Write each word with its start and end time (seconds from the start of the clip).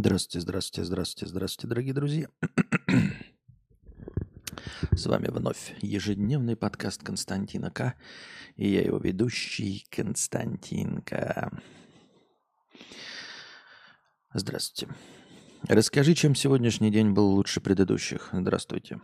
Здравствуйте, 0.00 0.40
здравствуйте, 0.42 0.84
здравствуйте, 0.84 1.26
здравствуйте, 1.28 1.66
дорогие 1.66 1.92
друзья. 1.92 2.28
С 4.92 5.06
вами 5.06 5.26
вновь 5.26 5.74
ежедневный 5.82 6.54
подкаст 6.54 7.02
Константина 7.02 7.72
К. 7.72 7.96
И 8.54 8.68
я 8.68 8.82
его 8.82 8.98
ведущий 8.98 9.84
Константин 9.90 11.02
К. 11.02 11.50
Здравствуйте. 14.32 14.94
Расскажи, 15.66 16.14
чем 16.14 16.36
сегодняшний 16.36 16.92
день 16.92 17.10
был 17.10 17.30
лучше 17.32 17.60
предыдущих. 17.60 18.28
Здравствуйте. 18.30 19.00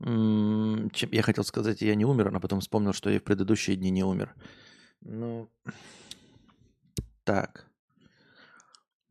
Чем 0.00 0.90
я 1.12 1.22
хотел 1.22 1.44
сказать, 1.44 1.80
я 1.80 1.94
не 1.94 2.04
умер, 2.04 2.34
а 2.34 2.40
потом 2.40 2.58
вспомнил, 2.58 2.92
что 2.92 3.08
я 3.08 3.20
в 3.20 3.22
предыдущие 3.22 3.76
дни 3.76 3.90
не 3.90 4.02
умер. 4.02 4.34
Ну, 5.00 5.48
так. 7.22 7.70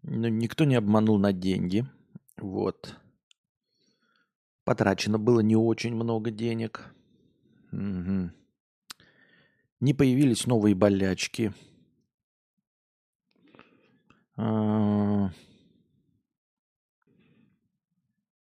Ну, 0.07 0.27
никто 0.27 0.65
не 0.65 0.75
обманул 0.75 1.17
на 1.17 1.33
деньги. 1.33 1.85
Вот. 2.37 2.95
Потрачено 4.63 5.17
было 5.17 5.39
не 5.39 5.55
очень 5.55 5.95
много 5.95 6.29
денег. 6.29 6.93
Мгм. 7.71 8.31
Не 9.79 9.93
появились 9.93 10.45
новые 10.45 10.75
болячки. 10.75 11.53
А, 14.37 15.31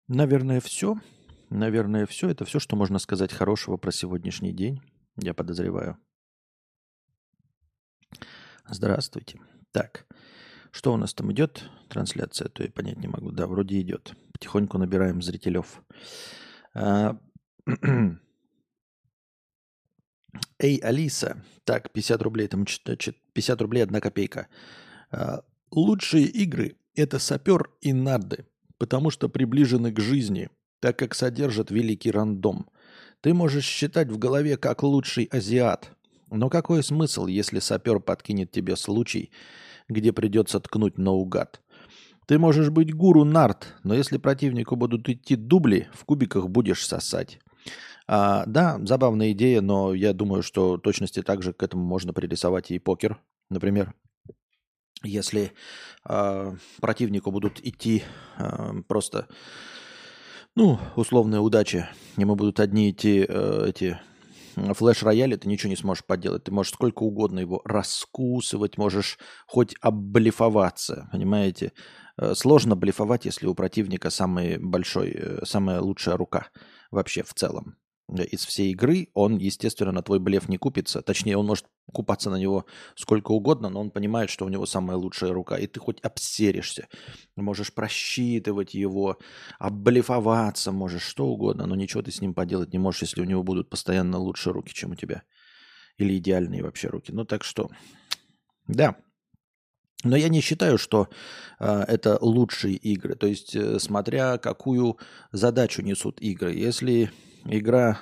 Наверное, 0.07 0.61
все. 0.61 0.95
Наверное, 1.49 2.05
все. 2.05 2.29
Это 2.29 2.45
все, 2.45 2.59
что 2.59 2.75
можно 2.75 2.99
сказать 2.99 3.33
хорошего 3.33 3.77
про 3.77 3.91
сегодняшний 3.91 4.53
день, 4.53 4.81
я 5.17 5.33
подозреваю. 5.33 5.97
Здравствуйте. 8.69 9.39
Так, 9.71 10.05
что 10.77 10.93
у 10.93 10.97
нас 10.97 11.13
там 11.13 11.31
идет? 11.31 11.69
Трансляция, 11.89 12.49
то 12.49 12.63
я 12.63 12.69
понять 12.69 12.99
не 12.99 13.07
могу. 13.07 13.31
Да, 13.31 13.47
вроде 13.47 13.81
идет. 13.81 14.13
Потихоньку 14.33 14.77
набираем 14.77 15.21
зрителев. 15.23 15.81
А, 16.75 17.17
Эй, 20.59 20.77
Алиса. 20.77 21.43
Так, 21.63 21.91
50 21.91 22.21
рублей, 22.21 22.47
там 22.47 22.65
чит- 22.65 22.99
чит- 22.99 23.17
50 23.33 23.61
рублей, 23.61 23.81
одна 23.83 23.99
копейка. 24.01 24.47
А, 25.11 25.43
Лучшие 25.71 26.25
игры– 26.25 26.77
это 26.95 27.19
сапер 27.19 27.69
и 27.81 27.91
нарды, 27.91 28.45
потому 28.77 29.09
что 29.09 29.27
приближены 29.29 29.91
к 29.91 29.99
жизни, 29.99 30.49
так 30.79 30.97
как 30.97 31.13
содержат 31.15 31.71
великий 31.71 32.11
рандом. 32.11 32.69
Ты 33.21 33.33
можешь 33.33 33.65
считать 33.65 34.09
в 34.09 34.17
голове 34.17 34.57
как 34.57 34.83
лучший 34.83 35.25
азиат, 35.25 35.91
но 36.29 36.49
какой 36.49 36.83
смысл, 36.83 37.25
если 37.25 37.59
сапер 37.59 37.99
подкинет 37.99 38.51
тебе 38.51 38.75
случай, 38.77 39.31
где 39.89 40.11
придется 40.11 40.59
ткнуть 40.59 40.97
наугад? 40.97 41.61
Ты 42.27 42.39
можешь 42.39 42.69
быть 42.69 42.93
гуру 42.93 43.23
нарт, 43.23 43.75
но 43.83 43.93
если 43.93 44.17
противнику 44.17 44.75
будут 44.75 45.07
идти 45.07 45.35
дубли, 45.35 45.87
в 45.93 46.03
кубиках 46.03 46.49
будешь 46.49 46.85
сосать. 46.85 47.39
А, 48.05 48.45
да, 48.45 48.79
забавная 48.83 49.31
идея, 49.31 49.61
но 49.61 49.93
я 49.93 50.13
думаю, 50.13 50.43
что 50.43 50.77
точности 50.77 51.21
также 51.21 51.53
к 51.53 51.63
этому 51.63 51.83
можно 51.83 52.13
пририсовать 52.13 52.71
и 52.71 52.79
покер, 52.79 53.19
например. 53.49 53.93
Если 55.03 55.53
а, 56.03 56.55
противнику 56.81 57.31
будут 57.31 57.59
идти 57.65 58.03
а, 58.37 58.73
просто, 58.87 59.27
ну, 60.55 60.79
условная 60.95 61.39
удача, 61.39 61.89
ему 62.17 62.35
будут 62.35 62.59
одни 62.59 62.89
идти 62.89 63.25
э, 63.27 63.65
эти 63.67 63.99
м, 64.57 64.73
флеш-рояли, 64.73 65.35
ты 65.37 65.47
ничего 65.49 65.69
не 65.69 65.75
сможешь 65.77 66.05
поделать. 66.05 66.43
Ты 66.45 66.51
можешь 66.51 66.73
сколько 66.73 67.03
угодно 67.03 67.39
его 67.39 67.61
раскусывать, 67.65 68.77
можешь 68.77 69.17
хоть 69.47 69.75
облифоваться, 69.81 71.09
понимаете? 71.11 71.73
Э, 72.17 72.33
Сложно 72.35 72.75
блефовать, 72.75 73.25
если 73.25 73.47
у 73.47 73.55
противника 73.55 74.09
самый 74.09 74.57
большой, 74.57 75.11
э, 75.11 75.45
самая 75.45 75.81
лучшая 75.81 76.17
рука 76.17 76.47
вообще 76.91 77.23
в 77.23 77.33
целом. 77.33 77.77
Э, 78.09 78.23
Из 78.23 78.45
всей 78.45 78.71
игры 78.71 79.09
он, 79.13 79.37
естественно, 79.37 79.91
на 79.91 80.01
твой 80.01 80.19
блеф 80.19 80.49
не 80.49 80.57
купится. 80.57 81.01
Точнее, 81.01 81.37
он 81.37 81.45
может 81.45 81.65
купаться 81.91 82.29
на 82.29 82.35
него 82.35 82.65
сколько 82.95 83.31
угодно, 83.31 83.69
но 83.69 83.79
он 83.81 83.91
понимает, 83.91 84.29
что 84.29 84.45
у 84.45 84.49
него 84.49 84.65
самая 84.65 84.97
лучшая 84.97 85.31
рука. 85.31 85.57
И 85.57 85.67
ты 85.67 85.79
хоть 85.79 85.99
обсеришься, 86.01 86.87
можешь 87.35 87.73
просчитывать 87.73 88.73
его, 88.73 89.17
облифоваться 89.59 90.71
можешь, 90.71 91.03
что 91.03 91.27
угодно, 91.27 91.65
но 91.65 91.75
ничего 91.75 92.01
ты 92.01 92.11
с 92.11 92.21
ним 92.21 92.33
поделать 92.33 92.73
не 92.73 92.79
можешь, 92.79 93.03
если 93.03 93.21
у 93.21 93.25
него 93.25 93.43
будут 93.43 93.69
постоянно 93.69 94.17
лучшие 94.17 94.53
руки, 94.53 94.73
чем 94.73 94.91
у 94.91 94.95
тебя. 94.95 95.23
Или 95.97 96.17
идеальные 96.17 96.63
вообще 96.63 96.89
руки. 96.89 97.11
Ну 97.11 97.25
так 97.25 97.43
что, 97.43 97.69
да, 98.67 98.97
но 100.03 100.15
я 100.15 100.29
не 100.29 100.41
считаю, 100.41 100.77
что 100.77 101.09
э, 101.59 101.85
это 101.87 102.19
лучшие 102.21 102.75
игры. 102.75 103.15
То 103.15 103.25
есть, 103.25 103.55
э, 103.55 103.79
смотря 103.79 104.37
какую 104.37 104.99
задачу 105.31 105.81
несут 105.81 106.21
игры. 106.21 106.53
Если 106.53 107.11
игра 107.47 107.99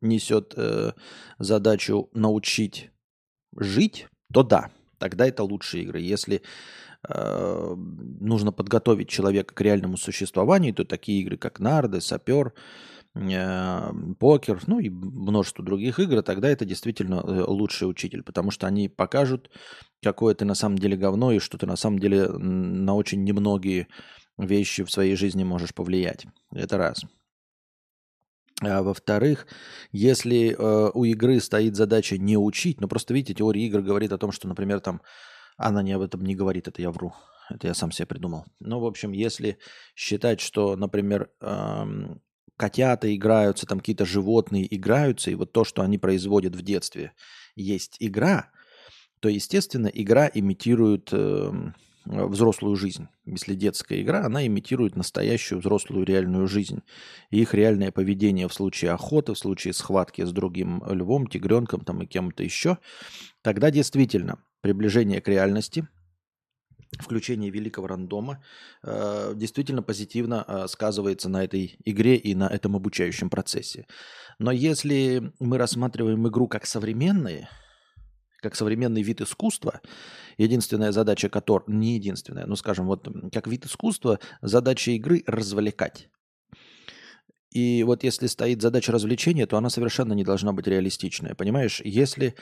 несет 0.00 0.54
э, 0.56 0.92
задачу 1.38 2.08
научить 2.12 2.90
жить, 3.56 4.06
то 4.32 4.42
да, 4.42 4.70
тогда 4.98 5.26
это 5.26 5.42
лучшие 5.42 5.84
игры. 5.84 6.00
Если 6.00 6.42
э, 7.08 7.74
нужно 7.76 8.52
подготовить 8.52 9.08
человека 9.08 9.54
к 9.54 9.60
реальному 9.60 9.96
существованию, 9.96 10.74
то 10.74 10.84
такие 10.84 11.20
игры, 11.20 11.36
как 11.36 11.60
нарды, 11.60 12.00
сапер, 12.00 12.54
э, 13.14 13.92
покер, 14.18 14.60
ну 14.66 14.78
и 14.78 14.88
множество 14.88 15.64
других 15.64 15.98
игр, 15.98 16.22
тогда 16.22 16.48
это 16.48 16.64
действительно 16.64 17.22
э, 17.26 17.44
лучший 17.46 17.88
учитель, 17.88 18.22
потому 18.22 18.50
что 18.50 18.66
они 18.66 18.88
покажут, 18.88 19.50
какое 20.02 20.34
ты 20.34 20.44
на 20.44 20.54
самом 20.54 20.78
деле 20.78 20.96
говно 20.96 21.32
и 21.32 21.38
что 21.38 21.58
ты 21.58 21.66
на 21.66 21.76
самом 21.76 21.98
деле 21.98 22.28
на 22.28 22.94
очень 22.94 23.24
немногие 23.24 23.88
вещи 24.38 24.84
в 24.84 24.90
своей 24.90 25.16
жизни 25.16 25.44
можешь 25.44 25.74
повлиять. 25.74 26.26
Это 26.52 26.78
раз. 26.78 27.04
А 28.60 28.82
во-вторых, 28.82 29.46
если 29.90 30.50
э, 30.50 30.90
у 30.92 31.04
игры 31.04 31.40
стоит 31.40 31.76
задача 31.76 32.18
не 32.18 32.36
учить, 32.36 32.80
ну 32.80 32.88
просто 32.88 33.14
видите, 33.14 33.34
теория 33.34 33.66
игр 33.66 33.80
говорит 33.80 34.12
о 34.12 34.18
том, 34.18 34.32
что, 34.32 34.48
например, 34.48 34.80
там, 34.80 35.00
она 35.56 35.82
не 35.82 35.92
об 35.92 36.02
этом 36.02 36.22
не 36.22 36.34
говорит, 36.34 36.68
это 36.68 36.82
я 36.82 36.90
вру, 36.90 37.14
это 37.48 37.68
я 37.68 37.74
сам 37.74 37.90
себе 37.90 38.06
придумал. 38.06 38.44
Ну, 38.60 38.80
в 38.80 38.86
общем, 38.86 39.12
если 39.12 39.58
считать, 39.94 40.40
что, 40.40 40.76
например, 40.76 41.30
эм, 41.40 42.20
котята 42.56 43.14
играются, 43.14 43.66
там 43.66 43.78
какие-то 43.80 44.04
животные 44.04 44.74
играются, 44.74 45.30
и 45.30 45.34
вот 45.34 45.52
то, 45.52 45.64
что 45.64 45.80
они 45.82 45.96
производят 45.96 46.54
в 46.54 46.62
детстве, 46.62 47.12
есть 47.56 47.96
игра, 47.98 48.50
то, 49.20 49.30
естественно, 49.30 49.86
игра 49.86 50.30
имитирует 50.32 51.10
эм, 51.12 51.74
взрослую 52.04 52.76
жизнь. 52.76 53.08
Если 53.24 53.54
детская 53.54 54.00
игра, 54.00 54.24
она 54.24 54.46
имитирует 54.46 54.96
настоящую 54.96 55.60
взрослую 55.60 56.04
реальную 56.04 56.46
жизнь. 56.48 56.82
И 57.30 57.40
их 57.40 57.54
реальное 57.54 57.92
поведение 57.92 58.48
в 58.48 58.54
случае 58.54 58.92
охоты, 58.92 59.34
в 59.34 59.38
случае 59.38 59.74
схватки 59.74 60.24
с 60.24 60.32
другим 60.32 60.82
львом, 60.86 61.26
тигренком 61.26 61.84
там, 61.84 62.02
и 62.02 62.06
кем-то 62.06 62.42
еще, 62.42 62.78
тогда 63.42 63.70
действительно 63.70 64.42
приближение 64.62 65.20
к 65.20 65.28
реальности, 65.28 65.88
включение 66.98 67.50
великого 67.50 67.86
рандома 67.86 68.42
э, 68.82 69.32
действительно 69.36 69.82
позитивно 69.82 70.44
э, 70.46 70.66
сказывается 70.68 71.28
на 71.28 71.44
этой 71.44 71.76
игре 71.84 72.16
и 72.16 72.34
на 72.34 72.48
этом 72.48 72.76
обучающем 72.76 73.30
процессе. 73.30 73.86
Но 74.38 74.50
если 74.50 75.32
мы 75.38 75.58
рассматриваем 75.58 76.26
игру 76.28 76.48
как 76.48 76.66
современные, 76.66 77.48
как 78.40 78.56
современный 78.56 79.02
вид 79.02 79.20
искусства, 79.20 79.80
единственная 80.42 80.92
задача 80.92 81.28
которой, 81.28 81.64
не 81.68 81.94
единственная, 81.94 82.46
ну 82.46 82.56
скажем, 82.56 82.86
вот 82.86 83.08
как 83.32 83.46
вид 83.46 83.66
искусства, 83.66 84.18
задача 84.40 84.92
игры 84.92 85.22
развлекать. 85.26 86.08
И 87.52 87.82
вот 87.82 88.04
если 88.04 88.26
стоит 88.28 88.62
задача 88.62 88.92
развлечения, 88.92 89.46
то 89.46 89.56
она 89.56 89.70
совершенно 89.70 90.12
не 90.12 90.24
должна 90.24 90.52
быть 90.52 90.68
реалистичная. 90.68 91.34
Понимаешь, 91.34 91.80
если 91.84 92.36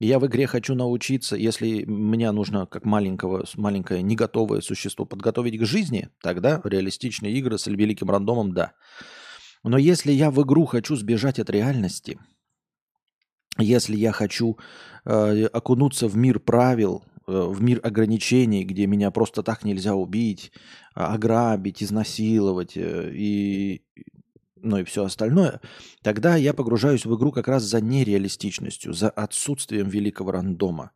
я 0.00 0.18
в 0.18 0.26
игре 0.26 0.46
хочу 0.46 0.74
научиться, 0.74 1.36
если 1.36 1.84
меня 1.84 2.32
нужно 2.32 2.66
как 2.66 2.84
маленького, 2.84 3.44
маленькое 3.56 4.02
не 4.02 4.16
готовое 4.16 4.62
существо 4.62 5.04
подготовить 5.04 5.60
к 5.60 5.66
жизни, 5.66 6.08
тогда 6.22 6.60
реалистичные 6.64 7.34
игры 7.34 7.58
с 7.58 7.66
великим 7.66 8.10
рандомом, 8.10 8.54
да. 8.54 8.72
Но 9.62 9.78
если 9.78 10.12
я 10.12 10.30
в 10.30 10.42
игру 10.42 10.64
хочу 10.64 10.96
сбежать 10.96 11.38
от 11.38 11.50
реальности, 11.50 12.18
если 13.58 13.96
я 13.96 14.12
хочу 14.12 14.58
э, 15.04 15.44
окунуться 15.46 16.08
в 16.08 16.16
мир 16.16 16.40
правил, 16.40 17.04
в 17.26 17.62
мир 17.62 17.80
ограничений, 17.82 18.64
где 18.64 18.86
меня 18.86 19.10
просто 19.10 19.42
так 19.42 19.64
нельзя 19.64 19.94
убить, 19.94 20.52
а, 20.94 21.14
ограбить, 21.14 21.82
изнасиловать 21.82 22.76
э, 22.76 23.10
и, 23.12 23.82
ну 24.56 24.78
и 24.78 24.84
все 24.84 25.04
остальное, 25.04 25.60
тогда 26.02 26.36
я 26.36 26.52
погружаюсь 26.54 27.06
в 27.06 27.16
игру 27.16 27.32
как 27.32 27.48
раз 27.48 27.62
за 27.62 27.80
нереалистичностью, 27.80 28.92
за 28.92 29.10
отсутствием 29.10 29.88
великого 29.88 30.32
рандома. 30.32 30.90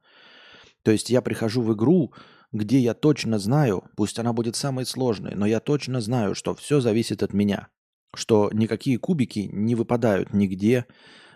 То 0.83 0.91
есть 0.91 1.11
я 1.11 1.23
прихожу 1.23 1.63
в 1.63 1.75
игру, 1.75 2.13
где 2.53 2.79
я 2.79 2.95
точно 2.95 3.39
знаю, 3.39 3.85
пусть 3.97 4.19
она 4.19 4.33
будет 4.33 4.57
самой 4.57 4.87
сложной, 4.87 5.35
но 5.35 5.47
я 5.47 5.61
точно 5.61 6.01
знаю, 6.01 6.35
что 6.35 6.55
все 6.55 6.81
зависит 6.81 7.23
от 7.23 7.33
меня, 7.33 7.69
что 8.15 8.51
никакие 8.53 8.99
кубики 8.99 9.51
не 9.53 9.75
выпадают 9.75 10.33
нигде, 10.33 10.87
э, 10.87 10.93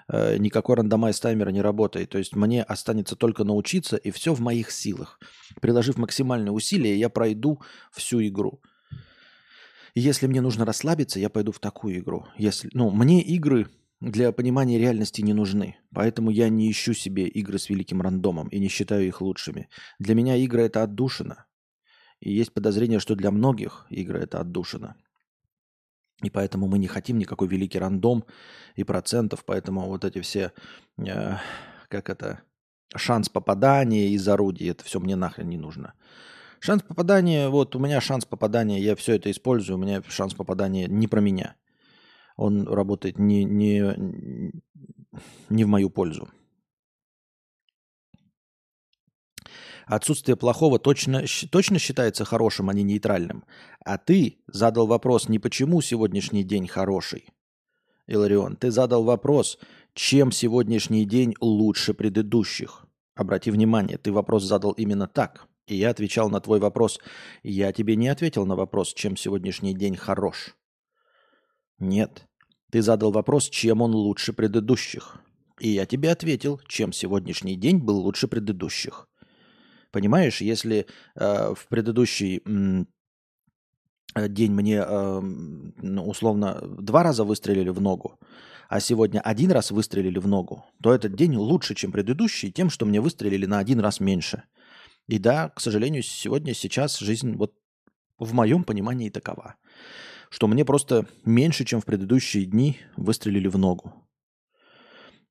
никакой 0.08 0.76
рандомайз 0.76 1.20
таймера 1.20 1.50
не 1.50 1.62
работает. 1.62 2.10
То 2.10 2.18
есть 2.18 2.34
мне 2.36 2.62
останется 2.62 3.16
только 3.16 3.44
научиться, 3.44 3.96
и 3.96 4.10
все 4.10 4.34
в 4.34 4.40
моих 4.40 4.70
силах. 4.70 5.18
приложив 5.60 5.96
максимальные 5.96 6.52
усилия, 6.52 6.96
я 6.96 7.08
пройду 7.08 7.60
всю 7.92 8.22
игру. 8.26 8.60
Если 9.94 10.26
мне 10.26 10.40
нужно 10.40 10.64
расслабиться, 10.64 11.20
я 11.20 11.28
пойду 11.28 11.52
в 11.52 11.58
такую 11.58 11.98
игру. 11.98 12.26
Если, 12.38 12.70
ну, 12.72 12.90
мне 12.90 13.20
игры 13.22 13.68
для 14.02 14.32
понимания 14.32 14.78
реальности 14.78 15.22
не 15.22 15.32
нужны. 15.32 15.76
Поэтому 15.94 16.30
я 16.30 16.48
не 16.48 16.70
ищу 16.70 16.92
себе 16.92 17.28
игры 17.28 17.58
с 17.58 17.68
великим 17.68 18.02
рандомом 18.02 18.48
и 18.48 18.58
не 18.58 18.68
считаю 18.68 19.06
их 19.06 19.20
лучшими. 19.20 19.68
Для 20.00 20.14
меня 20.14 20.36
игры 20.36 20.62
это 20.62 20.82
отдушина. 20.82 21.46
И 22.18 22.32
есть 22.32 22.52
подозрение, 22.52 22.98
что 22.98 23.14
для 23.14 23.30
многих 23.30 23.86
игры 23.90 24.20
это 24.20 24.40
отдушина. 24.40 24.96
И 26.22 26.30
поэтому 26.30 26.68
мы 26.68 26.78
не 26.78 26.86
хотим 26.86 27.18
никакой 27.18 27.48
великий 27.48 27.78
рандом 27.78 28.24
и 28.76 28.84
процентов. 28.84 29.44
Поэтому 29.44 29.86
вот 29.88 30.04
эти 30.04 30.20
все, 30.20 30.52
э, 30.98 31.36
как 31.88 32.10
это, 32.10 32.42
шанс 32.94 33.28
попадания 33.28 34.08
из 34.08 34.26
орудий, 34.28 34.70
это 34.70 34.84
все 34.84 35.00
мне 35.00 35.16
нахрен 35.16 35.48
не 35.48 35.58
нужно. 35.58 35.94
Шанс 36.60 36.82
попадания, 36.82 37.48
вот 37.48 37.74
у 37.74 37.80
меня 37.80 38.00
шанс 38.00 38.24
попадания, 38.24 38.80
я 38.80 38.94
все 38.94 39.16
это 39.16 39.30
использую, 39.30 39.78
у 39.78 39.82
меня 39.82 40.00
шанс 40.08 40.34
попадания 40.34 40.86
не 40.86 41.08
про 41.08 41.20
меня. 41.20 41.56
Он 42.36 42.68
работает 42.68 43.18
не, 43.18 43.44
не, 43.44 44.52
не 45.48 45.64
в 45.64 45.68
мою 45.68 45.90
пользу. 45.90 46.28
Отсутствие 49.86 50.36
плохого 50.36 50.78
точно, 50.78 51.24
точно 51.50 51.78
считается 51.78 52.24
хорошим, 52.24 52.70
а 52.70 52.74
не 52.74 52.82
нейтральным. 52.82 53.44
А 53.84 53.98
ты 53.98 54.38
задал 54.46 54.86
вопрос 54.86 55.28
не 55.28 55.38
почему 55.38 55.80
сегодняшний 55.80 56.44
день 56.44 56.68
хороший, 56.68 57.28
Иларион. 58.06 58.56
Ты 58.56 58.70
задал 58.70 59.04
вопрос, 59.04 59.58
чем 59.94 60.32
сегодняшний 60.32 61.04
день 61.04 61.34
лучше 61.40 61.94
предыдущих. 61.94 62.86
Обрати 63.14 63.50
внимание, 63.50 63.98
ты 63.98 64.12
вопрос 64.12 64.44
задал 64.44 64.72
именно 64.72 65.06
так. 65.06 65.46
И 65.66 65.76
я 65.76 65.90
отвечал 65.90 66.28
на 66.28 66.40
твой 66.40 66.58
вопрос. 66.58 66.98
Я 67.42 67.72
тебе 67.72 67.96
не 67.96 68.08
ответил 68.08 68.46
на 68.46 68.56
вопрос, 68.56 68.94
чем 68.94 69.16
сегодняшний 69.16 69.74
день 69.74 69.96
хорош. 69.96 70.56
Нет. 71.78 72.26
Ты 72.70 72.82
задал 72.82 73.12
вопрос, 73.12 73.48
чем 73.48 73.82
он 73.82 73.94
лучше 73.94 74.32
предыдущих. 74.32 75.18
И 75.60 75.68
я 75.68 75.86
тебе 75.86 76.10
ответил, 76.10 76.60
чем 76.66 76.92
сегодняшний 76.92 77.54
день 77.54 77.78
был 77.78 77.98
лучше 77.98 78.28
предыдущих. 78.28 79.08
Понимаешь, 79.92 80.40
если 80.40 80.86
э, 81.14 81.54
в 81.54 81.68
предыдущий 81.68 82.42
э, 84.14 84.28
день 84.28 84.52
мне 84.52 84.82
э, 84.84 85.20
ну, 85.20 86.08
условно 86.08 86.60
два 86.62 87.02
раза 87.02 87.24
выстрелили 87.24 87.68
в 87.68 87.80
ногу, 87.80 88.18
а 88.70 88.80
сегодня 88.80 89.20
один 89.20 89.52
раз 89.52 89.70
выстрелили 89.70 90.18
в 90.18 90.26
ногу, 90.26 90.64
то 90.82 90.94
этот 90.94 91.14
день 91.14 91.36
лучше, 91.36 91.74
чем 91.74 91.92
предыдущий, 91.92 92.50
тем, 92.50 92.70
что 92.70 92.86
мне 92.86 93.02
выстрелили 93.02 93.44
на 93.44 93.58
один 93.58 93.80
раз 93.80 94.00
меньше. 94.00 94.44
И 95.08 95.18
да, 95.18 95.50
к 95.50 95.60
сожалению, 95.60 96.02
сегодня, 96.02 96.54
сейчас 96.54 96.98
жизнь 96.98 97.36
вот 97.36 97.52
в 98.18 98.32
моем 98.32 98.64
понимании 98.64 99.10
такова, 99.10 99.56
что 100.30 100.46
мне 100.46 100.64
просто 100.64 101.06
меньше, 101.26 101.66
чем 101.66 101.82
в 101.82 101.84
предыдущие 101.84 102.46
дни 102.46 102.78
выстрелили 102.96 103.48
в 103.48 103.58
ногу. 103.58 103.92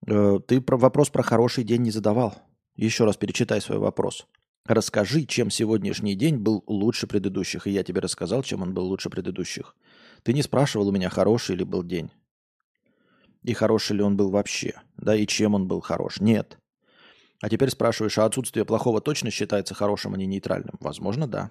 Э, 0.06 0.40
ты 0.48 0.62
про 0.62 0.78
вопрос 0.78 1.10
про 1.10 1.24
хороший 1.24 1.64
день 1.64 1.82
не 1.82 1.92
задавал. 1.92 2.36
Еще 2.76 3.06
раз 3.06 3.18
перечитай 3.18 3.60
свой 3.60 3.80
вопрос. 3.80 4.28
Расскажи, 4.66 5.26
чем 5.26 5.50
сегодняшний 5.50 6.16
день 6.16 6.38
был 6.38 6.64
лучше 6.68 7.08
предыдущих. 7.08 7.68
И 7.68 7.72
я 7.72 7.84
тебе 7.84 8.00
рассказал, 8.00 8.44
чем 8.44 8.62
он 8.62 8.74
был 8.74 8.86
лучше 8.86 9.10
предыдущих. 9.10 9.76
Ты 10.24 10.34
не 10.34 10.44
спрашивал 10.44 10.88
у 10.88 10.92
меня, 10.92 11.10
хороший 11.10 11.56
ли 11.56 11.64
был 11.64 11.84
день. 11.84 12.12
И 13.44 13.54
хороший 13.54 13.98
ли 13.98 14.04
он 14.04 14.18
был 14.18 14.30
вообще. 14.30 14.80
Да, 14.98 15.16
и 15.16 15.26
чем 15.26 15.56
он 15.56 15.68
был 15.68 15.82
хорош. 15.82 16.20
Нет. 16.20 16.60
А 17.42 17.50
теперь 17.50 17.72
спрашиваешь, 17.72 18.20
а 18.20 18.26
отсутствие 18.26 18.66
плохого 18.66 19.02
точно 19.02 19.32
считается 19.32 19.74
хорошим, 19.74 20.14
а 20.14 20.18
не 20.18 20.28
нейтральным? 20.28 20.76
Возможно, 20.80 21.28
да. 21.28 21.50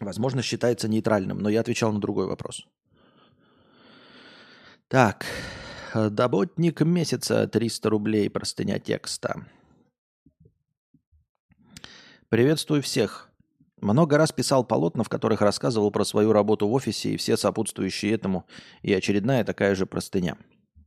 Возможно, 0.00 0.42
считается 0.42 0.86
нейтральным, 0.86 1.38
но 1.38 1.48
я 1.48 1.60
отвечал 1.60 1.92
на 1.92 2.00
другой 2.00 2.26
вопрос. 2.26 2.66
Так, 4.88 5.24
доботник 5.94 6.82
месяца 6.82 7.48
300 7.48 7.88
рублей, 7.88 8.28
простыня 8.28 8.78
текста. 8.78 9.46
Приветствую 12.34 12.82
всех. 12.82 13.30
Много 13.80 14.18
раз 14.18 14.32
писал 14.32 14.64
полотна, 14.64 15.04
в 15.04 15.08
которых 15.08 15.40
рассказывал 15.40 15.92
про 15.92 16.04
свою 16.04 16.32
работу 16.32 16.66
в 16.66 16.72
офисе 16.72 17.10
и 17.10 17.16
все 17.16 17.36
сопутствующие 17.36 18.12
этому, 18.12 18.44
и 18.82 18.92
очередная 18.92 19.44
такая 19.44 19.76
же 19.76 19.86
простыня. 19.86 20.36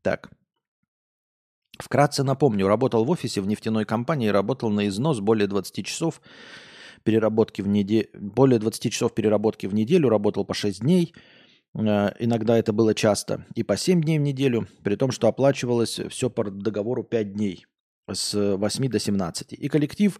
Так. 0.01 0.29
Вкратце 1.79 2.25
напомню, 2.25 2.67
работал 2.67 3.05
в 3.05 3.09
офисе 3.09 3.39
в 3.39 3.47
нефтяной 3.47 3.85
компании, 3.85 4.27
работал 4.27 4.69
на 4.69 4.89
износ 4.89 5.21
более 5.21 5.47
20 5.47 5.85
часов 5.85 6.21
переработки 7.03 7.61
в 7.61 7.69
неделю, 7.69 8.09
более 8.13 8.59
20 8.59 8.91
часов 8.91 9.13
переработки 9.13 9.67
в 9.67 9.73
неделю, 9.73 10.09
работал 10.09 10.43
по 10.43 10.53
6 10.53 10.81
дней, 10.81 11.13
э, 11.75 12.09
иногда 12.19 12.57
это 12.57 12.73
было 12.73 12.93
часто, 12.93 13.45
и 13.55 13.63
по 13.63 13.77
7 13.77 14.01
дней 14.01 14.19
в 14.19 14.21
неделю, 14.21 14.67
при 14.83 14.97
том, 14.97 15.11
что 15.11 15.29
оплачивалось 15.29 16.01
все 16.09 16.29
по 16.29 16.43
договору 16.43 17.05
5 17.05 17.31
дней 17.31 17.65
с 18.11 18.33
8 18.33 18.89
до 18.89 18.99
17. 18.99 19.53
И 19.53 19.69
коллектив 19.69 20.19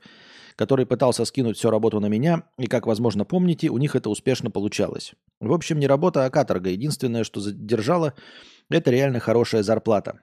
который 0.58 0.88
пытался 0.88 1.24
скинуть 1.24 1.58
всю 1.58 1.70
работу 1.70 2.00
на 2.00 2.08
меня, 2.08 2.44
и, 2.58 2.66
как 2.66 2.88
возможно 2.88 3.24
помните, 3.26 3.70
у 3.70 3.78
них 3.78 3.96
это 3.96 4.10
успешно 4.10 4.50
получалось. 4.50 5.14
В 5.40 5.54
общем, 5.54 5.80
не 5.80 5.88
работа, 5.88 6.26
а 6.26 6.30
каторга. 6.32 6.72
Единственное, 6.72 7.24
что 7.24 7.40
задержало, 7.40 8.16
это 8.70 8.90
реально 8.90 9.20
хорошая 9.20 9.62
зарплата. 9.62 10.20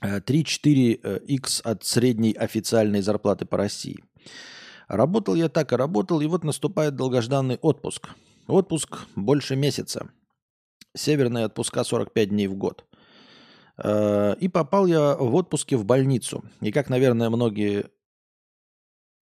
3-4x 0.00 1.00
э, 1.02 1.68
от 1.68 1.84
средней 1.84 2.32
официальной 2.32 3.00
зарплаты 3.00 3.44
по 3.44 3.56
России. 3.56 4.04
Работал 4.86 5.34
я 5.34 5.48
так 5.48 5.72
и 5.72 5.76
работал, 5.76 6.20
и 6.20 6.26
вот 6.26 6.44
наступает 6.44 6.94
долгожданный 6.94 7.58
отпуск. 7.60 8.10
Отпуск 8.46 9.00
больше 9.16 9.56
месяца. 9.56 10.10
Северные 10.96 11.46
отпуска 11.46 11.82
45 11.82 12.28
дней 12.28 12.46
в 12.46 12.54
год. 12.54 12.84
Э, 13.82 14.36
и 14.38 14.46
попал 14.46 14.86
я 14.86 15.16
в 15.16 15.34
отпуске 15.34 15.76
в 15.76 15.84
больницу. 15.84 16.44
И 16.60 16.70
как, 16.70 16.88
наверное, 16.88 17.30
многие 17.30 17.90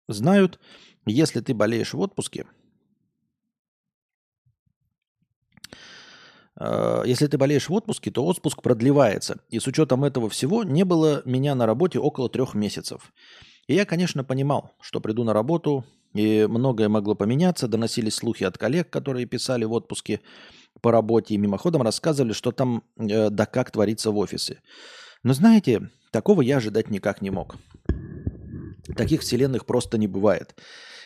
знают, 0.08 0.60
если 1.06 1.40
ты 1.40 1.54
болеешь 1.54 1.94
в 1.94 2.00
отпуске, 2.00 2.46
э, 6.60 7.04
если 7.06 7.28
ты 7.28 7.38
болеешь 7.38 7.70
в 7.70 7.74
отпуске, 7.74 8.12
то 8.12 8.26
отпуск 8.26 8.62
продлевается. 8.62 9.42
И 9.50 9.60
с 9.60 9.68
учетом 9.68 10.04
этого 10.04 10.30
всего 10.30 10.64
не 10.64 10.84
было 10.84 11.22
меня 11.26 11.56
на 11.56 11.66
работе 11.66 12.00
около 12.00 12.30
трех 12.30 12.54
месяцев. 12.54 13.14
И 13.68 13.74
я, 13.74 13.86
конечно, 13.86 14.24
понимал, 14.24 14.72
что 14.80 15.02
приду 15.02 15.24
на 15.24 15.34
работу, 15.34 15.86
и 16.14 16.48
многое 16.48 16.88
могло 16.88 17.14
поменяться. 17.14 17.68
Доносились 17.68 18.16
слухи 18.16 18.44
от 18.44 18.58
коллег, 18.58 18.90
которые 18.90 19.26
писали 19.26 19.66
в 19.66 19.74
отпуске 19.74 20.22
по 20.82 20.92
работе 20.92 21.36
и 21.36 21.38
мимоходом 21.38 21.82
рассказывали, 21.82 22.34
что 22.34 22.52
там 22.52 22.84
э, 22.98 23.30
да 23.30 23.46
как 23.46 23.72
творится 23.72 24.12
в 24.12 24.18
офисе. 24.18 24.62
Но 25.24 25.34
знаете, 25.34 25.90
такого 26.12 26.42
я 26.42 26.58
ожидать 26.58 26.90
никак 26.90 27.22
не 27.22 27.32
мог. 27.32 27.58
Таких 28.94 29.22
вселенных 29.22 29.66
просто 29.66 29.98
не 29.98 30.08
бывает. 30.08 30.56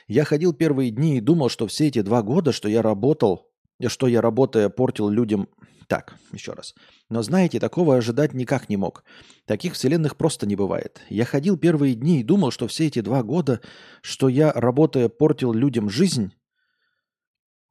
Я 0.08 0.26
ходил 0.26 0.54
первые 0.54 0.92
дни 0.92 1.18
и 1.18 1.22
думал, 1.22 1.50
что 1.50 1.68
все 1.68 1.88
эти 1.88 2.02
два 2.02 2.24
года, 2.24 2.52
что 2.52 2.68
я 2.68 2.82
работал, 2.82 3.48
что 3.88 4.08
я 4.08 4.22
работая 4.22 4.70
портил 4.70 5.10
людям... 5.10 5.48
Так, 5.88 6.16
еще 6.34 6.54
раз. 6.54 6.76
Но 7.10 7.24
знаете, 7.24 7.60
такого 7.60 7.96
ожидать 7.96 8.34
никак 8.34 8.70
не 8.70 8.78
мог. 8.78 9.04
Таких 9.46 9.74
вселенных 9.74 10.18
просто 10.18 10.46
не 10.46 10.56
бывает. 10.56 11.02
Я 11.10 11.26
ходил 11.26 11.58
первые 11.58 11.96
дни 11.96 12.20
и 12.20 12.24
думал, 12.24 12.52
что 12.52 12.68
все 12.68 12.88
эти 12.88 13.02
два 13.02 13.24
года, 13.24 13.62
что 14.02 14.30
я, 14.30 14.52
работая, 14.52 15.10
портил 15.10 15.52
людям 15.52 15.90
жизнь. 15.90 16.32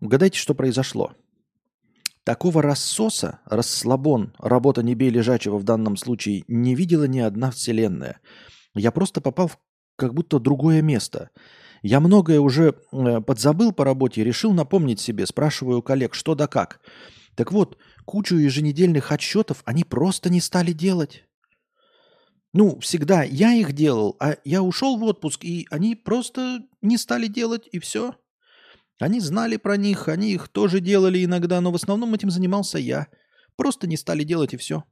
Угадайте, 0.00 0.38
что 0.38 0.54
произошло. 0.54 1.12
Такого 2.24 2.60
рассоса, 2.60 3.40
расслабон, 3.46 4.34
работа 4.38 4.82
не 4.82 4.94
бей 4.94 5.10
лежачего 5.10 5.56
в 5.56 5.64
данном 5.64 5.96
случае, 5.96 6.44
не 6.46 6.74
видела 6.74 7.04
ни 7.04 7.20
одна 7.20 7.50
вселенная. 7.50 8.20
Я 8.74 8.90
просто 8.92 9.20
попал 9.20 9.48
в 9.48 9.58
как 9.98 10.14
будто 10.14 10.38
другое 10.38 10.80
место. 10.80 11.30
Я 11.82 12.00
многое 12.00 12.40
уже 12.40 12.74
э, 12.92 13.20
подзабыл 13.20 13.72
по 13.72 13.84
работе 13.84 14.24
решил 14.24 14.52
напомнить 14.52 15.00
себе, 15.00 15.26
спрашиваю 15.26 15.82
коллег, 15.82 16.14
что 16.14 16.34
да 16.34 16.46
как. 16.46 16.80
Так 17.34 17.52
вот, 17.52 17.76
кучу 18.04 18.36
еженедельных 18.36 19.12
отчетов 19.12 19.62
они 19.64 19.84
просто 19.84 20.30
не 20.30 20.40
стали 20.40 20.72
делать. 20.72 21.24
Ну, 22.52 22.78
всегда 22.80 23.24
я 23.24 23.52
их 23.52 23.72
делал, 23.72 24.16
а 24.20 24.36
я 24.44 24.62
ушел 24.62 24.96
в 24.96 25.04
отпуск, 25.04 25.44
и 25.44 25.66
они 25.70 25.94
просто 25.94 26.60
не 26.80 26.96
стали 26.96 27.26
делать, 27.26 27.68
и 27.70 27.78
все. 27.78 28.14
Они 28.98 29.20
знали 29.20 29.56
про 29.56 29.76
них, 29.76 30.08
они 30.08 30.32
их 30.32 30.48
тоже 30.48 30.80
делали 30.80 31.24
иногда, 31.24 31.60
но 31.60 31.70
в 31.70 31.74
основном 31.74 32.14
этим 32.14 32.30
занимался 32.30 32.78
я. 32.78 33.08
Просто 33.56 33.86
не 33.86 33.96
стали 33.96 34.24
делать, 34.24 34.54
и 34.54 34.56
все. 34.56 34.84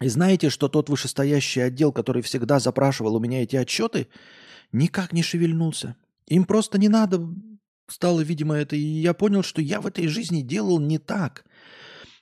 И 0.00 0.08
знаете, 0.08 0.50
что 0.50 0.68
тот 0.68 0.88
вышестоящий 0.88 1.64
отдел, 1.64 1.92
который 1.92 2.22
всегда 2.22 2.58
запрашивал 2.58 3.16
у 3.16 3.20
меня 3.20 3.42
эти 3.42 3.56
отчеты, 3.56 4.08
никак 4.72 5.12
не 5.12 5.22
шевельнулся. 5.22 5.96
Им 6.26 6.44
просто 6.44 6.78
не 6.78 6.88
надо 6.88 7.20
стало, 7.88 8.20
видимо, 8.20 8.54
это. 8.56 8.74
И 8.74 8.80
я 8.80 9.14
понял, 9.14 9.42
что 9.42 9.60
я 9.60 9.80
в 9.80 9.86
этой 9.86 10.08
жизни 10.08 10.40
делал 10.40 10.80
не 10.80 10.98
так. 10.98 11.44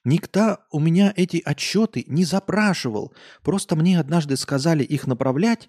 Никто 0.04 0.58
у 0.70 0.80
меня 0.80 1.12
эти 1.16 1.42
отчеты 1.44 2.04
не 2.06 2.24
запрашивал. 2.24 3.12
Просто 3.42 3.76
мне 3.76 4.00
однажды 4.00 4.36
сказали 4.36 4.82
их 4.82 5.06
направлять, 5.06 5.68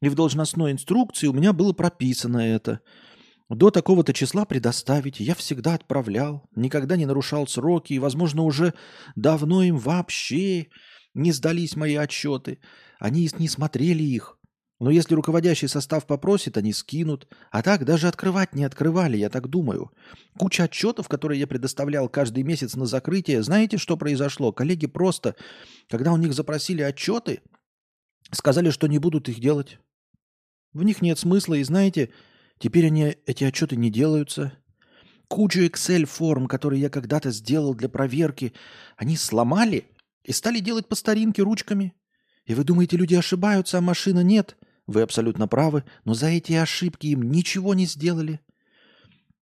И 0.00 0.08
в 0.08 0.16
должностной 0.16 0.72
инструкции 0.72 1.28
у 1.28 1.32
меня 1.32 1.52
было 1.52 1.72
прописано 1.72 2.38
это. 2.38 2.80
До 3.48 3.70
такого-то 3.70 4.12
числа 4.12 4.44
предоставить. 4.44 5.20
Я 5.20 5.34
всегда 5.36 5.74
отправлял, 5.74 6.48
никогда 6.56 6.96
не 6.96 7.06
нарушал 7.06 7.46
сроки, 7.46 7.92
и, 7.92 7.98
возможно, 8.00 8.42
уже 8.42 8.74
давно 9.14 9.62
им 9.62 9.78
вообще 9.78 10.66
не 11.14 11.32
сдались 11.32 11.76
мои 11.76 11.96
отчеты. 11.96 12.58
Они 12.98 13.28
не 13.38 13.48
смотрели 13.48 14.02
их. 14.02 14.38
Но 14.82 14.90
если 14.90 15.14
руководящий 15.14 15.68
состав 15.68 16.06
попросит, 16.06 16.56
они 16.56 16.72
скинут. 16.72 17.28
А 17.52 17.62
так 17.62 17.84
даже 17.84 18.08
открывать 18.08 18.52
не 18.52 18.64
открывали, 18.64 19.16
я 19.16 19.30
так 19.30 19.48
думаю. 19.48 19.92
Куча 20.36 20.64
отчетов, 20.64 21.08
которые 21.08 21.38
я 21.38 21.46
предоставлял 21.46 22.08
каждый 22.08 22.42
месяц 22.42 22.74
на 22.74 22.86
закрытие. 22.86 23.44
Знаете, 23.44 23.76
что 23.76 23.96
произошло? 23.96 24.52
Коллеги 24.52 24.86
просто, 24.86 25.36
когда 25.88 26.12
у 26.12 26.16
них 26.16 26.32
запросили 26.32 26.82
отчеты, 26.82 27.42
сказали, 28.32 28.70
что 28.70 28.88
не 28.88 28.98
будут 28.98 29.28
их 29.28 29.38
делать. 29.38 29.78
В 30.72 30.82
них 30.82 31.00
нет 31.00 31.16
смысла, 31.16 31.54
и 31.54 31.62
знаете, 31.62 32.10
теперь 32.58 32.86
они, 32.86 33.16
эти 33.26 33.44
отчеты 33.44 33.76
не 33.76 33.88
делаются. 33.88 34.52
Кучу 35.28 35.60
Excel-форм, 35.60 36.48
которые 36.48 36.80
я 36.80 36.90
когда-то 36.90 37.30
сделал 37.30 37.74
для 37.74 37.88
проверки, 37.88 38.52
они 38.96 39.16
сломали 39.16 39.84
и 40.24 40.32
стали 40.32 40.60
делать 40.60 40.88
по 40.88 40.94
старинке 40.94 41.42
ручками. 41.42 41.94
И 42.44 42.54
вы 42.54 42.64
думаете, 42.64 42.96
люди 42.96 43.14
ошибаются, 43.14 43.78
а 43.78 43.80
машина 43.80 44.20
нет– 44.20 44.56
вы 44.86 45.02
абсолютно 45.02 45.46
правы, 45.46 45.84
но 46.04 46.14
за 46.14 46.28
эти 46.28 46.52
ошибки 46.54 47.06
им 47.08 47.30
ничего 47.30 47.74
не 47.74 47.86
сделали. 47.86 48.40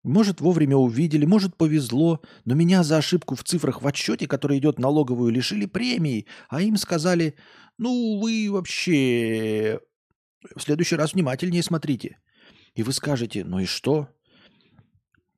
Может, 0.04 0.42
вовремя 0.42 0.76
увидели, 0.76 1.26
может, 1.26 1.56
повезло, 1.56 2.22
но 2.46 2.56
меня 2.56 2.84
за 2.84 2.98
ошибку 2.98 3.36
в 3.36 3.44
цифрах 3.44 3.82
в 3.82 3.88
отчете, 3.88 4.28
который 4.28 4.58
идет 4.58 4.80
налоговую, 4.80 5.32
лишили 5.32 5.66
премии, 5.66 6.26
а 6.50 6.62
им 6.62 6.78
сказали, 6.78 7.36
ну, 7.78 8.20
вы 8.20 8.50
вообще 8.50 9.80
в 10.56 10.62
следующий 10.62 10.96
раз 10.96 11.14
внимательнее 11.14 11.64
смотрите. 11.64 12.18
И 12.76 12.84
вы 12.84 12.94
скажете, 12.94 13.44
ну 13.44 13.60
и 13.60 13.66
что? 13.66 14.10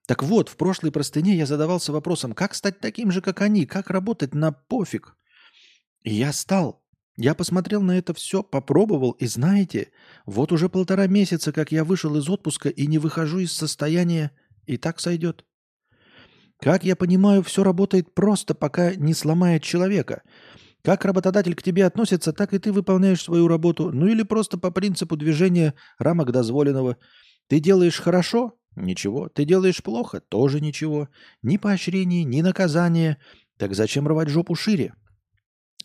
Так 0.05 0.23
вот, 0.23 0.49
в 0.49 0.57
прошлой 0.57 0.91
простыне 0.91 1.35
я 1.35 1.45
задавался 1.45 1.91
вопросом, 1.91 2.33
как 2.33 2.53
стать 2.53 2.79
таким 2.79 3.11
же, 3.11 3.21
как 3.21 3.41
они, 3.41 3.65
как 3.65 3.89
работать 3.89 4.35
на 4.35 4.51
пофиг. 4.51 5.15
И 6.03 6.13
я 6.13 6.33
стал. 6.33 6.83
Я 7.17 7.35
посмотрел 7.35 7.81
на 7.81 7.97
это 7.97 8.13
все, 8.13 8.41
попробовал, 8.41 9.11
и 9.11 9.27
знаете, 9.27 9.91
вот 10.25 10.51
уже 10.51 10.69
полтора 10.69 11.07
месяца, 11.07 11.51
как 11.51 11.71
я 11.71 11.83
вышел 11.83 12.15
из 12.15 12.29
отпуска 12.29 12.69
и 12.69 12.87
не 12.87 12.97
выхожу 12.97 13.39
из 13.39 13.51
состояния, 13.51 14.31
и 14.65 14.77
так 14.77 14.99
сойдет. 14.99 15.45
Как 16.59 16.83
я 16.83 16.95
понимаю, 16.95 17.43
все 17.43 17.63
работает 17.63 18.13
просто, 18.13 18.55
пока 18.55 18.95
не 18.95 19.13
сломает 19.13 19.63
человека. 19.63 20.23
Как 20.83 21.05
работодатель 21.05 21.55
к 21.55 21.63
тебе 21.63 21.85
относится, 21.85 22.33
так 22.33 22.53
и 22.53 22.59
ты 22.59 22.71
выполняешь 22.71 23.21
свою 23.21 23.47
работу. 23.47 23.91
Ну 23.91 24.07
или 24.07 24.23
просто 24.23 24.57
по 24.57 24.71
принципу 24.71 25.15
движения 25.15 25.75
рамок 25.99 26.31
дозволенного. 26.31 26.97
Ты 27.47 27.59
делаешь 27.59 27.99
хорошо– 27.99 28.53
ничего. 28.75 29.27
Ты 29.29 29.45
делаешь 29.45 29.83
плохо– 29.83 30.21
тоже 30.29 30.61
ничего. 30.61 31.09
Ни 31.43 31.57
поощрения, 31.57 32.23
ни 32.23 32.41
наказания. 32.41 33.17
Так 33.57 33.75
зачем 33.75 34.07
рвать 34.07 34.29
жопу 34.29 34.55
шире? 34.55 34.93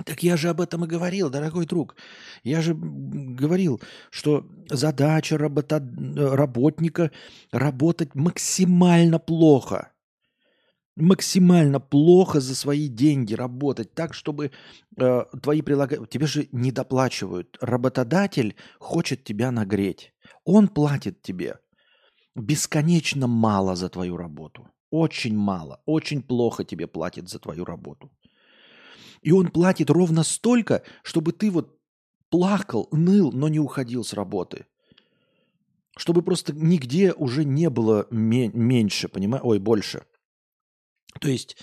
Так 0.05 0.23
я 0.23 0.37
же 0.37 0.49
об 0.49 0.61
этом 0.61 0.85
и 0.85 0.89
говорил, 0.89 1.31
дорогой 1.31 1.67
друг. 1.67 1.97
Я 2.45 2.61
же 2.61 2.75
говорил, 2.75 3.81
что 4.11 4.47
задача 4.69 5.39
работа... 5.39 5.83
работника 6.17 7.11
работать 7.53 8.15
максимально 8.15 9.19
плохо. 9.19 9.93
Максимально 10.97 11.81
плохо 11.81 12.41
за 12.41 12.55
свои 12.55 12.89
деньги 12.89 13.35
работать 13.35 13.95
так, 13.95 14.15
чтобы 14.15 14.51
э, 14.99 15.25
твои 15.43 15.63
прилагательные... 15.63 16.09
Тебе 16.09 16.27
же 16.27 16.49
не 16.53 16.73
доплачивают. 16.73 17.59
Работодатель 17.61 18.55
хочет 18.79 19.25
тебя 19.25 19.51
нагреть. 19.51 20.13
Он 20.45 20.69
платит 20.69 21.23
тебе 21.23 21.57
бесконечно 22.37 23.27
мало 23.27 23.77
за 23.77 23.89
твою 23.89 24.17
работу. 24.17 24.69
Очень 24.91 25.37
мало. 25.37 25.81
Очень 25.87 26.23
плохо 26.23 26.65
тебе 26.65 26.87
платит 26.87 27.29
за 27.29 27.39
твою 27.39 27.65
работу. 27.65 28.11
И 29.27 29.33
он 29.33 29.49
платит 29.49 29.91
ровно 29.91 30.23
столько, 30.23 30.85
чтобы 31.03 31.33
ты 31.33 31.51
вот 31.51 31.81
плакал, 32.31 32.87
ныл, 32.93 33.33
но 33.33 33.49
не 33.49 33.59
уходил 33.59 34.05
с 34.05 34.13
работы. 34.13 34.67
Чтобы 35.97 36.23
просто 36.23 36.53
нигде 36.53 37.13
уже 37.13 37.45
не 37.45 37.69
было 37.69 38.07
меньше, 38.13 39.09
понимаешь? 39.09 39.45
Ой, 39.45 39.59
больше. 39.59 40.05
То 41.21 41.29
есть 41.29 41.57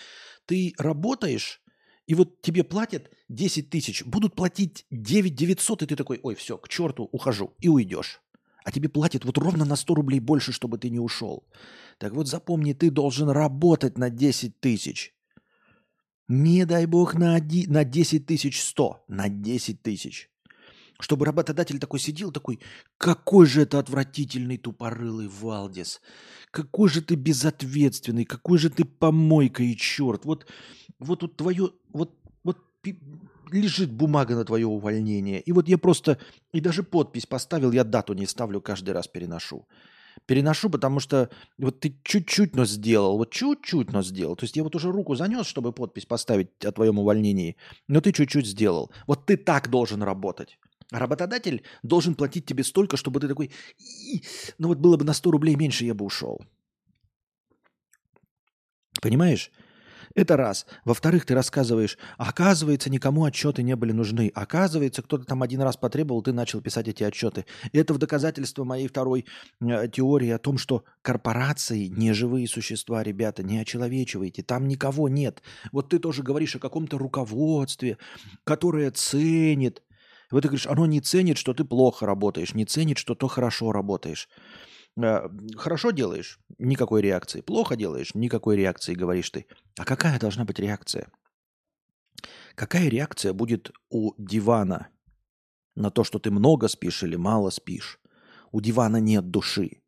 ты 0.45 0.73
работаешь, 0.77 1.61
и 2.05 2.15
вот 2.15 2.41
тебе 2.41 2.65
платят 2.65 3.09
10 3.29 3.69
тысяч, 3.69 4.03
будут 4.03 4.35
платить 4.35 4.85
9 4.91 5.33
900, 5.33 5.83
и 5.83 5.85
ты 5.85 5.95
такой, 5.95 6.19
ой, 6.21 6.35
все, 6.35 6.57
к 6.57 6.67
черту, 6.67 7.07
ухожу, 7.13 7.55
и 7.59 7.69
уйдешь. 7.69 8.19
А 8.65 8.73
тебе 8.73 8.89
платят 8.89 9.23
вот 9.23 9.37
ровно 9.37 9.63
на 9.63 9.77
100 9.77 9.95
рублей 9.95 10.19
больше, 10.19 10.51
чтобы 10.51 10.77
ты 10.77 10.89
не 10.89 10.99
ушел. 10.99 11.47
Так 11.97 12.11
вот 12.11 12.27
запомни, 12.27 12.73
ты 12.73 12.91
должен 12.91 13.29
работать 13.29 13.97
на 13.97 14.09
10 14.09 14.59
тысяч. 14.59 15.12
Не 16.27 16.65
дай 16.65 16.85
бог 16.85 17.15
на, 17.15 17.35
оди, 17.35 17.67
на 17.67 17.83
10 17.83 18.25
тысяч 18.25 18.61
100, 18.61 19.05
на 19.07 19.29
10 19.29 19.81
тысяч. 19.81 20.29
Чтобы 20.99 21.25
работодатель 21.25 21.79
такой 21.79 21.99
сидел, 21.99 22.31
такой, 22.31 22.59
какой 22.97 23.45
же 23.45 23.61
это 23.61 23.79
отвратительный 23.79 24.57
тупорылый 24.57 25.27
Валдис, 25.27 26.01
какой 26.51 26.87
же 26.87 27.01
ты 27.01 27.15
безответственный, 27.15 28.25
какой 28.25 28.57
же 28.57 28.69
ты 28.69 28.85
помойка 28.85 29.63
и 29.63 29.75
черт. 29.75 30.23
Вот, 30.23 30.45
вот 30.99 31.19
тут 31.19 31.35
твое, 31.35 31.71
вот, 31.91 32.17
вот 32.43 32.59
лежит 33.51 33.91
бумага 33.91 34.35
на 34.35 34.45
твое 34.45 34.67
увольнение. 34.67 35.41
И 35.41 35.51
вот 35.51 35.67
я 35.67 35.77
просто, 35.77 36.19
и 36.53 36.61
даже 36.61 36.83
подпись 36.83 37.25
поставил, 37.25 37.71
я 37.71 37.83
дату 37.83 38.13
не 38.13 38.25
ставлю, 38.25 38.61
каждый 38.61 38.91
раз 38.91 39.07
переношу 39.07 39.67
переношу, 40.25 40.69
потому 40.69 40.99
что 40.99 41.29
вот 41.57 41.79
ты 41.79 41.99
чуть-чуть, 42.03 42.55
но 42.55 42.65
сделал, 42.65 43.17
вот 43.17 43.31
чуть-чуть, 43.31 43.91
но 43.91 44.03
сделал. 44.03 44.35
То 44.35 44.45
есть 44.45 44.55
я 44.55 44.63
вот 44.63 44.75
уже 44.75 44.91
руку 44.91 45.15
занес, 45.15 45.45
чтобы 45.45 45.73
подпись 45.73 46.05
поставить 46.05 46.65
о 46.65 46.71
твоем 46.71 46.99
увольнении, 46.99 47.55
но 47.87 48.01
ты 48.01 48.11
чуть-чуть 48.11 48.47
сделал. 48.47 48.91
Вот 49.07 49.25
ты 49.25 49.37
так 49.37 49.69
должен 49.69 50.03
работать. 50.03 50.57
А 50.91 50.99
работодатель 50.99 51.63
должен 51.81 52.15
платить 52.15 52.45
тебе 52.45 52.63
столько, 52.63 52.97
чтобы 52.97 53.19
ты 53.19 53.27
такой, 53.27 53.51
ну 54.59 54.67
вот 54.67 54.77
было 54.77 54.97
бы 54.97 55.05
на 55.05 55.13
100 55.13 55.31
рублей 55.31 55.55
меньше, 55.55 55.85
я 55.85 55.93
бы 55.93 56.05
ушел. 56.05 56.39
Понимаешь? 59.01 59.51
Это 60.15 60.37
раз. 60.37 60.67
Во-вторых, 60.85 61.25
ты 61.25 61.33
рассказываешь, 61.33 61.97
оказывается, 62.17 62.91
никому 62.91 63.25
отчеты 63.25 63.63
не 63.63 63.75
были 63.75 63.93
нужны. 63.93 64.31
Оказывается, 64.35 65.01
кто-то 65.01 65.25
там 65.25 65.41
один 65.41 65.61
раз 65.61 65.75
потребовал, 65.75 66.21
ты 66.21 66.33
начал 66.33 66.61
писать 66.61 66.87
эти 66.87 67.03
отчеты. 67.03 67.45
Это 67.71 67.95
в 67.95 67.97
доказательство 67.97 68.63
моей 68.63 68.87
второй 68.87 69.25
э, 69.59 69.87
теории 69.87 70.29
о 70.29 70.37
том, 70.37 70.59
что 70.59 70.83
корпорации 71.01 71.87
не 71.87 72.13
живые 72.13 72.47
существа, 72.47 73.01
ребята, 73.01 73.41
не 73.41 73.57
очеловечивайте. 73.57 74.43
Там 74.43 74.67
никого 74.67 75.09
нет. 75.09 75.41
Вот 75.71 75.89
ты 75.89 75.97
тоже 75.97 76.21
говоришь 76.21 76.55
о 76.55 76.59
каком-то 76.59 76.99
руководстве, 76.99 77.97
которое 78.43 78.91
ценит. 78.91 79.81
Вот 80.29 80.41
ты 80.41 80.47
говоришь, 80.47 80.67
оно 80.67 80.85
не 80.85 81.01
ценит, 81.01 81.39
что 81.39 81.55
ты 81.55 81.63
плохо 81.63 82.05
работаешь, 82.05 82.53
не 82.53 82.65
ценит, 82.65 82.99
что 82.99 83.15
ты 83.15 83.27
хорошо 83.27 83.71
работаешь. 83.71 84.29
Э, 84.95 85.27
хорошо 85.55 85.91
делаешь, 85.91 86.39
никакой 86.57 87.01
реакции. 87.01 87.41
Плохо 87.41 87.75
делаешь, 87.75 88.13
никакой 88.13 88.57
реакции, 88.57 88.93
говоришь 88.93 89.29
ты. 89.29 89.45
А 89.77 89.85
какая 89.85 90.19
должна 90.19 90.45
быть 90.45 90.59
реакция? 90.59 91.07
Какая 92.55 92.87
реакция 92.89 93.33
будет 93.33 93.71
у 93.89 94.13
дивана 94.17 94.89
на 95.75 95.89
то, 95.89 96.03
что 96.03 96.19
ты 96.19 96.29
много 96.29 96.67
спишь 96.67 97.03
или 97.03 97.15
мало 97.15 97.49
спишь? 97.49 97.99
У 98.51 98.61
дивана 98.61 98.97
нет 98.97 99.31
души. 99.31 99.81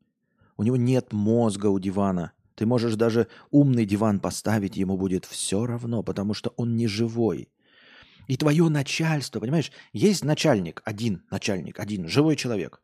У 0.56 0.64
него 0.64 0.76
нет 0.76 1.12
мозга 1.12 1.66
у 1.66 1.78
дивана. 1.78 2.32
Ты 2.56 2.66
можешь 2.66 2.96
даже 2.96 3.28
умный 3.50 3.84
диван 3.84 4.18
поставить, 4.18 4.76
ему 4.76 4.96
будет 4.96 5.24
все 5.26 5.66
равно, 5.66 6.02
потому 6.02 6.34
что 6.34 6.52
он 6.56 6.74
не 6.74 6.88
живой. 6.88 7.52
И 8.26 8.36
твое 8.36 8.68
начальство, 8.68 9.38
понимаешь, 9.38 9.70
есть 9.92 10.24
начальник, 10.24 10.82
один 10.84 11.22
начальник, 11.30 11.78
один 11.78 12.08
живой 12.08 12.34
человек 12.34 12.82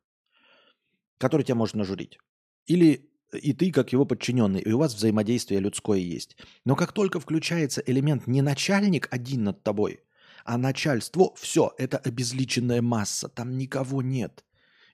который 1.23 1.45
тебя 1.45 1.55
может 1.55 1.77
нажурить. 1.77 2.19
Или 2.67 3.09
и 3.33 3.53
ты, 3.53 3.71
как 3.71 3.93
его 3.93 4.05
подчиненный, 4.05 4.61
и 4.61 4.73
у 4.73 4.79
вас 4.79 4.93
взаимодействие 4.93 5.61
людское 5.61 6.01
есть. 6.01 6.37
Но 6.65 6.75
как 6.75 6.93
только 6.93 7.21
включается 7.21 7.81
элемент 7.87 8.27
не 8.27 8.43
начальник 8.43 9.07
один 9.13 9.45
над 9.45 9.63
тобой, 9.63 10.01
а 10.45 10.59
начальство, 10.59 11.33
все, 11.37 11.73
это 11.79 11.99
обезличенная 11.99 12.83
масса, 12.83 13.29
там 13.29 13.57
никого 13.57 14.03
нет. 14.03 14.45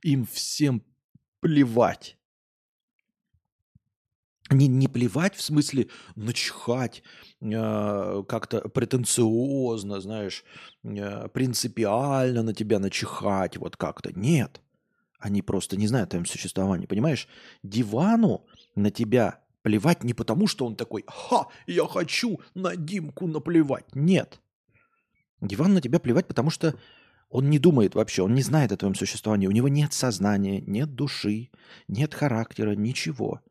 Им 0.03 0.27
всем 0.27 0.83
плевать. 1.41 2.19
Не, 4.51 4.69
не 4.69 4.87
плевать 4.87 5.35
в 5.35 5.41
смысле 5.41 5.89
начхать 6.15 7.03
э, 7.41 8.23
как-то 8.29 8.69
претенциозно, 8.69 10.01
знаешь, 10.01 10.45
э, 10.85 11.29
принципиально 11.29 12.43
на 12.43 12.53
тебя 12.53 12.79
начихать, 12.79 13.57
вот 13.57 13.79
как-то. 13.79 14.13
Нет. 14.13 14.61
Они 15.19 15.43
просто 15.43 15.77
не 15.77 15.87
знают 15.87 16.09
о 16.09 16.11
твоем 16.11 16.27
существовании, 16.27 16.87
понимаешь? 16.87 17.29
Дивану 17.63 18.47
на 18.77 18.91
тебя 18.91 19.41
плевать 19.63 20.05
не 20.05 20.15
потому, 20.15 20.47
что 20.47 20.65
он 20.65 20.77
такой 20.77 21.05
«Ха, 21.07 21.49
я 21.67 21.87
хочу 21.87 22.41
на 22.55 22.77
Димку 22.77 23.27
наплевать». 23.27 23.87
Нет. 23.95 24.41
Диван 25.41 25.75
на 25.75 25.81
тебя 25.81 25.99
плевать, 25.99 26.27
потому 26.27 26.51
что 26.51 26.75
Он 27.31 27.51
не 27.51 27.59
думает 27.59 27.95
вообще, 27.95 28.23
он 28.23 28.35
не 28.35 28.43
знает 28.43 28.73
о 28.73 28.77
твоем 28.77 28.95
существовании. 28.95 29.47
У 29.47 29.53
него 29.53 29.69
нет 29.69 29.93
сознания, 29.93 30.63
нет 30.63 30.95
души, 30.95 31.51
нет 31.87 32.15
характера, 32.15 32.75
ничего. 32.75 33.43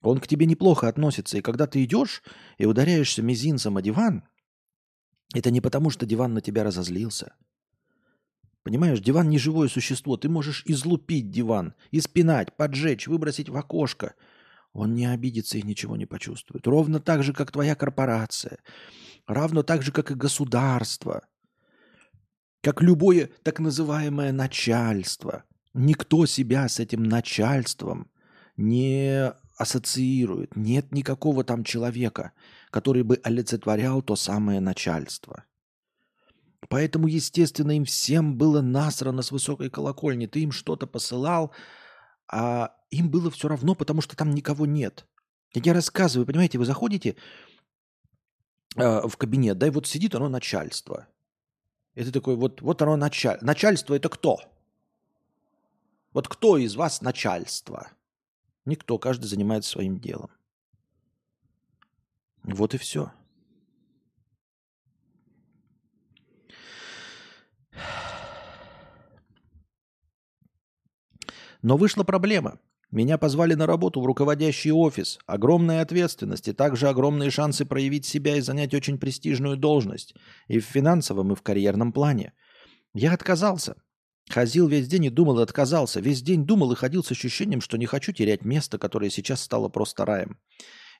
Он 0.00 0.20
к 0.20 0.28
тебе 0.28 0.46
неплохо 0.46 0.86
относится. 0.86 1.36
И 1.36 1.40
когда 1.40 1.66
ты 1.66 1.82
идешь 1.82 2.22
и 2.58 2.66
ударяешься 2.66 3.22
мизинцем 3.22 3.76
о 3.76 3.82
диван, 3.82 4.22
это 5.34 5.50
не 5.50 5.60
потому, 5.60 5.90
что 5.90 6.06
диван 6.06 6.34
на 6.34 6.40
тебя 6.40 6.62
разозлился. 6.62 7.34
Понимаешь, 8.68 9.00
диван 9.00 9.30
не 9.30 9.38
живое 9.38 9.66
существо. 9.68 10.18
Ты 10.18 10.28
можешь 10.28 10.62
излупить 10.66 11.30
диван, 11.30 11.72
испинать, 11.90 12.54
поджечь, 12.54 13.06
выбросить 13.06 13.48
в 13.48 13.56
окошко. 13.56 14.12
Он 14.74 14.94
не 14.94 15.06
обидится 15.06 15.56
и 15.56 15.62
ничего 15.62 15.96
не 15.96 16.04
почувствует. 16.04 16.66
Ровно 16.66 17.00
так 17.00 17.22
же, 17.22 17.32
как 17.32 17.50
твоя 17.50 17.74
корпорация. 17.74 18.58
Равно 19.26 19.62
так 19.62 19.80
же, 19.80 19.90
как 19.90 20.10
и 20.10 20.14
государство– 20.14 21.22
как 22.60 22.82
любое 22.82 23.30
так 23.42 23.58
называемое 23.58 24.32
начальство. 24.32 25.44
Никто 25.72 26.26
себя 26.26 26.68
с 26.68 26.78
этим 26.78 27.04
начальством 27.04 28.10
не 28.58 29.32
ассоциирует. 29.56 30.56
Нет 30.56 30.92
никакого 30.92 31.42
там 31.42 31.64
человека, 31.64 32.32
который 32.70 33.02
бы 33.02 33.18
олицетворял 33.24 34.02
то 34.02 34.14
самое 34.14 34.60
начальство. 34.60 35.44
Поэтому, 36.68 37.06
естественно, 37.06 37.72
им 37.76 37.84
всем 37.84 38.36
было 38.36 38.60
насрано 38.60 39.22
с 39.22 39.30
высокой 39.32 39.70
колокольни. 39.70 40.26
Ты 40.26 40.40
им 40.40 40.52
что-то 40.52 40.86
посылал, 40.86 41.52
а 42.30 42.74
им 42.90 43.10
было 43.10 43.30
все 43.30 43.48
равно, 43.48 43.74
потому 43.74 44.00
что 44.02 44.16
там 44.16 44.34
никого 44.34 44.66
нет. 44.66 45.06
Я 45.54 45.72
рассказываю, 45.72 46.26
понимаете, 46.26 46.58
вы 46.58 46.66
заходите 46.66 47.16
э, 48.76 49.08
в 49.08 49.16
кабинет, 49.16 49.56
да, 49.56 49.66
и 49.66 49.70
вот 49.70 49.86
сидит 49.86 50.14
оно 50.14 50.28
начальство– 50.28 51.08
и 51.98 52.04
ты 52.04 52.12
такой, 52.12 52.36
вот, 52.36 52.60
вот 52.60 52.80
оно 52.80 52.94
началь... 52.94 53.38
Начальство 53.40 53.92
это 53.92 54.08
кто? 54.08 54.38
Вот 56.12 56.28
кто 56.28 56.56
из 56.56 56.76
вас 56.76 57.00
начальство? 57.00 57.90
Никто, 58.64 59.00
каждый 59.00 59.26
занимается 59.26 59.70
своим 59.70 59.98
делом. 59.98 60.30
Вот 62.44 62.74
и 62.74 62.78
все. 62.78 63.10
Но 71.62 71.76
вышла 71.76 72.04
проблема. 72.04 72.58
Меня 72.90 73.18
позвали 73.18 73.54
на 73.54 73.66
работу 73.66 74.00
в 74.00 74.06
руководящий 74.06 74.70
офис. 74.70 75.18
Огромная 75.26 75.82
ответственность 75.82 76.48
и 76.48 76.52
также 76.52 76.88
огромные 76.88 77.30
шансы 77.30 77.66
проявить 77.66 78.06
себя 78.06 78.36
и 78.36 78.40
занять 78.40 78.72
очень 78.72 78.96
престижную 78.96 79.58
должность. 79.58 80.14
И 80.46 80.58
в 80.58 80.64
финансовом, 80.64 81.32
и 81.32 81.34
в 81.34 81.42
карьерном 81.42 81.92
плане. 81.92 82.32
Я 82.94 83.12
отказался. 83.12 83.76
Ходил 84.30 84.68
весь 84.68 84.88
день 84.88 85.06
и 85.06 85.10
думал, 85.10 85.40
и 85.40 85.42
отказался. 85.42 86.00
Весь 86.00 86.22
день 86.22 86.46
думал 86.46 86.72
и 86.72 86.76
ходил 86.76 87.04
с 87.04 87.10
ощущением, 87.10 87.60
что 87.60 87.76
не 87.76 87.86
хочу 87.86 88.12
терять 88.12 88.44
место, 88.44 88.78
которое 88.78 89.10
сейчас 89.10 89.42
стало 89.42 89.68
просто 89.68 90.06
раем. 90.06 90.38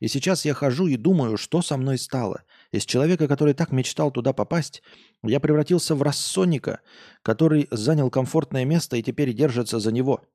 И 0.00 0.08
сейчас 0.08 0.44
я 0.44 0.54
хожу 0.54 0.86
и 0.86 0.96
думаю, 0.96 1.36
что 1.36 1.62
со 1.62 1.76
мной 1.76 1.98
стало. 1.98 2.42
Из 2.70 2.84
человека, 2.84 3.28
который 3.28 3.54
так 3.54 3.72
мечтал 3.72 4.10
туда 4.10 4.32
попасть, 4.32 4.82
я 5.22 5.40
превратился 5.40 5.94
в 5.94 6.02
рассонника, 6.02 6.80
который 7.22 7.66
занял 7.70 8.10
комфортное 8.10 8.64
место 8.64 8.96
и 8.96 9.02
теперь 9.02 9.32
держится 9.32 9.78
за 9.78 9.90
него– 9.90 10.22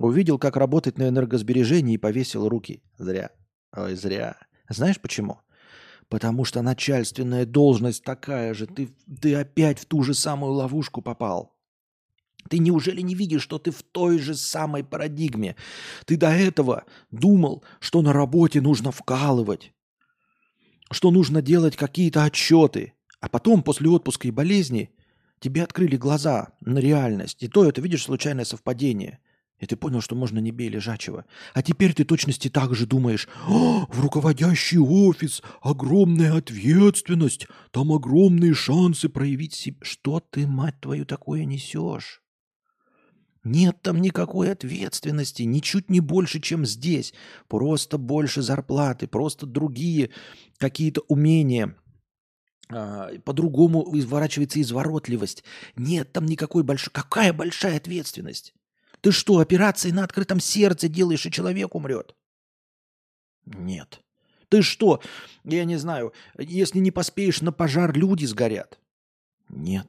Увидел, 0.00 0.38
как 0.38 0.56
работать 0.56 0.96
на 0.96 1.08
энергосбережении 1.10 1.94
и 1.94 1.98
повесил 1.98 2.48
руки. 2.48 2.82
Зря. 2.96 3.32
Ой, 3.76 3.94
зря. 3.94 4.38
Знаешь 4.70 4.98
почему? 4.98 5.40
Потому 6.08 6.46
что 6.46 6.62
начальственная 6.62 7.44
должность 7.44 8.02
такая 8.02 8.54
же. 8.54 8.66
Ты, 8.66 8.88
ты 9.20 9.34
опять 9.34 9.78
в 9.78 9.84
ту 9.84 10.02
же 10.02 10.14
самую 10.14 10.52
ловушку 10.52 11.02
попал. 11.02 11.54
Ты 12.48 12.60
неужели 12.60 13.02
не 13.02 13.14
видишь, 13.14 13.42
что 13.42 13.58
ты 13.58 13.70
в 13.70 13.82
той 13.82 14.18
же 14.18 14.34
самой 14.34 14.84
парадигме? 14.84 15.54
Ты 16.06 16.16
до 16.16 16.30
этого 16.30 16.84
думал, 17.10 17.62
что 17.78 18.00
на 18.00 18.14
работе 18.14 18.62
нужно 18.62 18.92
вкалывать, 18.92 19.74
что 20.90 21.10
нужно 21.10 21.42
делать 21.42 21.76
какие-то 21.76 22.24
отчеты, 22.24 22.94
а 23.20 23.28
потом 23.28 23.62
после 23.62 23.90
отпуска 23.90 24.28
и 24.28 24.30
болезни 24.30 24.94
тебе 25.40 25.62
открыли 25.62 25.98
глаза 25.98 26.54
на 26.62 26.78
реальность. 26.78 27.42
И 27.42 27.48
то 27.48 27.68
это, 27.68 27.82
видишь, 27.82 28.04
случайное 28.04 28.46
совпадение– 28.46 29.18
и 29.60 29.66
ты 29.66 29.76
понял, 29.76 30.00
что 30.00 30.16
можно 30.16 30.38
не 30.38 30.50
бей 30.50 30.68
лежачего. 30.68 31.26
А 31.52 31.62
теперь 31.62 31.92
ты 31.92 32.04
точности 32.04 32.48
так 32.48 32.74
же 32.74 32.86
думаешь. 32.86 33.28
О, 33.46 33.86
в 33.88 34.00
руководящий 34.00 34.78
офис 34.78 35.42
огромная 35.60 36.36
ответственность. 36.36 37.46
Там 37.70 37.92
огромные 37.92 38.54
шансы 38.54 39.10
проявить 39.10 39.52
себя. 39.52 39.76
Что 39.82 40.20
ты, 40.20 40.46
мать 40.46 40.80
твою, 40.80 41.04
такое 41.04 41.44
несешь? 41.44 42.22
Нет 43.44 43.80
там 43.82 44.00
никакой 44.00 44.52
ответственности, 44.52 45.44
ничуть 45.44 45.88
не 45.88 46.00
больше, 46.00 46.40
чем 46.40 46.66
здесь. 46.66 47.14
Просто 47.48 47.96
больше 47.96 48.42
зарплаты, 48.42 49.06
просто 49.06 49.46
другие 49.46 50.10
какие-то 50.58 51.02
умения. 51.08 51.74
А, 52.70 53.10
по-другому 53.24 53.86
изворачивается 53.98 54.60
изворотливость. 54.60 55.44
Нет 55.76 56.12
там 56.12 56.26
никакой 56.26 56.62
большой... 56.62 56.92
Какая 56.92 57.32
большая 57.32 57.76
ответственность? 57.76 58.54
Ты 59.00 59.12
что, 59.12 59.38
операции 59.38 59.90
на 59.90 60.04
открытом 60.04 60.40
сердце 60.40 60.88
делаешь, 60.88 61.26
и 61.26 61.30
человек 61.30 61.74
умрет? 61.74 62.14
Нет. 63.46 64.00
Ты 64.48 64.62
что, 64.62 65.00
я 65.44 65.64
не 65.64 65.76
знаю, 65.76 66.12
если 66.36 66.80
не 66.80 66.90
поспеешь 66.90 67.40
на 67.40 67.52
пожар, 67.52 67.96
люди 67.96 68.24
сгорят? 68.26 68.78
Нет. 69.48 69.88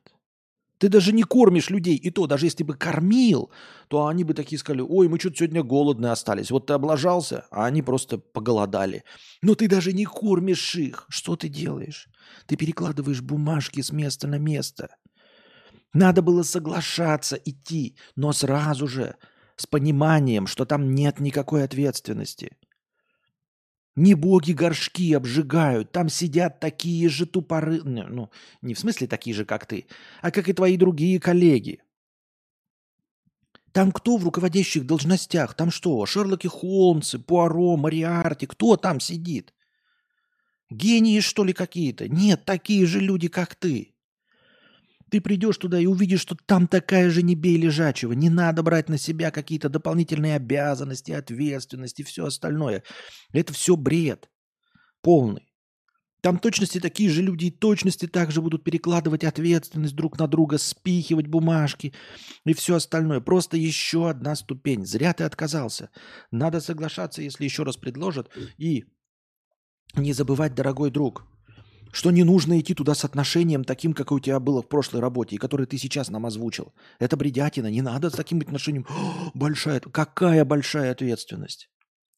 Ты 0.78 0.90
даже 0.90 1.14
не 1.14 1.22
кормишь 1.22 1.70
людей, 1.70 1.96
и 1.96 2.10
то, 2.10 2.26
даже 2.26 2.48
если 2.48 2.64
бы 2.64 2.74
кормил, 2.74 3.52
то 3.88 4.08
они 4.08 4.24
бы 4.24 4.34
такие 4.34 4.58
сказали, 4.58 4.82
ой, 4.82 5.08
мы 5.10 5.20
что-то 5.20 5.38
сегодня 5.38 5.62
голодные 5.62 6.12
остались. 6.12 6.50
Вот 6.50 6.66
ты 6.66 6.74
облажался, 6.74 7.46
а 7.52 7.66
они 7.68 7.84
просто 7.84 8.18
поголодали. 8.18 9.04
Но 9.44 9.54
ты 9.54 9.68
даже 9.68 9.94
не 9.94 10.06
кормишь 10.06 10.74
их. 10.74 11.06
Что 11.08 11.36
ты 11.36 11.50
делаешь? 11.50 12.10
Ты 12.48 12.56
перекладываешь 12.56 13.22
бумажки 13.22 13.82
с 13.82 13.92
места 13.92 14.28
на 14.28 14.40
место. 14.40 14.96
Надо 15.94 16.22
было 16.22 16.44
соглашаться 16.44 17.36
идти, 17.36 17.98
но 18.16 18.32
сразу 18.32 18.88
же, 18.88 19.16
с 19.58 19.68
пониманием, 19.68 20.48
что 20.48 20.66
там 20.66 20.94
нет 20.96 21.20
никакой 21.20 21.64
ответственности. 21.64 22.58
Не 23.96 24.14
боги 24.14 24.54
горшки 24.54 25.14
обжигают, 25.14 25.92
там 25.92 26.08
сидят 26.08 26.62
такие 26.62 27.10
же 27.10 27.26
тупоры, 27.26 27.82
ну, 27.84 28.32
не 28.62 28.74
в 28.74 28.80
смысле 28.80 29.08
такие 29.08 29.36
же, 29.36 29.44
как 29.44 29.66
ты, 29.66 29.86
а 30.22 30.32
как 30.32 30.48
и 30.48 30.54
твои 30.54 30.78
другие 30.78 31.20
коллеги. 31.20 31.82
Там 33.74 33.92
кто 33.92 34.18
в 34.18 34.24
руководящих 34.24 34.86
должностях? 34.86 35.56
Там 35.56 35.72
что, 35.72 36.06
Шерлоки 36.06 36.48
Холмсы, 36.48 37.20
Пуаро, 37.20 37.78
Мариарти? 37.78 38.46
Кто 38.46 38.76
там 38.76 39.00
сидит? 39.00 39.54
Гении, 40.70 41.20
что 41.20 41.44
ли, 41.44 41.54
какие-то? 41.54 42.08
Нет, 42.08 42.46
такие 42.46 42.86
же 42.86 43.00
люди, 43.00 43.28
как 43.28 43.56
ты. 43.56 43.91
Ты 45.12 45.20
придешь 45.20 45.58
туда 45.58 45.78
и 45.78 45.86
увидишь, 45.86 46.22
что 46.22 46.38
там 46.46 46.68
такая 46.68 47.10
же 47.10 47.22
не 47.22 47.36
бей 47.36 47.58
лежачего. 47.58 48.14
Не 48.14 48.30
надо 48.30 48.64
брать 48.64 48.88
на 48.88 48.98
себя 48.98 49.30
какие-то 49.30 49.68
дополнительные 49.68 50.38
обязанности, 50.38 51.12
ответственности 51.12 52.02
и 52.02 52.06
все 52.06 52.26
остальное. 52.26 52.84
Это 53.34 53.52
все 53.52 53.76
бред 53.76 54.30
полный. 55.02 55.52
Там 56.22 56.40
точности 56.40 56.80
такие 56.80 57.10
же 57.10 57.24
люди 57.24 57.46
и 57.46 57.52
точности 57.52 58.08
также 58.08 58.42
будут 58.42 58.64
перекладывать 58.64 59.26
ответственность 59.26 59.96
друг 59.96 60.18
на 60.18 60.28
друга, 60.28 60.58
спихивать 60.58 61.28
бумажки 61.28 61.94
и 62.46 62.54
все 62.54 62.76
остальное. 62.76 63.20
Просто 63.20 63.58
еще 63.58 64.10
одна 64.10 64.36
ступень. 64.36 64.86
Зря 64.86 65.14
ты 65.14 65.26
отказался. 65.26 65.90
Надо 66.32 66.62
соглашаться, 66.62 67.22
если 67.22 67.44
еще 67.44 67.64
раз 67.64 67.76
предложат. 67.76 68.30
И 68.58 68.86
не 69.96 70.14
забывать, 70.14 70.56
дорогой 70.56 70.90
друг, 70.90 71.26
что 71.92 72.12
не 72.12 72.24
нужно 72.24 72.60
идти 72.60 72.74
туда 72.74 72.96
с 72.96 73.06
отношением 73.06 73.64
таким, 73.64 73.94
как 73.94 74.12
у 74.12 74.20
тебя 74.20 74.40
было 74.40 74.62
в 74.62 74.68
прошлой 74.68 75.02
работе, 75.02 75.36
и 75.36 75.40
который 75.40 75.66
ты 75.66 75.78
сейчас 75.78 76.10
нам 76.10 76.26
озвучил. 76.26 76.74
Это 77.00 77.18
бредятина, 77.18 77.68
не 77.68 77.82
надо 77.82 78.10
с 78.10 78.14
таким 78.14 78.40
отношением. 78.40 78.86
О, 78.90 79.32
большая, 79.34 79.80
какая 79.80 80.46
большая 80.46 80.92
ответственность. 80.92 81.70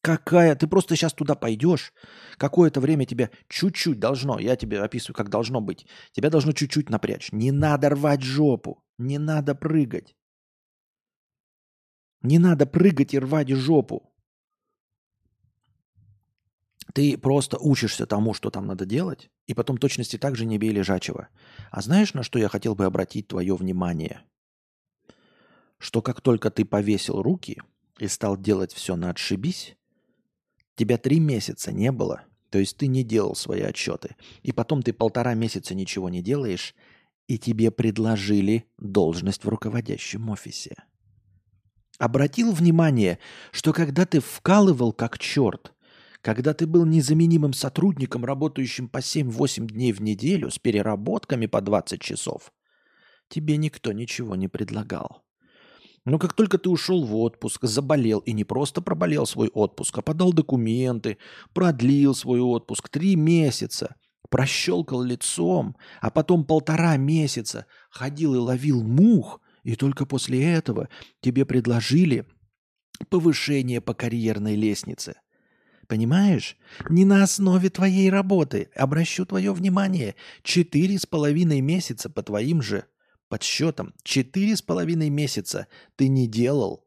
Какая? 0.02 0.54
Ты 0.54 0.66
просто 0.66 0.96
сейчас 0.96 1.14
туда 1.14 1.34
пойдешь, 1.34 1.94
какое-то 2.36 2.80
время 2.80 3.06
тебе 3.06 3.30
чуть-чуть 3.48 3.98
должно, 3.98 4.38
я 4.38 4.54
тебе 4.54 4.82
описываю, 4.82 5.16
как 5.16 5.30
должно 5.30 5.62
быть, 5.62 5.86
тебя 6.12 6.28
должно 6.28 6.52
чуть-чуть 6.52 6.90
напрячь. 6.90 7.32
Не 7.32 7.52
надо 7.52 7.88
рвать 7.88 8.20
жопу, 8.22 8.84
не 8.98 9.18
надо 9.18 9.54
прыгать. 9.54 10.14
Не 12.20 12.38
надо 12.38 12.66
прыгать 12.66 13.14
и 13.14 13.18
рвать 13.18 13.48
жопу. 13.48 14.13
Ты 16.94 17.18
просто 17.18 17.58
учишься 17.58 18.06
тому, 18.06 18.34
что 18.34 18.50
там 18.50 18.68
надо 18.68 18.86
делать, 18.86 19.28
и 19.48 19.52
потом 19.52 19.78
точности 19.78 20.16
так 20.16 20.36
же 20.36 20.46
не 20.46 20.58
бей 20.58 20.70
лежачего. 20.70 21.28
А 21.72 21.82
знаешь, 21.82 22.14
на 22.14 22.22
что 22.22 22.38
я 22.38 22.48
хотел 22.48 22.76
бы 22.76 22.84
обратить 22.84 23.26
твое 23.26 23.56
внимание? 23.56 24.22
Что 25.78 26.02
как 26.02 26.20
только 26.20 26.52
ты 26.52 26.64
повесил 26.64 27.20
руки 27.20 27.60
и 27.98 28.06
стал 28.06 28.36
делать 28.36 28.72
все 28.72 28.94
на 28.94 29.10
отшибись, 29.10 29.76
тебя 30.76 30.96
три 30.96 31.18
месяца 31.18 31.72
не 31.72 31.90
было, 31.90 32.22
то 32.50 32.60
есть 32.60 32.76
ты 32.76 32.86
не 32.86 33.02
делал 33.02 33.34
свои 33.34 33.62
отчеты, 33.62 34.14
и 34.44 34.52
потом 34.52 34.80
ты 34.80 34.92
полтора 34.92 35.34
месяца 35.34 35.74
ничего 35.74 36.08
не 36.08 36.22
делаешь, 36.22 36.76
и 37.26 37.38
тебе 37.38 37.72
предложили 37.72 38.66
должность 38.78 39.42
в 39.42 39.48
руководящем 39.48 40.30
офисе. 40.30 40.76
Обратил 41.98 42.52
внимание, 42.52 43.18
что 43.50 43.72
когда 43.72 44.06
ты 44.06 44.20
вкалывал 44.20 44.92
как 44.92 45.18
черт, 45.18 45.73
когда 46.24 46.54
ты 46.54 46.66
был 46.66 46.86
незаменимым 46.86 47.52
сотрудником, 47.52 48.24
работающим 48.24 48.88
по 48.88 48.98
7-8 48.98 49.66
дней 49.66 49.92
в 49.92 50.00
неделю 50.00 50.50
с 50.50 50.58
переработками 50.58 51.44
по 51.44 51.60
20 51.60 52.00
часов, 52.00 52.50
тебе 53.28 53.58
никто 53.58 53.92
ничего 53.92 54.34
не 54.34 54.48
предлагал. 54.48 55.22
Но 56.06 56.18
как 56.18 56.32
только 56.32 56.56
ты 56.56 56.70
ушел 56.70 57.04
в 57.04 57.14
отпуск, 57.16 57.64
заболел 57.64 58.20
и 58.20 58.32
не 58.32 58.44
просто 58.44 58.80
проболел 58.80 59.26
свой 59.26 59.48
отпуск, 59.48 59.98
а 59.98 60.02
подал 60.02 60.32
документы, 60.32 61.18
продлил 61.52 62.14
свой 62.14 62.40
отпуск 62.40 62.88
три 62.88 63.16
месяца, 63.16 63.96
прощелкал 64.30 65.02
лицом, 65.02 65.76
а 66.00 66.10
потом 66.10 66.46
полтора 66.46 66.96
месяца 66.96 67.66
ходил 67.90 68.34
и 68.34 68.38
ловил 68.38 68.82
мух, 68.82 69.42
и 69.62 69.76
только 69.76 70.06
после 70.06 70.42
этого 70.54 70.88
тебе 71.20 71.44
предложили 71.44 72.26
повышение 73.10 73.82
по 73.82 73.92
карьерной 73.92 74.56
лестнице. 74.56 75.16
Понимаешь? 75.88 76.56
Не 76.88 77.04
на 77.04 77.22
основе 77.22 77.70
твоей 77.70 78.10
работы. 78.10 78.68
Обращу 78.74 79.26
твое 79.26 79.52
внимание. 79.52 80.14
Четыре 80.42 80.98
с 80.98 81.06
половиной 81.06 81.60
месяца 81.60 82.10
по 82.10 82.22
твоим 82.22 82.62
же 82.62 82.84
подсчетам. 83.28 83.94
Четыре 84.02 84.56
с 84.56 84.62
половиной 84.62 85.10
месяца 85.10 85.66
ты 85.96 86.08
не 86.08 86.26
делал 86.26 86.86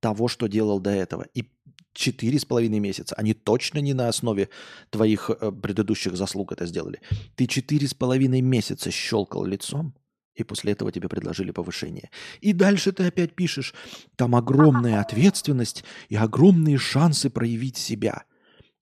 того, 0.00 0.28
что 0.28 0.46
делал 0.48 0.80
до 0.80 0.90
этого. 0.90 1.26
И 1.34 1.48
четыре 1.94 2.38
с 2.38 2.44
половиной 2.44 2.80
месяца. 2.80 3.14
Они 3.16 3.32
точно 3.32 3.78
не 3.78 3.94
на 3.94 4.08
основе 4.08 4.48
твоих 4.90 5.30
э, 5.30 5.52
предыдущих 5.52 6.16
заслуг 6.16 6.52
это 6.52 6.66
сделали. 6.66 7.00
Ты 7.36 7.46
четыре 7.46 7.88
с 7.88 7.94
половиной 7.94 8.40
месяца 8.40 8.90
щелкал 8.90 9.44
лицом, 9.44 9.94
и 10.34 10.42
после 10.42 10.72
этого 10.72 10.90
тебе 10.90 11.08
предложили 11.08 11.52
повышение. 11.52 12.10
И 12.40 12.52
дальше 12.52 12.92
ты 12.92 13.06
опять 13.06 13.34
пишешь, 13.34 13.74
там 14.16 14.34
огромная 14.34 15.00
ответственность 15.00 15.84
и 16.08 16.16
огромные 16.16 16.76
шансы 16.76 17.30
проявить 17.30 17.76
себя 17.76 18.24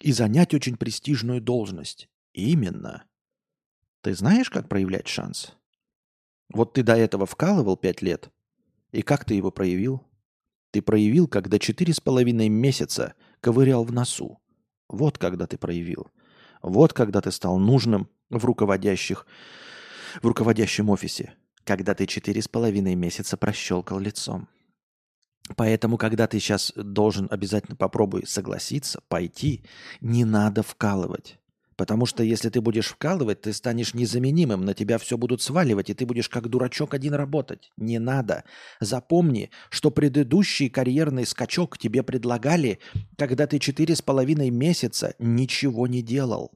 и 0.03 0.13
занять 0.13 0.53
очень 0.53 0.77
престижную 0.77 1.41
должность. 1.41 2.09
Именно. 2.33 3.05
Ты 4.03 4.15
знаешь, 4.15 4.51
как 4.51 4.69
проявлять 4.69 5.07
шанс? 5.07 5.57
Вот 6.53 6.75
ты 6.75 6.83
до 6.83 6.97
этого 6.97 7.25
вкалывал 7.25 7.77
пять 7.77 8.03
лет, 8.03 8.31
и 8.91 9.03
как 9.03 9.25
ты 9.25 9.35
его 9.35 9.51
проявил? 9.51 10.05
Ты 10.73 10.83
проявил, 10.83 11.29
когда 11.29 11.59
четыре 11.59 11.95
с 11.95 12.01
половиной 12.01 12.49
месяца 12.49 13.15
ковырял 13.41 13.85
в 13.85 13.93
носу. 13.93 14.41
Вот 14.89 15.19
когда 15.19 15.47
ты 15.47 15.57
проявил. 15.57 16.11
Вот 16.63 16.93
когда 16.93 17.21
ты 17.21 17.31
стал 17.31 17.59
нужным 17.59 18.09
в 18.29 18.45
руководящих, 18.45 19.27
в 20.21 20.27
руководящем 20.27 20.91
офисе. 20.91 21.35
Когда 21.65 21.95
ты 21.95 22.07
четыре 22.07 22.43
с 22.43 22.49
половиной 22.49 22.97
месяца 22.97 23.37
прощелкал 23.37 23.99
лицом. 23.99 24.49
Поэтому, 25.57 25.99
когда 25.99 26.27
ты 26.27 26.39
сейчас 26.39 26.73
должен 26.77 27.27
обязательно 27.31 27.77
попробуй 27.77 28.27
согласиться, 28.27 29.03
пойти, 29.09 29.65
не 30.01 30.25
надо 30.25 30.63
вкалывать. 30.63 31.39
Потому 31.77 32.07
что 32.07 32.23
если 32.23 32.49
ты 32.49 32.61
будешь 32.61 32.89
вкалывать, 32.89 33.41
ты 33.41 33.53
станешь 33.53 33.95
незаменимым, 33.95 34.65
на 34.65 34.75
тебя 34.75 34.99
все 34.99 35.17
будут 35.17 35.43
сваливать, 35.43 35.91
и 35.91 35.95
ты 35.95 36.07
будешь 36.07 36.29
как 36.29 36.49
дурачок 36.49 36.95
один 36.95 37.15
работать. 37.15 37.73
Не 37.77 37.99
надо. 37.99 38.45
Запомни, 38.79 39.51
что 39.69 39.91
предыдущий 39.91 40.69
карьерный 40.69 41.27
скачок 41.27 41.79
тебе 41.79 42.03
предлагали, 42.03 42.79
когда 43.17 43.47
ты 43.47 43.59
четыре 43.59 43.97
с 43.97 44.03
половиной 44.03 44.51
месяца 44.51 45.15
ничего 45.19 45.87
не 45.87 46.03
делал. 46.03 46.53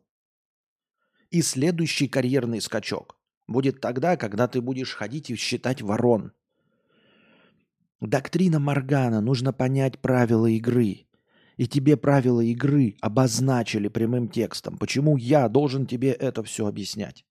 И 1.31 1.43
следующий 1.43 2.07
карьерный 2.07 2.61
скачок 2.61 3.17
будет 3.49 3.81
тогда, 3.81 4.17
когда 4.17 4.47
ты 4.47 4.61
будешь 4.61 4.95
ходить 4.95 5.31
и 5.31 5.35
считать 5.35 5.83
ворон– 5.83 6.33
Доктрина 8.01 8.59
Моргана, 8.59 9.21
нужно 9.21 9.53
понять 9.53 9.99
правила 10.01 10.47
игры. 10.47 11.07
И 11.57 11.67
тебе 11.67 11.97
правила 11.97 12.43
игры 12.43 12.97
обозначили 13.01 13.89
прямым 13.89 14.29
текстом. 14.29 14.77
Почему 14.77 15.17
я 15.17 15.49
должен 15.49 15.87
тебе 15.87 16.13
это 16.13 16.43
все 16.43 16.67
объяснять? 16.67 17.25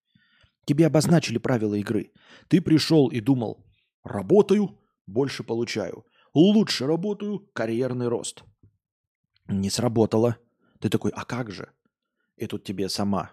Тебе 0.66 0.88
обозначили 0.88 1.38
правила 1.38 1.76
игры. 1.76 2.12
Ты 2.48 2.60
пришел 2.62 3.10
и 3.10 3.20
думал, 3.20 3.64
работаю, 4.04 4.80
больше 5.06 5.44
получаю. 5.44 6.06
Лучше 6.34 6.88
работаю, 6.88 7.48
карьерный 7.54 8.08
рост. 8.08 8.44
Не 9.48 9.70
сработало. 9.70 10.38
Ты 10.80 10.90
такой, 10.90 11.12
а 11.12 11.24
как 11.24 11.52
же? 11.52 11.70
И 12.36 12.48
тут 12.48 12.64
тебе 12.64 12.90
сама 12.90 13.32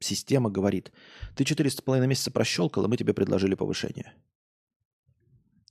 система 0.00 0.50
говорит, 0.50 0.92
ты 1.36 1.44
четыре 1.44 1.70
с 1.70 1.80
половиной 1.80 2.08
месяца 2.08 2.30
прощелкал, 2.30 2.84
и 2.84 2.88
мы 2.88 2.96
тебе 2.96 3.14
предложили 3.14 3.54
повышение. 3.54 4.14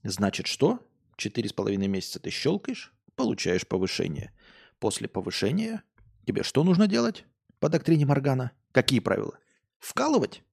Значит, 0.04 0.48
что? 0.48 0.80
Четыре 1.18 1.50
с 1.50 1.54
половиной 1.54 1.88
месяца 1.88 2.20
ты 2.20 2.30
щелкаешь, 2.30 2.94
получаешь 3.16 3.68
повышение. 3.68 4.34
После 4.80 5.08
повышения 5.08 5.84
тебе 6.26 6.44
что 6.44 6.64
нужно 6.64 6.88
делать 6.88 7.26
по 7.60 7.70
доктрине 7.70 8.06
Моргана? 8.06 8.52
Какие 8.72 9.00
правила? 9.00 9.38
Вкалывать? 9.80 10.44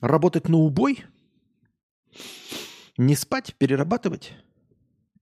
Работать 0.00 0.48
на 0.48 0.56
убой? 0.56 1.04
Не 2.96 3.16
спать, 3.16 3.54
перерабатывать? 3.56 4.32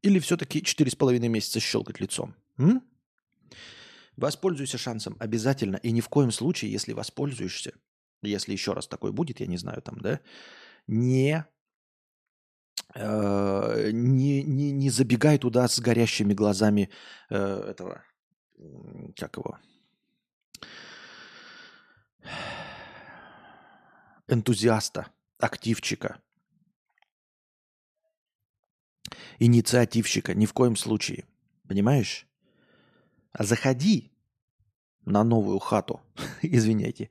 Или 0.02 0.18
все-таки 0.18 0.62
четыре 0.62 0.90
с 0.90 0.96
половиной 0.96 1.28
месяца 1.28 1.60
щелкать 1.60 2.00
лицом? 2.00 2.34
М? 2.56 2.82
Воспользуйся 4.16 4.78
шансом 4.78 5.16
обязательно 5.18 5.76
и 5.76 5.90
ни 5.92 6.00
в 6.00 6.08
коем 6.08 6.30
случае, 6.30 6.72
если 6.72 6.92
воспользуешься, 6.92 7.72
если 8.22 8.52
еще 8.52 8.72
раз 8.72 8.86
такой 8.86 9.12
будет, 9.12 9.40
я 9.40 9.46
не 9.46 9.56
знаю 9.56 9.82
там, 9.82 9.98
да, 9.98 10.20
не 10.86 11.46
Э, 12.94 13.90
не, 13.92 14.42
не, 14.42 14.72
не 14.72 14.90
забегай 14.90 15.38
туда 15.38 15.68
с 15.68 15.78
горящими 15.78 16.34
глазами 16.34 16.90
э, 17.28 17.36
этого, 17.36 18.02
как 19.16 19.36
его, 19.36 19.58
энтузиаста, 24.26 25.08
активчика, 25.38 26.20
инициативщика, 29.38 30.34
ни 30.34 30.46
в 30.46 30.52
коем 30.52 30.76
случае. 30.76 31.26
Понимаешь? 31.68 32.26
А 33.32 33.44
заходи 33.44 34.12
на 35.04 35.22
новую 35.22 35.60
хату, 35.60 36.00
извиняйте, 36.42 37.10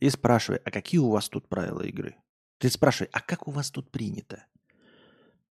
и 0.00 0.08
спрашивай, 0.08 0.60
а 0.64 0.70
какие 0.70 0.98
у 0.98 1.10
вас 1.10 1.28
тут 1.28 1.48
правила 1.48 1.82
игры? 1.82 2.16
Ты 2.56 2.70
спрашивай, 2.70 3.10
а 3.12 3.20
как 3.20 3.46
у 3.46 3.50
вас 3.50 3.70
тут 3.70 3.90
принято? 3.90 4.46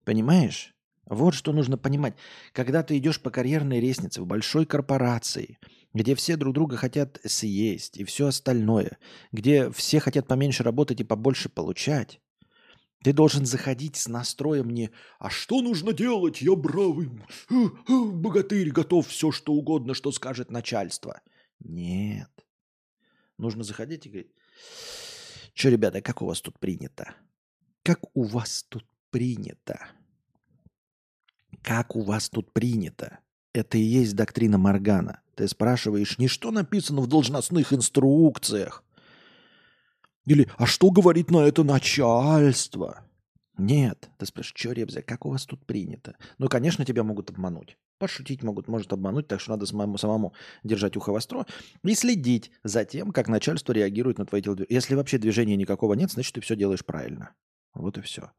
Понимаешь? 0.05 0.75
Вот 1.07 1.35
что 1.35 1.53
нужно 1.53 1.77
понимать. 1.77 2.15
Когда 2.53 2.83
ты 2.83 2.97
идешь 2.97 3.21
по 3.21 3.31
карьерной 3.31 3.81
лестнице 3.81 4.23
в 4.23 4.27
большой 4.27 4.65
корпорации, 4.65 5.59
где 5.93 6.15
все 6.15 6.37
друг 6.37 6.55
друга 6.55 6.77
хотят 6.77 7.21
съесть 7.25 7.99
и 7.99 8.05
все 8.05 8.29
остальное, 8.29 8.99
где 9.31 9.71
все 9.71 10.01
хотят 10.01 10.27
поменьше 10.27 10.63
работать 10.63 11.01
и 11.01 11.05
побольше 11.05 11.49
получать, 11.49 12.21
ты 13.03 13.13
должен 13.13 13.45
заходить 13.45 13.97
с 13.97 14.09
настроем 14.09 14.71
не 14.71 14.91
«А 15.19 15.29
что 15.29 15.61
нужно 15.61 15.93
делать? 15.93 16.41
Я 16.41 16.57
бравый 16.57 17.11
богатырь, 17.89 18.71
готов 18.71 19.07
все 19.07 19.31
что 19.31 19.53
угодно, 19.53 19.93
что 19.93 20.11
скажет 20.11 20.51
начальство». 20.51 21.21
Нет. 21.61 22.31
Нужно 23.37 23.63
заходить 23.63 24.07
и 24.07 24.09
говорить 24.09 24.33
«Что, 25.53 25.69
ребята, 25.69 26.01
как 26.01 26.23
у 26.23 26.27
вас 26.27 26.41
тут 26.41 26.59
принято? 26.59 27.15
Как 27.83 28.01
у 28.17 28.23
вас 28.23 28.65
тут 28.71 28.87
принято. 29.15 29.79
Как 31.63 31.95
у 31.95 32.03
вас 32.03 32.29
тут 32.29 32.53
принято? 32.53 33.21
Это 33.53 33.79
и 33.79 33.81
есть 33.81 34.17
доктрина 34.17 34.59
Моргана. 34.59 35.21
Ты 35.37 35.47
спрашиваешь, 35.47 36.19
не 36.19 36.27
что 36.27 36.51
написано 36.51 37.01
в 37.01 37.07
должностных 37.07 37.73
инструкциях. 37.73 38.83
Или, 40.27 40.51
а 40.59 40.67
что 40.67 40.91
говорит 40.91 41.31
на 41.31 41.47
это 41.47 41.63
начальство? 41.63 43.05
Нет, 43.57 44.11
ты 44.19 44.27
спрашиваешь, 44.27 44.59
что, 44.59 44.73
Ребзя, 44.73 45.03
как 45.03 45.27
у 45.27 45.31
вас 45.31 45.47
тут 45.47 45.65
принято? 45.65 46.17
Ну, 46.39 46.49
конечно, 46.49 46.85
тебя 46.85 47.05
могут 47.05 47.31
обмануть. 47.31 47.79
Пошутить 48.01 48.43
могут, 48.43 48.67
может 48.67 48.93
обмануть, 48.93 49.29
так 49.29 49.41
что 49.41 49.53
надо 49.53 49.65
самому, 49.67 49.97
самому 49.97 50.33
держать 50.65 50.97
ухо 50.97 51.13
востро 51.13 51.47
и 51.85 51.95
следить 51.95 52.51
за 52.65 52.85
тем, 52.85 53.13
как 53.13 53.29
начальство 53.29 53.73
реагирует 53.73 54.19
на 54.19 54.27
твои 54.27 54.43
телодвижения. 54.43 54.77
Если 54.77 54.97
вообще 54.97 55.19
движения 55.19 55.55
никакого 55.55 55.95
нет, 55.95 56.11
значит, 56.11 56.35
ты 56.35 56.41
все 56.41 56.57
делаешь 56.57 56.85
правильно. 56.85 57.31
Вот 57.75 57.97
и 57.97 58.01
все. 58.01 58.33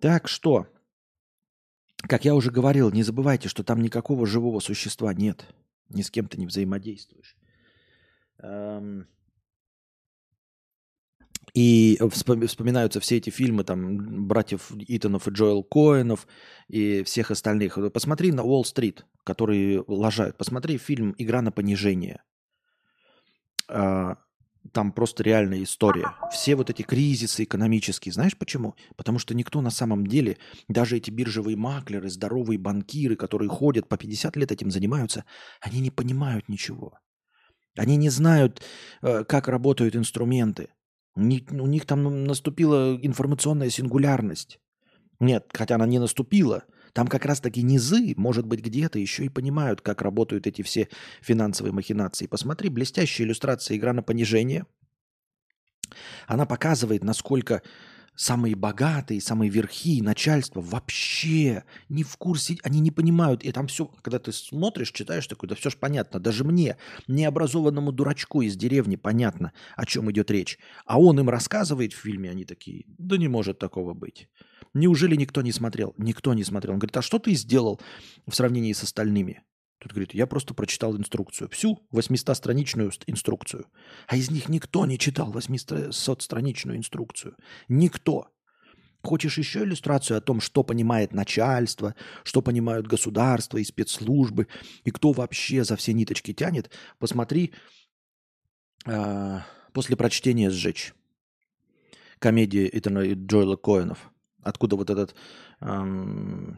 Так 0.00 0.28
что, 0.28 0.66
как 1.96 2.24
я 2.24 2.34
уже 2.34 2.50
говорил, 2.50 2.90
не 2.90 3.02
забывайте, 3.02 3.48
что 3.48 3.64
там 3.64 3.80
никакого 3.80 4.26
живого 4.26 4.60
существа 4.60 5.14
нет. 5.14 5.46
Ни 5.88 6.02
с 6.02 6.10
кем 6.10 6.28
ты 6.28 6.38
не 6.38 6.46
взаимодействуешь. 6.46 7.36
И 11.54 11.98
вспоминаются 12.10 12.98
все 13.00 13.18
эти 13.18 13.30
фильмы 13.30 13.62
там 13.64 14.26
братьев 14.26 14.72
Итанов 14.76 15.28
и 15.28 15.30
Джоэл 15.30 15.62
Коэнов 15.62 16.26
и 16.66 17.04
всех 17.04 17.30
остальных. 17.30 17.78
Посмотри 17.92 18.32
на 18.32 18.42
Уолл-стрит, 18.42 19.06
которые 19.22 19.84
лажают. 19.86 20.36
Посмотри 20.36 20.78
фильм 20.78 21.14
«Игра 21.16 21.42
на 21.42 21.52
понижение». 21.52 22.22
Там 24.72 24.92
просто 24.92 25.22
реальная 25.22 25.62
история. 25.62 26.14
Все 26.32 26.56
вот 26.56 26.70
эти 26.70 26.82
кризисы 26.82 27.44
экономические, 27.44 28.12
знаешь 28.12 28.36
почему? 28.36 28.74
Потому 28.96 29.18
что 29.18 29.34
никто 29.34 29.60
на 29.60 29.70
самом 29.70 30.06
деле, 30.06 30.38
даже 30.68 30.96
эти 30.96 31.10
биржевые 31.10 31.56
маклеры, 31.56 32.08
здоровые 32.08 32.58
банкиры, 32.58 33.16
которые 33.16 33.48
ходят 33.48 33.88
по 33.88 33.96
50 33.96 34.36
лет 34.36 34.52
этим 34.52 34.70
занимаются, 34.70 35.24
они 35.60 35.80
не 35.80 35.90
понимают 35.90 36.48
ничего. 36.48 36.98
Они 37.76 37.96
не 37.96 38.08
знают, 38.08 38.62
э, 39.02 39.24
как 39.24 39.48
работают 39.48 39.96
инструменты. 39.96 40.68
У 41.16 41.22
них 41.22 41.86
там 41.86 42.24
наступила 42.24 42.98
информационная 43.00 43.70
сингулярность. 43.70 44.58
Нет, 45.20 45.46
хотя 45.52 45.76
она 45.76 45.86
не 45.86 45.98
наступила. 45.98 46.64
Там 46.94 47.08
как 47.08 47.26
раз-таки 47.26 47.60
низы, 47.62 48.14
может 48.16 48.46
быть, 48.46 48.60
где-то 48.60 49.00
еще 49.00 49.24
и 49.24 49.28
понимают, 49.28 49.80
как 49.80 50.00
работают 50.00 50.46
эти 50.46 50.62
все 50.62 50.88
финансовые 51.20 51.72
махинации. 51.72 52.26
Посмотри, 52.26 52.68
блестящая 52.68 53.26
иллюстрация 53.26 53.76
«Игра 53.76 53.92
на 53.92 54.02
понижение». 54.02 54.64
Она 56.28 56.46
показывает, 56.46 57.02
насколько 57.02 57.62
самые 58.14 58.54
богатые, 58.54 59.20
самые 59.20 59.50
верхи, 59.50 60.00
начальство 60.02 60.60
вообще 60.60 61.64
не 61.88 62.04
в 62.04 62.16
курсе, 62.16 62.58
они 62.62 62.78
не 62.78 62.92
понимают. 62.92 63.42
И 63.42 63.50
там 63.50 63.66
все, 63.66 63.86
когда 63.86 64.20
ты 64.20 64.32
смотришь, 64.32 64.92
читаешь 64.92 65.26
такое, 65.26 65.48
да 65.48 65.56
все 65.56 65.70
же 65.70 65.76
понятно. 65.76 66.20
Даже 66.20 66.44
мне, 66.44 66.76
необразованному 67.08 67.90
дурачку 67.90 68.42
из 68.42 68.56
деревни, 68.56 68.94
понятно, 68.94 69.52
о 69.74 69.84
чем 69.84 70.12
идет 70.12 70.30
речь. 70.30 70.58
А 70.86 71.00
он 71.00 71.18
им 71.18 71.28
рассказывает 71.28 71.92
в 71.92 71.98
фильме, 71.98 72.30
они 72.30 72.44
такие, 72.44 72.84
да 72.86 73.16
не 73.16 73.26
может 73.26 73.58
такого 73.58 73.94
быть. 73.94 74.28
Неужели 74.74 75.14
никто 75.14 75.40
не 75.40 75.52
смотрел? 75.52 75.94
Никто 75.96 76.34
не 76.34 76.42
смотрел. 76.42 76.74
Он 76.74 76.80
говорит, 76.80 76.96
а 76.96 77.02
что 77.02 77.20
ты 77.20 77.32
сделал 77.34 77.80
в 78.26 78.34
сравнении 78.34 78.72
с 78.72 78.82
остальными? 78.82 79.44
Тут 79.78 79.92
говорит, 79.92 80.14
я 80.14 80.26
просто 80.26 80.52
прочитал 80.52 80.96
инструкцию. 80.96 81.48
Всю 81.50 81.86
800-страничную 81.92 82.90
инструкцию. 83.06 83.66
А 84.08 84.16
из 84.16 84.30
них 84.30 84.48
никто 84.48 84.84
не 84.86 84.98
читал 84.98 85.32
800-страничную 85.32 86.76
инструкцию. 86.76 87.36
Никто. 87.68 88.28
Хочешь 89.02 89.38
еще 89.38 89.62
иллюстрацию 89.62 90.16
о 90.16 90.20
том, 90.20 90.40
что 90.40 90.64
понимает 90.64 91.12
начальство, 91.12 91.94
что 92.24 92.42
понимают 92.42 92.86
государство 92.86 93.58
и 93.58 93.64
спецслужбы, 93.64 94.48
и 94.84 94.90
кто 94.90 95.12
вообще 95.12 95.62
за 95.62 95.76
все 95.76 95.92
ниточки 95.92 96.32
тянет? 96.32 96.70
Посмотри 96.98 97.52
э, 98.86 99.40
после 99.72 99.96
прочтения 99.96 100.50
«Сжечь». 100.50 100.94
Комедия 102.18 102.66
Итана 102.72 103.00
и 103.00 103.14
Джоэла 103.14 103.56
Коэнов– 103.56 104.10
Откуда 104.44 104.76
вот 104.76 104.90
этот 104.90 105.14
um, 105.60 106.56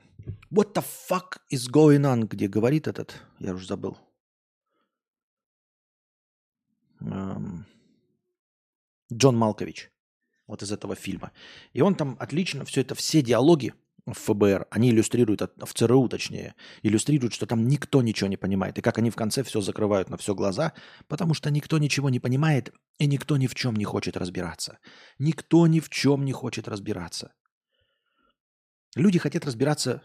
What 0.51 0.75
the 0.75 0.85
fuck 1.09 1.39
is 1.51 1.71
going 1.71 2.03
on, 2.03 2.27
где 2.27 2.49
говорит 2.49 2.89
этот, 2.89 3.23
я 3.39 3.55
уже 3.55 3.67
забыл. 3.67 3.97
Um, 7.01 7.65
Джон 9.13 9.37
Малкович. 9.37 9.91
Вот 10.47 10.63
из 10.63 10.73
этого 10.73 10.95
фильма. 10.95 11.33
И 11.73 11.81
он 11.81 11.95
там 11.95 12.17
отлично 12.21 12.65
все 12.65 12.81
это, 12.81 12.95
все 12.95 13.23
диалоги 13.23 13.75
в 14.07 14.13
ФБР, 14.15 14.69
они 14.71 14.91
иллюстрируют, 14.91 15.43
в 15.43 15.75
ЦРУ 15.75 16.09
точнее, 16.09 16.55
иллюстрируют, 16.83 17.35
что 17.35 17.47
там 17.47 17.67
никто 17.67 18.03
ничего 18.03 18.29
не 18.29 18.37
понимает. 18.37 18.79
И 18.79 18.81
как 18.81 18.99
они 18.99 19.11
в 19.11 19.17
конце 19.17 19.43
все 19.43 19.61
закрывают 19.61 20.09
на 20.09 20.17
все 20.17 20.35
глаза, 20.35 20.73
потому 21.09 21.35
что 21.35 21.51
никто 21.51 21.79
ничего 21.79 22.09
не 22.09 22.21
понимает, 22.21 22.73
и 22.99 23.07
никто 23.07 23.37
ни 23.37 23.49
в 23.49 23.57
чем 23.57 23.75
не 23.75 23.85
хочет 23.85 24.17
разбираться. 24.17 24.79
Никто 25.19 25.67
ни 25.67 25.81
в 25.81 25.89
чем 25.89 26.25
не 26.25 26.33
хочет 26.33 26.69
разбираться. 26.69 27.33
Люди 28.97 29.19
хотят 29.19 29.45
разбираться, 29.45 30.03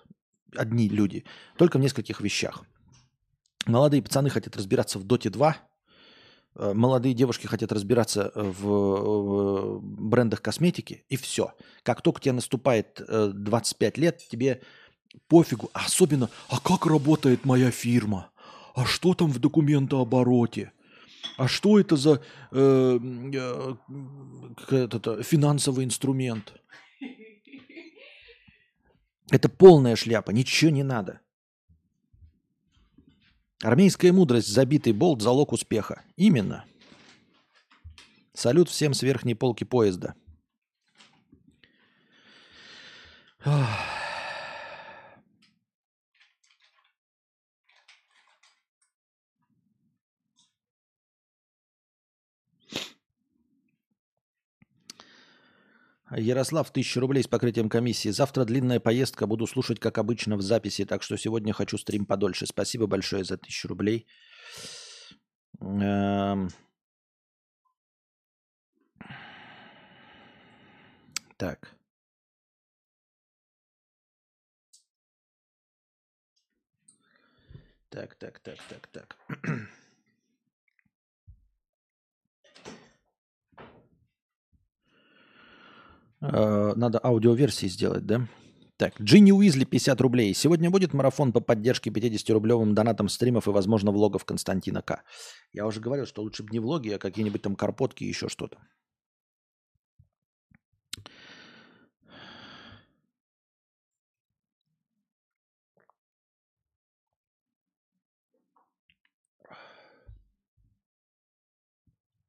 одни 0.54 0.90
люди, 0.90 1.24
только 1.58 1.78
в 1.78 1.80
нескольких 1.80 2.20
вещах. 2.20 2.66
Молодые 3.66 4.04
пацаны 4.04 4.30
хотят 4.30 4.58
разбираться 4.58 5.00
в 5.00 5.06
Доте 5.06 5.30
2, 5.30 5.56
э, 6.56 6.74
молодые 6.74 7.14
девушки 7.16 7.48
хотят 7.48 7.72
разбираться 7.72 8.34
в 8.36 9.80
брендах 9.82 10.42
косметики, 10.42 11.06
и 11.08 11.16
все. 11.16 11.54
Как 11.84 12.02
только 12.02 12.20
тебе 12.20 12.34
наступает 12.34 13.02
25 13.08 13.98
э, 13.98 14.02
лет, 14.02 14.18
тебе 14.30 14.62
пофигу, 15.30 15.70
особенно, 15.72 16.30
а 16.50 16.60
как 16.60 16.86
работает 16.86 17.46
моя 17.46 17.72
фирма? 17.72 18.32
А 18.76 18.86
что 18.86 19.14
там 19.14 19.32
в 19.32 19.40
документообороте? 19.40 20.74
А 21.38 21.48
что 21.48 21.80
это 21.80 21.96
за 21.96 22.22
э, 22.52 23.00
э, 23.34 23.76
этот, 24.70 25.26
финансовый 25.26 25.86
инструмент? 25.86 26.54
Это 29.32 29.48
полная 29.48 29.96
шляпа, 29.96 30.32
ничего 30.32 30.72
не 30.72 30.84
надо. 30.84 31.22
Армейская 33.64 34.12
мудрость, 34.12 34.50
забитый 34.50 34.92
болт, 34.92 35.22
залог 35.22 35.54
успеха. 35.54 36.04
Именно. 36.18 36.66
Салют 38.34 38.70
всем 38.70 38.94
с 38.94 39.02
верхней 39.02 39.36
полки 39.36 39.64
поезда. 39.64 40.16
Ох. 43.46 43.81
Ярослав, 56.18 56.72
тысяча 56.72 57.00
рублей 57.00 57.24
с 57.24 57.28
покрытием 57.28 57.70
комиссии. 57.70 58.10
Завтра 58.10 58.46
длинная 58.46 58.80
поездка. 58.80 59.28
Буду 59.28 59.48
слушать, 59.48 59.80
как 59.80 59.98
обычно, 59.98 60.38
в 60.38 60.42
записи. 60.42 60.86
Так 60.86 61.04
что 61.04 61.18
сегодня 61.18 61.54
хочу 61.54 61.78
стрим 61.78 62.06
подольше. 62.06 62.46
Спасибо 62.46 62.88
большое 62.88 63.24
за 63.24 63.38
тысячу 63.38 63.68
рублей. 63.70 64.08
Эм. 65.62 66.50
Так. 71.38 71.76
Так, 77.90 78.16
так, 78.16 78.40
так, 78.40 78.58
так, 78.70 78.88
так. 78.88 79.18
Э, 86.22 86.74
надо 86.76 87.00
аудиоверсии 87.04 87.68
сделать, 87.68 88.06
да? 88.06 88.28
Так, 88.78 89.00
Джинни 89.00 89.32
Уизли, 89.32 89.64
50 89.64 90.02
рублей. 90.02 90.34
Сегодня 90.34 90.70
будет 90.72 90.94
марафон 90.94 91.32
по 91.32 91.40
поддержке 91.40 91.90
50-рублевым 91.92 92.74
донатом 92.74 93.10
стримов 93.10 93.48
и, 93.48 93.52
возможно, 93.52 93.92
влогов 93.92 94.26
Константина 94.26 94.82
К. 94.82 95.04
Я 95.54 95.68
уже 95.68 95.80
говорил, 95.80 96.06
что 96.06 96.22
лучше 96.22 96.44
бы 96.44 96.50
не 96.52 96.60
влоги, 96.60 96.90
а 96.90 96.98
какие-нибудь 96.98 97.42
там 97.42 97.56
карпотки 97.56 98.04
и 98.04 98.08
еще 98.08 98.28
что-то. 98.28 98.58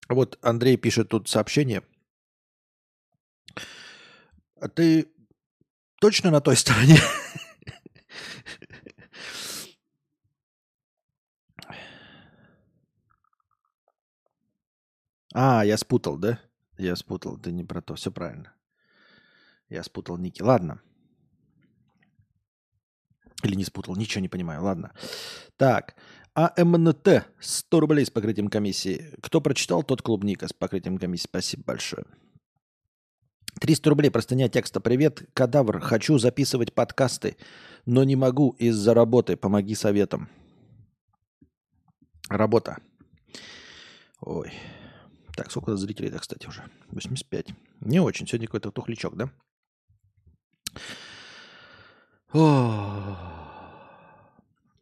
Вот 0.08 0.38
Андрей 0.42 0.76
пишет 0.76 1.08
тут 1.08 1.28
сообщение. 1.28 1.82
А 4.62 4.68
ты 4.68 5.12
точно 6.00 6.30
на 6.30 6.40
той 6.40 6.56
стороне? 6.56 6.96
А, 15.34 15.64
я 15.64 15.76
спутал, 15.76 16.16
да? 16.16 16.38
Я 16.78 16.94
спутал, 16.94 17.38
ты 17.38 17.50
не 17.50 17.64
про 17.64 17.82
то, 17.82 17.96
все 17.96 18.12
правильно. 18.12 18.52
Я 19.68 19.82
спутал 19.82 20.16
ники. 20.16 20.42
Ладно. 20.42 20.80
Или 23.42 23.56
не 23.56 23.64
спутал, 23.64 23.96
ничего 23.96 24.20
не 24.20 24.28
понимаю. 24.28 24.62
Ладно. 24.62 24.92
Так. 25.56 25.96
АМНТ 26.34 27.26
100 27.40 27.80
рублей 27.80 28.06
с 28.06 28.10
покрытием 28.10 28.46
комиссии. 28.46 29.12
Кто 29.22 29.40
прочитал, 29.40 29.82
тот 29.82 30.02
клубника 30.02 30.46
с 30.46 30.52
покрытием 30.52 30.98
комиссии. 30.98 31.26
Спасибо 31.26 31.64
большое. 31.64 32.04
300 33.60 33.90
рублей, 33.90 34.10
простыня 34.10 34.48
текста. 34.48 34.80
Привет, 34.80 35.22
кадавр. 35.34 35.80
Хочу 35.80 36.18
записывать 36.18 36.72
подкасты, 36.72 37.36
но 37.86 38.04
не 38.04 38.16
могу 38.16 38.50
из-за 38.58 38.94
работы. 38.94 39.36
Помоги 39.36 39.74
советом. 39.74 40.28
Работа. 42.28 42.78
Ой. 44.20 44.52
Так, 45.36 45.50
сколько 45.50 45.76
зрителей-то, 45.76 46.18
кстати, 46.18 46.46
уже? 46.46 46.64
85. 46.90 47.48
Не 47.80 48.00
очень. 48.00 48.26
Сегодня 48.26 48.46
какой-то 48.46 48.70
тухлячок, 48.70 49.16
да? 49.16 49.30
О. 52.32 53.16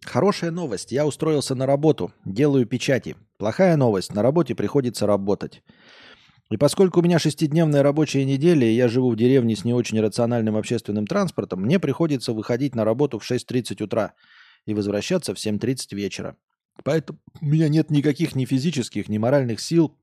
Хорошая 0.04 0.50
новость. 0.50 0.92
Я 0.92 1.06
устроился 1.06 1.54
на 1.54 1.66
работу. 1.66 2.12
Делаю 2.24 2.66
печати. 2.66 3.16
Плохая 3.38 3.76
новость. 3.76 4.12
На 4.12 4.22
работе 4.22 4.54
приходится 4.54 5.06
работать. 5.06 5.62
И 6.50 6.56
поскольку 6.56 6.98
у 6.98 7.02
меня 7.02 7.18
шестидневная 7.20 7.82
рабочая 7.82 8.24
неделя, 8.24 8.66
и 8.66 8.74
я 8.74 8.88
живу 8.88 9.10
в 9.10 9.16
деревне 9.16 9.54
с 9.54 9.64
не 9.64 9.72
очень 9.72 10.00
рациональным 10.00 10.56
общественным 10.56 11.06
транспортом, 11.06 11.62
мне 11.62 11.78
приходится 11.78 12.32
выходить 12.32 12.74
на 12.74 12.84
работу 12.84 13.20
в 13.20 13.30
6.30 13.30 13.82
утра 13.82 14.14
и 14.66 14.74
возвращаться 14.74 15.32
в 15.32 15.38
7.30 15.38 15.94
вечера. 15.94 16.36
Поэтому 16.82 17.20
у 17.40 17.46
меня 17.46 17.68
нет 17.68 17.90
никаких 17.90 18.34
ни 18.34 18.46
физических, 18.46 19.08
ни 19.08 19.18
моральных 19.18 19.60
сил 19.60 19.96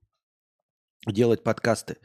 делать 1.06 1.44
подкасты. 1.44 1.98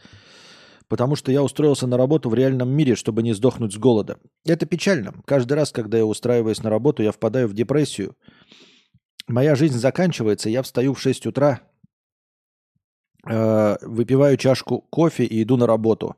Потому 0.88 1.14
что 1.14 1.30
я 1.30 1.42
устроился 1.42 1.86
на 1.86 1.96
работу 1.96 2.28
в 2.28 2.34
реальном 2.34 2.68
мире, 2.68 2.96
чтобы 2.96 3.22
не 3.22 3.34
сдохнуть 3.34 3.72
с 3.72 3.78
голода. 3.78 4.18
Это 4.44 4.66
печально. 4.66 5.14
Каждый 5.24 5.54
раз, 5.54 5.70
когда 5.70 5.98
я 5.98 6.04
устраиваюсь 6.04 6.62
на 6.62 6.68
работу, 6.68 7.02
я 7.02 7.12
впадаю 7.12 7.48
в 7.48 7.54
депрессию. 7.54 8.16
Моя 9.28 9.54
жизнь 9.54 9.78
заканчивается, 9.78 10.50
я 10.50 10.62
встаю 10.62 10.94
в 10.94 11.00
6 11.00 11.26
утра, 11.26 11.62
э, 13.26 13.76
выпиваю 13.82 14.36
чашку 14.36 14.84
кофе 14.90 15.24
и 15.24 15.42
иду 15.42 15.56
на 15.56 15.66
работу. 15.66 16.16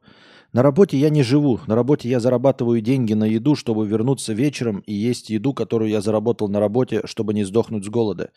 На 0.53 0.63
работе 0.63 0.97
я 0.97 1.11
не 1.11 1.23
живу. 1.23 1.61
На 1.67 1.75
работе 1.75 2.09
я 2.09 2.21
зарабатываю 2.21 2.81
деньги 2.81 3.13
на 3.15 3.25
еду, 3.25 3.57
чтобы 3.57 3.87
вернуться 3.87 4.33
вечером 4.33 4.85
и 4.87 4.93
есть 4.93 5.31
еду, 5.31 5.53
которую 5.53 5.91
я 5.91 6.01
заработал 6.01 6.49
на 6.49 6.61
работе, 6.61 7.03
чтобы 7.07 7.35
не 7.35 7.45
сдохнуть 7.45 7.85
с 7.85 7.89
голода. 7.89 8.31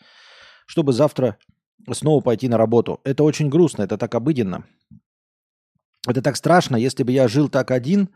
Чтобы 0.66 0.92
завтра 0.92 1.38
снова 1.92 2.20
пойти 2.20 2.48
на 2.48 2.58
работу. 2.58 3.00
Это 3.04 3.22
очень 3.22 3.48
грустно, 3.48 3.82
это 3.82 3.96
так 3.96 4.14
обыденно. 4.14 4.64
Это 6.08 6.22
так 6.22 6.36
страшно. 6.36 6.76
Если 6.76 7.04
бы 7.04 7.12
я 7.12 7.28
жил 7.28 7.48
так 7.48 7.70
один, 7.70 8.08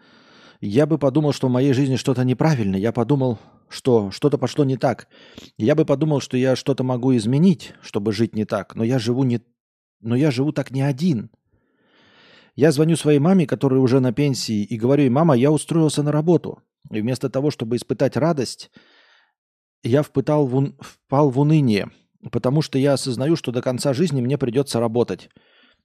я 0.60 0.86
бы 0.86 0.98
подумал, 0.98 1.32
что 1.32 1.48
в 1.48 1.50
моей 1.50 1.72
жизни 1.72 1.96
что-то 1.96 2.24
неправильно. 2.24 2.76
Я 2.76 2.92
подумал, 2.92 3.38
что 3.68 4.10
что-то 4.10 4.38
пошло 4.38 4.64
не 4.64 4.76
так. 4.76 5.08
Я 5.58 5.74
бы 5.74 5.84
подумал, 5.84 6.20
что 6.20 6.36
я 6.36 6.56
что-то 6.56 6.84
могу 6.84 7.16
изменить, 7.16 7.74
чтобы 7.82 8.12
жить 8.12 8.34
не 8.34 8.44
так. 8.44 8.74
Но 8.74 8.84
я 8.84 8.98
живу 8.98 9.24
не... 9.24 9.40
Но 10.02 10.16
я 10.16 10.30
живу 10.30 10.52
так 10.52 10.70
не 10.70 10.82
один. 10.82 11.30
Я 12.54 12.70
звоню 12.72 12.96
своей 12.96 13.18
маме, 13.18 13.46
которая 13.46 13.80
уже 13.80 14.00
на 14.00 14.12
пенсии, 14.12 14.62
и 14.62 14.76
говорю 14.76 15.04
ей, 15.04 15.10
мама, 15.10 15.34
я 15.34 15.50
устроился 15.50 16.02
на 16.02 16.12
работу. 16.12 16.62
И 16.90 17.00
вместо 17.00 17.30
того, 17.30 17.50
чтобы 17.50 17.76
испытать 17.76 18.16
радость, 18.16 18.70
я 19.82 20.02
впытал 20.02 20.46
в 20.46 20.56
ун... 20.56 20.76
впал 20.80 21.30
в 21.30 21.38
уныние, 21.40 21.90
потому 22.30 22.60
что 22.60 22.78
я 22.78 22.92
осознаю, 22.92 23.36
что 23.36 23.52
до 23.52 23.62
конца 23.62 23.94
жизни 23.94 24.20
мне 24.20 24.36
придется 24.36 24.80
работать. 24.80 25.30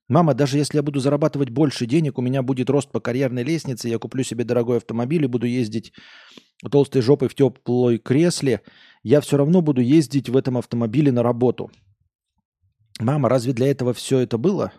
Мама, 0.09 0.33
даже 0.33 0.57
если 0.57 0.77
я 0.77 0.83
буду 0.83 0.99
зарабатывать 0.99 1.49
больше 1.49 1.85
денег, 1.85 2.17
у 2.17 2.21
меня 2.21 2.41
будет 2.41 2.69
рост 2.69 2.91
по 2.91 2.99
карьерной 2.99 3.43
лестнице, 3.43 3.89
я 3.89 3.99
куплю 3.99 4.23
себе 4.23 4.43
дорогой 4.43 4.77
автомобиль 4.77 5.23
и 5.23 5.27
буду 5.27 5.45
ездить 5.45 5.93
толстой 6.69 7.01
жопой 7.01 7.27
в 7.27 7.35
теплой 7.35 7.97
кресле, 7.97 8.61
я 9.03 9.21
все 9.21 9.37
равно 9.37 9.61
буду 9.61 9.81
ездить 9.81 10.29
в 10.29 10.35
этом 10.35 10.57
автомобиле 10.57 11.11
на 11.11 11.23
работу. 11.23 11.71
Мама, 12.99 13.29
разве 13.29 13.53
для 13.53 13.69
этого 13.69 13.93
все 13.93 14.19
это 14.19 14.37
было? 14.37 14.71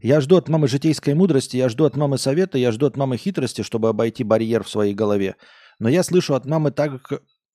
Я 0.00 0.20
жду 0.20 0.36
от 0.36 0.48
мамы 0.48 0.66
житейской 0.66 1.14
мудрости, 1.14 1.56
я 1.56 1.68
жду 1.68 1.84
от 1.84 1.96
мамы 1.96 2.18
совета, 2.18 2.58
я 2.58 2.72
жду 2.72 2.86
от 2.86 2.96
мамы 2.96 3.16
хитрости, 3.16 3.62
чтобы 3.62 3.88
обойти 3.88 4.24
барьер 4.24 4.64
в 4.64 4.68
своей 4.68 4.94
голове. 4.94 5.36
Но 5.78 5.88
я 5.88 6.02
слышу 6.02 6.34
от 6.34 6.44
мамы 6.44 6.72
так... 6.72 7.00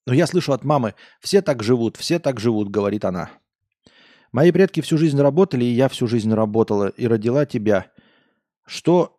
Но 0.06 0.13
я 0.13 0.26
слышу 0.28 0.54
от 0.54 0.63
мамы, 0.63 0.96
все 1.20 1.42
так 1.42 1.62
живут, 1.62 1.98
все 1.98 2.20
так 2.20 2.40
живут, 2.40 2.70
говорит 2.70 3.04
она. 3.04 3.30
Мои 4.32 4.52
предки 4.54 4.80
всю 4.80 4.98
жизнь 4.98 5.20
работали, 5.20 5.66
и 5.66 5.74
я 5.74 5.90
всю 5.90 6.08
жизнь 6.08 6.34
работала, 6.34 6.88
и 6.88 7.06
родила 7.08 7.46
тебя. 7.46 7.88
Что... 8.66 9.13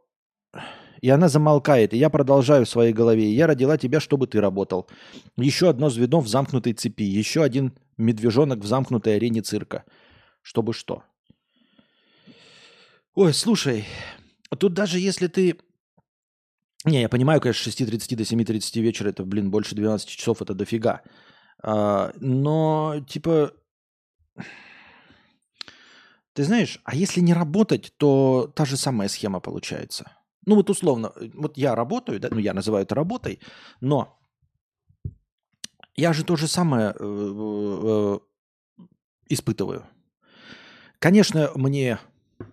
И 1.03 1.11
она 1.11 1.29
замолкает, 1.29 1.93
и 1.93 1.99
я 1.99 2.09
продолжаю 2.09 2.65
в 2.65 2.69
своей 2.69 2.93
голове. 2.93 3.31
Я 3.33 3.47
родила 3.47 3.77
тебя, 3.77 4.01
чтобы 4.01 4.27
ты 4.27 4.41
работал. 4.41 4.89
Еще 5.37 5.69
одно 5.69 5.91
звено 5.91 6.21
в 6.21 6.29
замкнутой 6.29 6.73
цепи. 6.73 7.05
Еще 7.05 7.43
один 7.43 7.73
медвежонок 7.99 8.61
в 8.61 8.67
замкнутой 8.67 9.17
арене 9.17 9.43
цирка. 9.43 9.85
Чтобы 10.43 10.73
что? 10.73 11.03
Ой, 13.15 13.35
слушай, 13.35 13.85
тут 14.59 14.73
даже 14.75 14.99
если 14.99 15.27
ты... 15.27 15.59
Не, 16.85 17.03
я 17.03 17.09
понимаю, 17.09 17.41
конечно, 17.41 17.71
с 17.71 17.81
6.30 17.81 18.17
до 18.17 18.23
7.30 18.23 18.81
вечера 18.81 19.09
это, 19.09 19.25
блин, 19.25 19.51
больше 19.51 19.75
12 19.75 20.09
часов, 20.09 20.41
это 20.41 20.55
дофига. 20.55 21.03
А, 21.61 22.13
но, 22.21 23.05
типа, 23.09 23.53
ты 26.33 26.45
знаешь, 26.45 26.81
а 26.85 26.95
если 26.95 27.21
не 27.21 27.35
работать, 27.35 27.93
то 27.97 28.53
та 28.55 28.65
же 28.65 28.77
самая 28.77 29.09
схема 29.09 29.41
получается. 29.41 30.13
Ну 30.47 30.55
вот 30.55 30.71
условно, 30.71 31.13
вот 31.35 31.59
я 31.59 31.75
работаю, 31.75 32.21
да, 32.21 32.29
ну 32.31 32.39
я 32.39 32.55
называю 32.55 32.85
это 32.85 32.95
работой, 32.95 33.41
но 33.81 34.18
я 35.99 36.13
же 36.13 36.25
то 36.25 36.37
же 36.37 36.47
самое 36.47 36.95
э, 36.97 36.97
э, 37.01 38.19
испытываю. 39.29 39.85
Конечно, 41.01 41.51
мне 41.57 41.99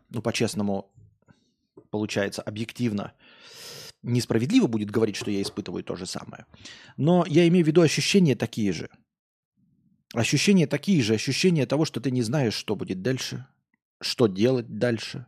ну, 0.09 0.23
по-честному, 0.23 0.91
получается, 1.91 2.41
объективно 2.41 3.13
несправедливо 4.01 4.65
будет 4.65 4.89
говорить, 4.89 5.15
что 5.15 5.29
я 5.29 5.43
испытываю 5.43 5.83
то 5.83 5.95
же 5.95 6.07
самое. 6.07 6.47
Но 6.97 7.23
я 7.27 7.47
имею 7.47 7.63
в 7.63 7.67
виду 7.67 7.81
ощущения 7.81 8.35
такие 8.35 8.73
же. 8.73 8.89
Ощущения 10.15 10.65
такие 10.65 11.03
же, 11.03 11.13
ощущения 11.13 11.67
того, 11.67 11.85
что 11.85 12.01
ты 12.01 12.09
не 12.09 12.23
знаешь, 12.23 12.55
что 12.55 12.75
будет 12.75 13.03
дальше, 13.03 13.45
что 14.01 14.25
делать 14.25 14.79
дальше, 14.79 15.27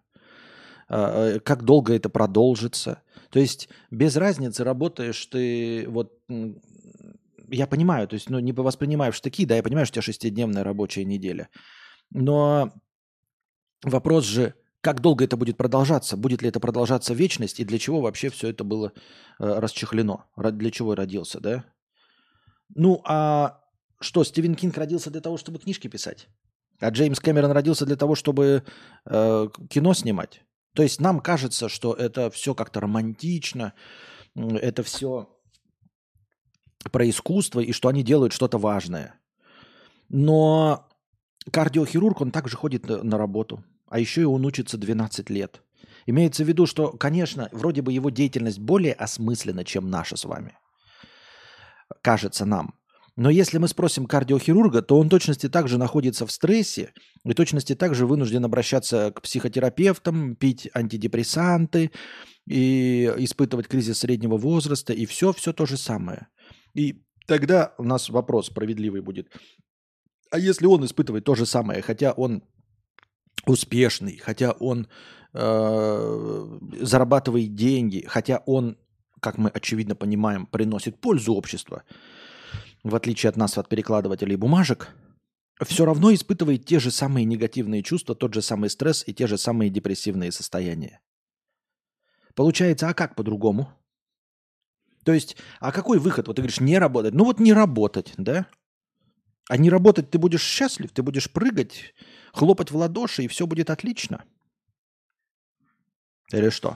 а, 0.88 1.36
э, 1.36 1.40
как 1.40 1.64
долго 1.64 1.94
это 1.94 2.10
продолжится. 2.10 3.04
То 3.30 3.40
есть 3.40 3.70
без 3.92 4.16
разницы 4.16 4.64
работаешь 4.64 5.24
ты 5.28 5.86
вот 5.88 6.20
я 7.50 7.68
понимаю, 7.68 8.08
то 8.08 8.16
есть, 8.16 8.30
ну, 8.30 8.40
не 8.40 8.52
воспринимаю 8.52 9.12
в 9.12 9.16
штыки, 9.16 9.46
да, 9.46 9.56
я 9.56 9.64
понимаю, 9.64 9.86
что 9.86 9.94
у 9.94 9.96
тебя 9.96 10.02
шестидневная 10.04 10.64
рабочая 10.64 11.06
неделя. 11.06 11.50
Но 12.12 12.72
вопрос 13.84 14.26
же, 14.26 14.54
как 14.82 15.02
долго 15.02 15.26
это 15.26 15.38
будет 15.38 15.58
продолжаться? 15.58 16.18
Будет 16.18 16.42
ли 16.42 16.50
это 16.50 16.60
продолжаться 16.60 17.14
вечность? 17.14 17.60
И 17.60 17.66
для 17.66 17.78
чего 17.78 18.02
вообще 18.02 18.30
все 18.30 18.50
это 18.50 18.64
было 18.64 18.94
э, 19.40 19.60
расчехлено? 19.60 20.26
Для 20.38 20.72
чего 20.72 20.96
родился, 20.96 21.40
да? 21.40 21.66
Ну, 22.76 23.02
а 23.06 23.62
что, 24.00 24.24
Стивен 24.24 24.56
Кинг 24.56 24.78
родился 24.78 25.10
для 25.10 25.22
того, 25.22 25.38
чтобы 25.38 25.60
книжки 25.60 25.88
писать? 25.88 26.28
А 26.80 26.90
Джеймс 26.90 27.20
Кэмерон 27.20 27.52
родился 27.52 27.86
для 27.86 27.96
того, 27.96 28.16
чтобы 28.16 28.64
э, 29.06 29.48
кино 29.70 29.94
снимать? 29.94 30.42
То 30.74 30.84
есть 30.84 31.02
нам 31.02 31.22
кажется, 31.22 31.70
что 31.70 31.94
это 31.94 32.30
все 32.30 32.54
как-то 32.54 32.80
романтично, 32.80 33.74
это 34.36 34.84
все 34.84 35.28
про 36.92 37.10
искусство 37.10 37.60
и 37.60 37.72
что 37.72 37.90
они 37.90 38.04
делают 38.04 38.34
что-то 38.34 38.58
важное. 38.58 39.16
Но 40.10 40.88
кардиохирург, 41.52 42.22
он 42.22 42.32
также 42.32 42.56
ходит 42.58 42.88
на 42.88 43.18
работу. 43.18 43.64
А 43.90 44.00
еще 44.00 44.22
и 44.22 44.26
он 44.26 44.46
учится 44.46 44.78
12 44.78 45.30
лет. 45.30 45.62
Имеется 46.06 46.44
в 46.44 46.48
виду, 46.48 46.66
что, 46.66 46.92
конечно, 46.92 47.50
вроде 47.52 47.82
бы 47.82 47.92
его 47.92 48.10
деятельность 48.10 48.60
более 48.60 48.94
осмыслена, 48.94 49.64
чем 49.64 49.90
наша 49.90 50.16
с 50.16 50.26
вами. 50.26 50.58
Кажется 52.02 52.46
нам. 52.46 52.76
Но 53.18 53.32
если 53.32 53.58
мы 53.58 53.68
спросим 53.68 54.06
кардиохирурга, 54.06 54.84
то 54.84 55.00
он 55.00 55.10
точности 55.10 55.50
также 55.50 55.80
находится 55.80 56.28
в 56.28 56.32
стрессе 56.32 56.94
и 57.26 57.34
точности 57.34 57.74
также 57.74 58.06
вынужден 58.06 58.46
обращаться 58.46 59.12
к 59.12 59.22
психотерапевтам, 59.24 60.36
пить 60.36 60.70
антидепрессанты 60.74 61.92
и 62.46 63.12
испытывать 63.18 63.68
кризис 63.68 64.00
среднего 64.00 64.38
возраста, 64.38 64.94
и 64.94 65.08
все, 65.08 65.34
все 65.34 65.52
то 65.52 65.66
же 65.66 65.78
самое. 65.78 66.28
И 66.78 67.04
тогда 67.26 67.74
у 67.80 67.84
нас 67.84 68.10
вопрос 68.10 68.48
справедливый 68.48 69.02
будет. 69.02 69.32
А 70.30 70.38
если 70.38 70.68
он 70.68 70.86
испытывает 70.86 71.26
то 71.26 71.34
же 71.34 71.48
самое, 71.48 71.82
хотя 71.82 72.12
он 72.12 72.44
успешный, 73.48 74.18
хотя 74.18 74.52
он 74.52 74.88
э, 75.34 76.60
зарабатывает 76.82 77.56
деньги, 77.56 78.06
хотя 78.08 78.44
он, 78.46 78.78
как 79.22 79.40
мы 79.40 79.50
очевидно 79.50 79.96
понимаем, 79.96 80.46
приносит 80.46 81.02
пользу 81.02 81.34
обществу, 81.34 81.82
в 82.84 82.96
отличие 82.96 83.32
от 83.32 83.38
нас, 83.38 83.58
от 83.58 83.70
перекладывателей 83.70 84.36
бумажек, 84.36 84.90
все 85.66 85.84
равно 85.84 86.14
испытывает 86.14 86.66
те 86.66 86.80
же 86.80 86.92
самые 86.92 87.26
негативные 87.26 87.82
чувства, 87.82 88.14
тот 88.14 88.36
же 88.36 88.44
самый 88.44 88.70
стресс 88.70 89.04
и 89.08 89.14
те 89.16 89.26
же 89.26 89.40
самые 89.40 89.72
депрессивные 89.72 90.32
состояния. 90.32 91.02
Получается, 92.36 92.88
а 92.88 92.94
как 92.94 93.16
по-другому? 93.16 93.74
То 95.08 95.14
есть, 95.14 95.38
а 95.62 95.72
какой 95.72 96.00
выход? 96.00 96.28
Вот 96.28 96.36
ты 96.36 96.42
говоришь, 96.42 96.60
не 96.60 96.78
работать. 96.78 97.14
Ну 97.14 97.24
вот 97.24 97.40
не 97.40 97.54
работать, 97.54 98.14
да? 98.18 98.46
А 99.48 99.56
не 99.56 99.70
работать 99.70 100.10
ты 100.10 100.18
будешь 100.18 100.44
счастлив, 100.44 100.92
ты 100.92 101.02
будешь 101.02 101.32
прыгать, 101.32 101.94
хлопать 102.34 102.72
в 102.72 102.76
ладоши, 102.76 103.24
и 103.24 103.30
все 103.30 103.48
будет 103.48 103.70
отлично. 103.70 104.26
Или 106.34 106.50
что? 106.50 106.76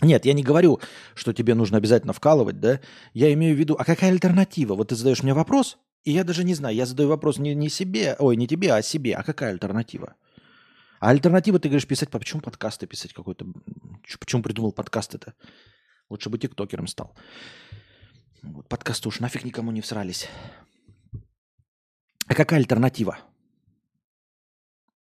Нет, 0.00 0.26
я 0.26 0.32
не 0.32 0.44
говорю, 0.44 0.78
что 1.16 1.32
тебе 1.32 1.56
нужно 1.56 1.78
обязательно 1.78 2.12
вкалывать, 2.12 2.60
да? 2.60 2.80
Я 3.14 3.32
имею 3.32 3.56
в 3.56 3.58
виду, 3.58 3.74
а 3.76 3.84
какая 3.84 4.12
альтернатива? 4.12 4.76
Вот 4.76 4.90
ты 4.90 4.94
задаешь 4.94 5.24
мне 5.24 5.34
вопрос, 5.34 5.76
и 6.04 6.12
я 6.12 6.22
даже 6.22 6.44
не 6.44 6.54
знаю, 6.54 6.76
я 6.76 6.86
задаю 6.86 7.08
вопрос 7.08 7.38
не, 7.38 7.52
не 7.56 7.68
себе, 7.68 8.14
ой, 8.20 8.36
не 8.36 8.46
тебе, 8.46 8.72
а 8.72 8.80
себе. 8.80 9.16
А 9.16 9.24
какая 9.24 9.50
альтернатива? 9.50 10.14
А 11.00 11.10
альтернатива, 11.10 11.58
ты 11.58 11.68
говоришь, 11.68 11.88
писать, 11.88 12.10
почему 12.10 12.42
подкасты 12.42 12.86
писать 12.86 13.12
какой-то? 13.12 13.44
Почему 14.20 14.40
придумал 14.40 14.70
подкаст 14.70 15.16
это? 15.16 15.34
Лучше 16.10 16.30
бы 16.30 16.38
тиктокером 16.38 16.86
стал. 16.86 17.14
Подкасты 18.68 19.08
уж 19.08 19.20
нафиг 19.20 19.44
никому 19.44 19.72
не 19.72 19.80
всрались. 19.80 20.28
А 22.26 22.34
какая 22.34 22.60
альтернатива? 22.60 23.18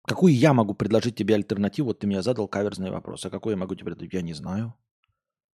Какую 0.04 0.34
я 0.34 0.54
могу 0.54 0.74
предложить 0.74 1.16
тебе 1.16 1.36
альтернативу? 1.36 1.89
Вот 1.89 2.00
ты 2.00 2.08
меня 2.08 2.22
задал 2.22 2.48
каверзный 2.48 2.92
вопрос. 2.92 3.26
А 3.26 3.30
какой 3.30 3.54
я 3.54 3.58
могу 3.58 3.76
тебе 3.76 3.86
предложить? 3.86 4.14
Я 4.14 4.22
не 4.22 4.34
знаю. 4.34 4.74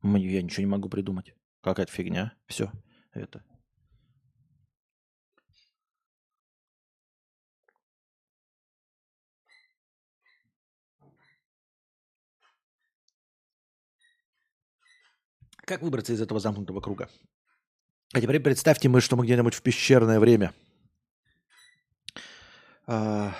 Я 0.04 0.42
ничего 0.42 0.62
не 0.62 0.72
могу 0.72 0.90
придумать. 0.90 1.34
Какая-то 1.62 1.92
фигня. 1.92 2.34
Все. 2.48 2.72
Это. 3.14 3.44
Как 15.66 15.82
выбраться 15.82 16.14
из 16.14 16.22
этого 16.22 16.40
замкнутого 16.40 16.82
круга? 16.82 17.10
А 18.14 18.20
теперь 18.20 18.40
представьте 18.40 18.90
мы, 18.90 19.00
что 19.00 19.16
мы 19.16 19.26
где-нибудь 19.26 19.54
в 19.54 19.62
пещерное 19.62 20.20
время. 20.20 20.54
А, 22.88 23.34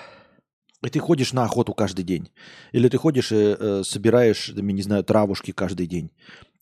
и 0.82 0.88
ты 0.88 0.98
ходишь 0.98 1.32
на 1.32 1.44
охоту 1.44 1.74
каждый 1.74 2.04
день. 2.04 2.30
Или 2.72 2.88
ты 2.88 2.96
ходишь 2.96 3.32
и 3.32 3.56
э, 3.58 3.82
собираешь, 3.84 4.48
не 4.48 4.82
знаю, 4.82 5.04
травушки 5.04 5.52
каждый 5.52 5.86
день. 5.86 6.10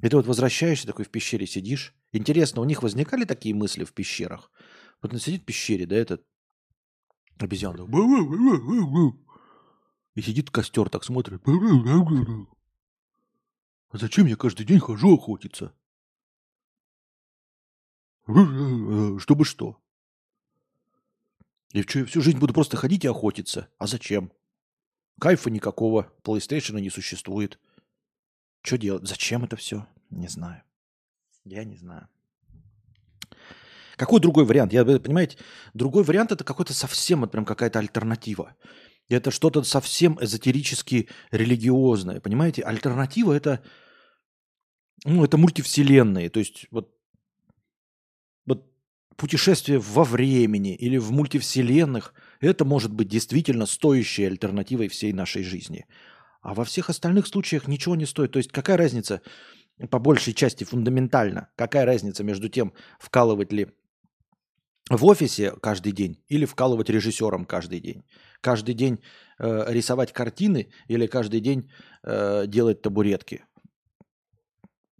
И 0.02 0.08
ты 0.08 0.16
вот 0.16 0.26
возвращаешься 0.26 0.86
такой 0.86 1.04
в 1.04 1.10
пещере 1.10 1.46
сидишь. 1.46 1.94
Интересно, 2.12 2.62
у 2.62 2.64
них 2.64 2.82
возникали 2.82 3.24
такие 3.24 3.54
мысли 3.54 3.84
в 3.84 3.92
пещерах? 3.92 4.50
Вот 5.02 5.12
он 5.12 5.20
сидит 5.20 5.42
в 5.42 5.44
пещере, 5.44 5.86
да, 5.86 5.96
этот 5.96 6.24
обезьян. 7.38 7.76
И 10.16 10.22
сидит 10.22 10.50
костер, 10.50 10.88
так 10.88 11.04
смотрит. 11.04 11.42
А 13.90 13.98
зачем 13.98 14.26
я 14.26 14.36
каждый 14.36 14.64
день 14.64 14.78
хожу 14.78 15.14
охотиться? 15.16 15.72
Чтобы 18.26 19.44
что? 19.44 19.78
И 21.72 21.82
что, 21.82 22.00
я 22.00 22.04
всю 22.04 22.20
жизнь 22.20 22.38
буду 22.38 22.54
просто 22.54 22.76
ходить 22.76 23.04
и 23.04 23.08
охотиться. 23.08 23.68
А 23.78 23.86
зачем? 23.86 24.32
Кайфа 25.20 25.50
никакого. 25.50 26.12
PlayStation 26.22 26.80
не 26.80 26.90
существует. 26.90 27.58
Что 28.62 28.78
делать? 28.78 29.06
Зачем 29.08 29.44
это 29.44 29.56
все? 29.56 29.86
Не 30.10 30.28
знаю. 30.28 30.62
Я 31.44 31.64
не 31.64 31.76
знаю. 31.76 32.08
Какой 33.96 34.20
другой 34.20 34.44
вариант? 34.44 34.72
Я, 34.72 34.84
понимаете, 34.84 35.36
другой 35.74 36.04
вариант 36.04 36.32
это 36.32 36.44
какой-то 36.44 36.72
совсем, 36.72 37.20
вот 37.20 37.32
прям 37.32 37.44
какая-то 37.44 37.78
альтернатива. 37.78 38.54
Это 39.10 39.32
что-то 39.32 39.64
совсем 39.64 40.18
эзотерически 40.20 41.08
религиозное. 41.32 42.20
Понимаете, 42.20 42.62
альтернатива 42.62 43.32
это, 43.32 43.60
ну, 45.04 45.24
это 45.24 45.36
мультивселенные. 45.36 46.30
То 46.30 46.38
есть 46.38 46.66
вот, 46.70 46.94
вот 48.46 48.72
путешествие 49.16 49.80
во 49.80 50.04
времени 50.04 50.76
или 50.76 50.96
в 50.96 51.10
мультивселенных, 51.10 52.14
это 52.40 52.64
может 52.64 52.92
быть 52.92 53.08
действительно 53.08 53.66
стоящей 53.66 54.26
альтернативой 54.26 54.86
всей 54.86 55.12
нашей 55.12 55.42
жизни. 55.42 55.86
А 56.40 56.54
во 56.54 56.64
всех 56.64 56.88
остальных 56.88 57.26
случаях 57.26 57.66
ничего 57.66 57.96
не 57.96 58.06
стоит. 58.06 58.30
То 58.30 58.38
есть 58.38 58.52
какая 58.52 58.76
разница, 58.76 59.22
по 59.90 59.98
большей 59.98 60.34
части 60.34 60.62
фундаментально, 60.62 61.48
какая 61.56 61.84
разница 61.84 62.22
между 62.22 62.48
тем, 62.48 62.72
вкалывать 63.00 63.52
ли 63.52 63.66
в 64.88 65.04
офисе 65.04 65.50
каждый 65.60 65.90
день 65.90 66.22
или 66.28 66.44
вкалывать 66.44 66.90
режиссером 66.90 67.44
каждый 67.44 67.80
день? 67.80 68.04
Каждый 68.40 68.74
день 68.74 69.00
э, 69.38 69.64
рисовать 69.68 70.12
картины 70.12 70.70
или 70.88 71.06
каждый 71.06 71.40
день 71.40 71.70
э, 72.02 72.44
делать 72.46 72.82
табуретки? 72.82 73.44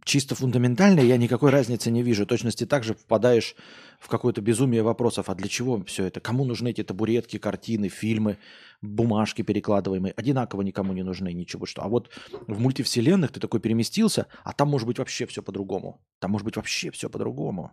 Чисто 0.03 0.33
фундаментально 0.33 1.01
я 1.01 1.17
никакой 1.17 1.51
разницы 1.51 1.91
не 1.91 2.01
вижу. 2.01 2.25
Точности 2.25 2.65
также 2.65 2.95
впадаешь 2.95 3.55
в 3.99 4.07
какое-то 4.07 4.41
безумие 4.41 4.81
вопросов. 4.81 5.29
А 5.29 5.35
для 5.35 5.47
чего 5.47 5.83
все 5.85 6.05
это? 6.05 6.19
Кому 6.19 6.43
нужны 6.43 6.69
эти 6.69 6.83
табуретки, 6.83 7.37
картины, 7.37 7.87
фильмы, 7.87 8.37
бумажки 8.81 9.43
перекладываемые? 9.43 10.13
Одинаково 10.17 10.63
никому 10.63 10.93
не 10.93 11.03
нужны 11.03 11.31
ничего. 11.33 11.67
Что. 11.67 11.83
А 11.83 11.87
вот 11.87 12.09
в 12.47 12.59
мультивселенных 12.59 13.31
ты 13.31 13.39
такой 13.39 13.59
переместился, 13.59 14.25
а 14.43 14.53
там 14.53 14.69
может 14.69 14.87
быть 14.87 14.97
вообще 14.97 15.27
все 15.27 15.43
по-другому. 15.43 16.03
Там 16.19 16.31
может 16.31 16.45
быть 16.45 16.55
вообще 16.55 16.89
все 16.89 17.07
по-другому. 17.07 17.71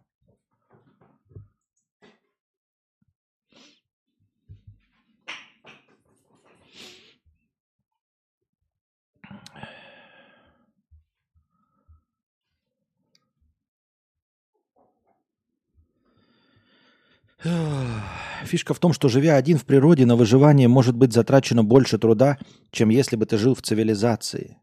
Фишка 18.44 18.74
в 18.74 18.78
том, 18.78 18.92
что 18.92 19.08
живя 19.08 19.36
один 19.36 19.58
в 19.58 19.64
природе, 19.64 20.06
на 20.06 20.16
выживание 20.16 20.68
может 20.68 20.96
быть 20.96 21.12
затрачено 21.12 21.62
больше 21.62 21.98
труда, 21.98 22.38
чем 22.70 22.88
если 22.88 23.16
бы 23.16 23.26
ты 23.26 23.38
жил 23.38 23.54
в 23.54 23.62
цивилизации. 23.62 24.58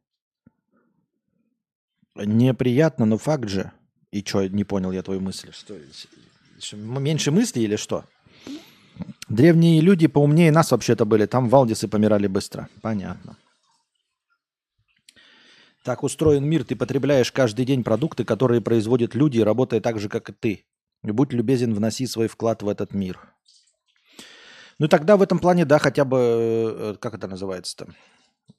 Неприятно, 2.15 3.05
но 3.05 3.17
факт 3.17 3.49
же. 3.49 3.71
И 4.11 4.23
что, 4.25 4.47
не 4.47 4.63
понял 4.63 4.91
я 4.91 5.03
твою 5.03 5.21
мысль. 5.21 5.51
Что, 5.51 5.75
меньше 6.75 7.31
мыслей 7.31 7.63
или 7.63 7.75
что? 7.75 8.05
Древние 9.27 9.81
люди 9.81 10.07
поумнее 10.07 10.51
нас 10.51 10.71
вообще-то 10.71 11.05
были. 11.05 11.25
Там 11.25 11.49
валдисы 11.49 11.87
помирали 11.87 12.27
быстро. 12.27 12.69
Понятно. 12.81 13.37
Так 15.83 16.03
устроен 16.03 16.45
мир. 16.45 16.63
Ты 16.63 16.75
потребляешь 16.75 17.31
каждый 17.31 17.65
день 17.65 17.83
продукты, 17.83 18.23
которые 18.23 18.61
производят 18.61 19.15
люди, 19.15 19.39
работая 19.39 19.81
так 19.81 19.99
же, 19.99 20.09
как 20.09 20.29
и 20.29 20.33
ты. 20.33 20.65
И 21.05 21.11
будь 21.11 21.33
любезен, 21.33 21.73
вноси 21.73 22.07
свой 22.07 22.27
вклад 22.27 22.63
в 22.63 22.67
этот 22.67 22.93
мир. 22.93 23.19
Ну 24.79 24.87
тогда 24.87 25.17
в 25.17 25.21
этом 25.21 25.39
плане, 25.39 25.63
да, 25.63 25.79
хотя 25.79 26.03
бы, 26.03 26.17
э, 26.17 26.95
как 26.99 27.13
это 27.13 27.27
называется-то, 27.27 27.93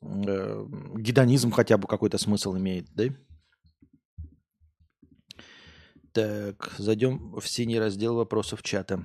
э, 0.02 0.66
гедонизм 0.96 1.50
хотя 1.50 1.76
бы 1.76 1.88
какой-то 1.88 2.18
смысл 2.18 2.56
имеет, 2.56 2.86
да? 2.94 3.04
Так, 6.12 6.72
зайдем 6.78 7.34
в 7.38 7.46
синий 7.46 7.78
раздел 7.78 8.14
вопросов 8.14 8.62
чата. 8.62 9.04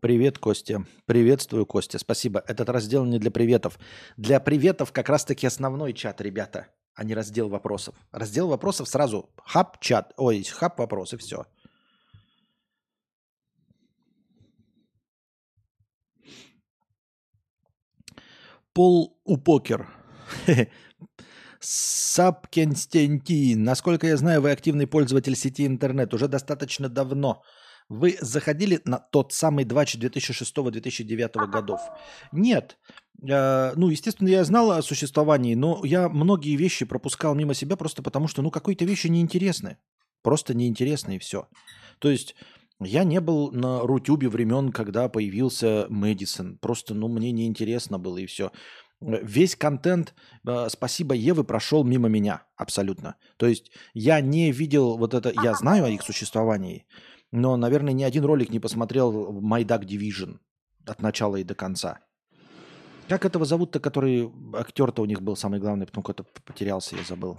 Привет, 0.00 0.38
Костя. 0.38 0.86
Приветствую, 1.04 1.66
Костя. 1.66 1.98
Спасибо. 1.98 2.42
Этот 2.46 2.68
раздел 2.68 3.04
не 3.04 3.18
для 3.18 3.30
приветов. 3.30 3.78
Для 4.16 4.40
приветов 4.40 4.92
как 4.92 5.08
раз-таки 5.08 5.46
основной 5.46 5.92
чат, 5.92 6.20
ребята, 6.20 6.68
а 6.94 7.04
не 7.04 7.14
раздел 7.14 7.48
вопросов. 7.48 7.94
Раздел 8.12 8.48
вопросов 8.48 8.88
сразу 8.88 9.28
хаб 9.44 9.80
чат, 9.80 10.14
ой, 10.16 10.44
хаб 10.44 10.78
вопросы, 10.78 11.18
все. 11.18 11.46
Пол 18.76 19.18
Упокер. 19.24 19.88
Сапкенстентин. 21.60 23.64
Насколько 23.64 24.06
я 24.06 24.18
знаю, 24.18 24.42
вы 24.42 24.50
активный 24.50 24.86
пользователь 24.86 25.34
сети 25.34 25.66
интернет 25.66 26.12
уже 26.12 26.28
достаточно 26.28 26.90
давно. 26.90 27.42
Вы 27.88 28.18
заходили 28.20 28.82
на 28.84 28.98
тот 28.98 29.32
самый 29.32 29.64
двач 29.64 29.96
2006-2009 29.96 31.50
годов? 31.50 31.80
Нет. 32.32 32.76
Э, 33.26 33.72
ну, 33.76 33.88
естественно, 33.88 34.28
я 34.28 34.44
знал 34.44 34.70
о 34.70 34.82
существовании, 34.82 35.54
но 35.54 35.80
я 35.82 36.10
многие 36.10 36.54
вещи 36.56 36.84
пропускал 36.84 37.34
мимо 37.34 37.54
себя 37.54 37.76
просто 37.76 38.02
потому, 38.02 38.28
что, 38.28 38.42
ну, 38.42 38.50
какие-то 38.50 38.84
вещи 38.84 39.06
неинтересны. 39.06 39.78
Просто 40.22 40.52
неинтересны 40.52 41.16
и 41.16 41.18
все. 41.18 41.48
То 41.98 42.10
есть 42.10 42.34
я 42.80 43.04
не 43.04 43.20
был 43.20 43.50
на 43.52 43.80
Рутюбе 43.80 44.28
времен, 44.28 44.70
когда 44.70 45.08
появился 45.08 45.86
Мэдисон. 45.88 46.58
Просто, 46.58 46.94
ну, 46.94 47.08
мне 47.08 47.32
неинтересно 47.32 47.98
было 47.98 48.18
и 48.18 48.26
все. 48.26 48.52
Весь 49.00 49.56
контент 49.56 50.14
э, 50.46 50.68
«Спасибо, 50.70 51.14
Евы» 51.14 51.44
прошел 51.44 51.84
мимо 51.84 52.08
меня 52.08 52.44
абсолютно. 52.56 53.16
То 53.36 53.46
есть 53.46 53.70
я 53.94 54.20
не 54.20 54.52
видел 54.52 54.96
вот 54.96 55.14
это... 55.14 55.32
Я 55.42 55.54
знаю 55.54 55.84
о 55.84 55.90
их 55.90 56.02
существовании, 56.02 56.86
но, 57.30 57.56
наверное, 57.56 57.92
ни 57.92 58.02
один 58.02 58.24
ролик 58.24 58.50
не 58.50 58.60
посмотрел 58.60 59.32
My 59.40 59.64
Duck 59.64 59.84
Division 59.84 60.38
от 60.86 61.02
начала 61.02 61.36
и 61.36 61.44
до 61.44 61.54
конца. 61.54 62.00
Как 63.08 63.24
этого 63.24 63.44
зовут-то, 63.44 63.80
который 63.80 64.32
актер-то 64.54 65.02
у 65.02 65.06
них 65.06 65.22
был 65.22 65.36
самый 65.36 65.60
главный, 65.60 65.86
потом 65.86 66.02
какой-то 66.02 66.24
потерялся, 66.44 66.96
я 66.96 67.04
забыл. 67.04 67.38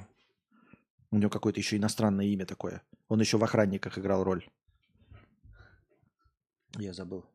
У 1.11 1.17
него 1.17 1.29
какое-то 1.29 1.59
еще 1.59 1.77
иностранное 1.77 2.25
имя 2.25 2.45
такое. 2.45 2.83
Он 3.07 3.19
еще 3.19 3.37
в 3.37 3.43
охранниках 3.43 3.97
играл 3.97 4.23
роль. 4.23 4.45
Я 6.77 6.93
забыл. 6.93 7.25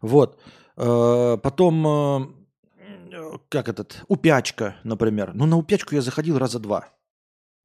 Вот. 0.00 0.40
Э, 0.76 1.38
потом, 1.42 1.86
э, 1.86 3.38
как 3.48 3.68
этот, 3.68 4.04
упячка, 4.08 4.76
например. 4.84 5.32
Ну, 5.34 5.46
на 5.46 5.56
упячку 5.56 5.94
я 5.94 6.02
заходил 6.02 6.38
раза 6.38 6.58
два. 6.58 6.88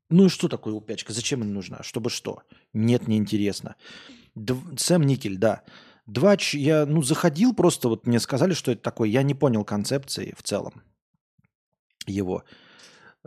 Ну 0.09 0.25
и 0.25 0.29
что 0.29 0.47
такое 0.47 0.73
упячка? 0.73 1.13
Зачем 1.13 1.41
она 1.41 1.51
нужна? 1.51 1.83
Чтобы 1.83 2.09
что? 2.09 2.43
Нет, 2.73 3.07
неинтересно. 3.07 3.75
Дв... 4.35 4.57
Сэм 4.77 5.03
Никель, 5.03 5.37
да. 5.37 5.63
Двач, 6.05 6.55
я, 6.55 6.85
ну, 6.85 7.03
заходил 7.03 7.53
просто, 7.53 7.89
вот 7.89 8.07
мне 8.07 8.19
сказали, 8.19 8.53
что 8.53 8.71
это 8.71 8.81
такое. 8.81 9.09
Я 9.09 9.21
не 9.21 9.35
понял 9.35 9.63
концепции 9.63 10.33
в 10.35 10.43
целом 10.43 10.81
его. 12.07 12.43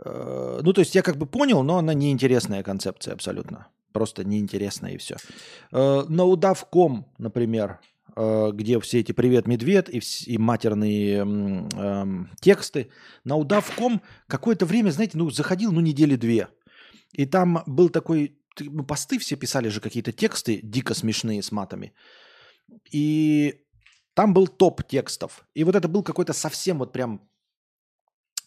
Э, 0.03 0.59
ну, 0.61 0.73
то 0.73 0.81
есть 0.81 0.95
я 0.95 1.01
как 1.01 1.17
бы 1.17 1.25
понял, 1.25 1.63
но 1.63 1.77
она 1.77 1.93
неинтересная 1.93 2.63
концепция 2.63 3.13
абсолютно. 3.13 3.67
Просто 3.93 4.23
неинтересно 4.23 4.87
и 4.87 4.97
все. 4.97 5.17
Э, 5.71 6.03
на 6.09 6.25
удавком, 6.25 7.05
например, 7.19 7.79
э, 8.15 8.51
где 8.53 8.79
все 8.79 8.99
эти 8.99 9.11
«Привет, 9.11 9.47
медведь» 9.47 9.87
и, 9.89 10.01
и 10.25 10.37
матерные 10.37 11.23
э, 11.23 12.05
тексты, 12.41 12.89
на 13.23 13.35
удавком 13.35 14.01
какое-то 14.27 14.65
время, 14.65 14.89
знаете, 14.89 15.17
ну, 15.17 15.29
заходил, 15.29 15.71
ну, 15.71 15.79
недели 15.79 16.15
две. 16.15 16.49
И 17.13 17.27
там 17.27 17.63
был 17.67 17.89
такой, 17.89 18.35
ну, 18.59 18.83
посты 18.83 19.19
все 19.19 19.35
писали 19.35 19.69
же 19.69 19.79
какие-то 19.79 20.11
тексты 20.11 20.59
дико 20.63 20.95
смешные 20.95 21.43
с 21.43 21.51
матами. 21.51 21.93
И 22.91 23.61
там 24.15 24.33
был 24.33 24.47
топ 24.47 24.83
текстов. 24.83 25.45
И 25.53 25.63
вот 25.63 25.75
это 25.75 25.87
был 25.87 26.01
какой-то 26.03 26.33
совсем 26.33 26.79
вот 26.79 26.93
прям 26.93 27.21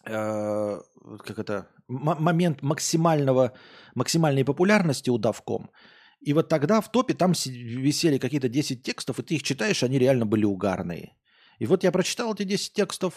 э, 0.07 0.81
как 1.25 1.39
это, 1.39 1.67
момент 1.87 2.61
максимального, 2.61 3.53
максимальной 3.95 4.43
популярности 4.43 5.09
у 5.09 5.17
Давком. 5.17 5.69
И 6.19 6.33
вот 6.33 6.49
тогда 6.49 6.81
в 6.81 6.91
топе 6.91 7.13
там 7.13 7.33
висели 7.45 8.17
какие-то 8.17 8.49
10 8.49 8.83
текстов, 8.83 9.19
и 9.19 9.23
ты 9.23 9.35
их 9.35 9.43
читаешь, 9.43 9.83
они 9.83 9.99
реально 9.99 10.25
были 10.25 10.45
угарные. 10.45 11.15
И 11.59 11.65
вот 11.65 11.83
я 11.83 11.91
прочитал 11.91 12.33
эти 12.33 12.43
10 12.43 12.73
текстов 12.73 13.13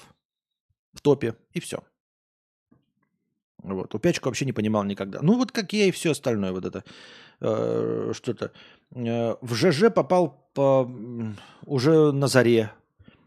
в 0.92 1.00
топе, 1.00 1.36
и 1.52 1.60
все. 1.60 1.82
Вот. 3.62 3.94
Упячку 3.94 4.28
вообще 4.28 4.44
не 4.44 4.52
понимал 4.52 4.84
никогда. 4.84 5.20
Ну, 5.22 5.36
вот 5.36 5.52
как 5.52 5.72
я 5.72 5.86
и 5.86 5.90
все 5.90 6.12
остальное, 6.12 6.52
вот 6.52 6.64
это 6.64 6.84
э, 7.40 8.12
что-то. 8.14 8.52
Э, 8.94 9.36
в 9.40 9.54
ЖЖ 9.54 9.90
попал 9.94 10.50
по, 10.54 10.90
уже 11.64 12.12
на 12.12 12.26
заре. 12.26 12.72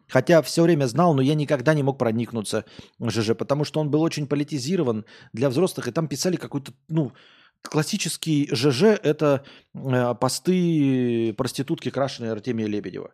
Хотя 0.07 0.41
все 0.41 0.63
время 0.63 0.85
знал, 0.85 1.13
но 1.13 1.21
я 1.21 1.35
никогда 1.35 1.73
не 1.73 1.83
мог 1.83 1.97
проникнуться 1.97 2.65
ЖЖ, 3.01 3.35
потому 3.37 3.63
что 3.65 3.79
он 3.79 3.89
был 3.89 4.01
очень 4.01 4.27
политизирован 4.27 5.05
для 5.31 5.49
взрослых, 5.49 5.87
и 5.87 5.91
там 5.91 6.07
писали 6.07 6.35
какой-то, 6.35 6.73
ну, 6.89 7.13
классический 7.61 8.49
ЖЖ– 8.53 8.83
это 9.03 9.43
э, 9.73 10.15
посты 10.15 11.33
проститутки 11.33 11.89
крашеной 11.89 12.31
Артемия 12.31 12.67
Лебедева. 12.67 13.13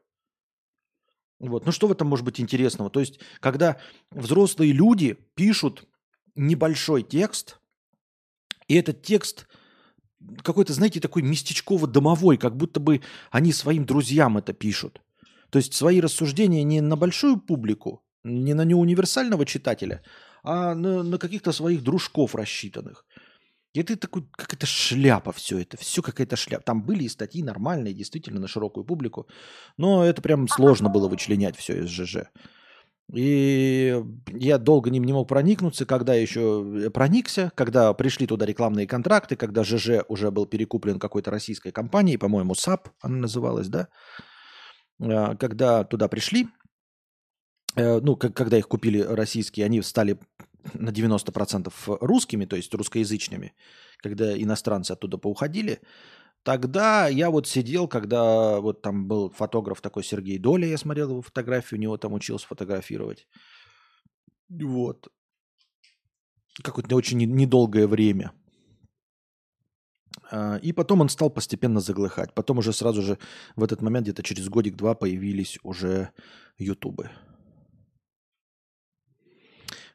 Вот. 1.39 1.65
Ну 1.65 1.71
что 1.71 1.87
в 1.87 1.91
этом 1.91 2.07
может 2.07 2.25
быть 2.25 2.39
интересного? 2.39 2.89
То 2.89 2.99
есть, 2.99 3.19
когда 3.39 3.77
взрослые 4.11 4.73
люди 4.73 5.17
пишут 5.35 5.87
небольшой 6.35 7.03
текст, 7.03 7.59
и 8.67 8.75
этот 8.75 9.01
текст 9.01 9.47
какой-то, 10.43 10.73
знаете, 10.73 10.99
такой 10.99 11.21
местечково-домовой, 11.21 12.37
как 12.37 12.57
будто 12.57 12.79
бы 12.79 13.01
они 13.31 13.53
своим 13.53 13.85
друзьям 13.85 14.37
это 14.37 14.53
пишут. 14.53 15.01
То 15.51 15.57
есть 15.57 15.73
свои 15.73 16.01
рассуждения 16.01 16.63
не 16.63 16.81
на 16.81 16.95
большую 16.95 17.37
публику, 17.37 18.03
не 18.23 18.53
на 18.53 18.65
неуниверсального 18.65 19.45
читателя, 19.45 20.03
а 20.43 20.75
на, 20.75 21.03
на 21.03 21.17
каких-то 21.17 21.51
своих 21.51 21.83
дружков 21.83 22.35
рассчитанных. 22.35 23.05
И 23.73 23.83
ты 23.83 23.95
такой, 23.95 24.27
как 24.31 24.53
это 24.53 24.65
шляпа 24.65 25.31
все 25.31 25.59
это, 25.59 25.77
все 25.77 26.01
какая-то 26.01 26.35
шляпа. 26.35 26.63
Там 26.63 26.81
были 26.81 27.03
и 27.03 27.09
статьи 27.09 27.43
нормальные, 27.43 27.93
действительно, 27.93 28.39
на 28.39 28.47
широкую 28.47 28.83
публику, 28.83 29.27
но 29.77 30.03
это 30.03 30.21
прям 30.21 30.47
сложно 30.47 30.89
было 30.89 31.07
вычленять 31.07 31.55
все 31.55 31.83
из 31.83 31.89
ЖЖ. 31.89 32.29
И 33.13 34.03
я 34.27 34.57
долго 34.59 34.91
ним 34.91 35.03
не 35.03 35.13
мог 35.13 35.27
проникнуться, 35.27 35.85
когда 35.87 36.13
еще 36.13 36.63
э, 36.85 36.89
проникся, 36.91 37.51
когда 37.55 37.91
пришли 37.93 38.27
туда 38.27 38.45
рекламные 38.45 38.85
контракты, 38.85 39.35
когда 39.35 39.63
ЖЖ 39.63 40.03
уже 40.07 40.29
был 40.29 40.45
перекуплен 40.45 40.99
какой-то 40.99 41.31
российской 41.31 41.71
компанией, 41.71 42.17
по-моему, 42.17 42.53
SUP 42.53 42.89
она 43.01 43.17
называлась, 43.17 43.67
да? 43.67 43.87
А, 45.01 45.35
когда 45.35 45.83
туда 45.83 46.07
пришли, 46.07 46.47
э, 47.75 47.99
ну, 47.99 48.15
когда 48.15 48.57
их 48.57 48.67
купили 48.67 48.99
российские, 48.99 49.65
они 49.65 49.81
стали 49.81 50.19
на 50.73 50.89
90% 50.89 51.71
русскими, 52.01 52.45
то 52.45 52.55
есть 52.55 52.73
русскоязычными, 52.73 53.53
когда 53.97 54.37
иностранцы 54.37 54.91
оттуда 54.91 55.17
поуходили, 55.17 55.79
Тогда 56.43 57.07
я 57.07 57.29
вот 57.29 57.47
сидел, 57.47 57.87
когда 57.87 58.59
вот 58.61 58.81
там 58.81 59.07
был 59.07 59.29
фотограф 59.29 59.81
такой 59.81 60.03
Сергей 60.03 60.37
Доля, 60.37 60.67
я 60.67 60.77
смотрел 60.77 61.09
его 61.09 61.21
фотографию, 61.21 61.79
у 61.79 61.81
него 61.81 61.97
там 61.97 62.13
учился 62.13 62.47
фотографировать. 62.47 63.27
Вот. 64.47 65.09
Какое-то 66.63 66.95
очень 66.95 67.17
недолгое 67.17 67.87
время. 67.87 68.31
А, 70.31 70.57
и 70.57 70.71
потом 70.71 71.01
он 71.01 71.09
стал 71.09 71.29
постепенно 71.29 71.79
заглыхать. 71.79 72.33
Потом 72.33 72.59
уже 72.59 72.73
сразу 72.73 73.01
же 73.01 73.17
в 73.55 73.63
этот 73.63 73.81
момент, 73.81 74.05
где-то 74.05 74.23
через 74.23 74.49
годик-два, 74.49 74.95
появились 74.95 75.59
уже 75.63 76.09
ютубы. 76.57 77.09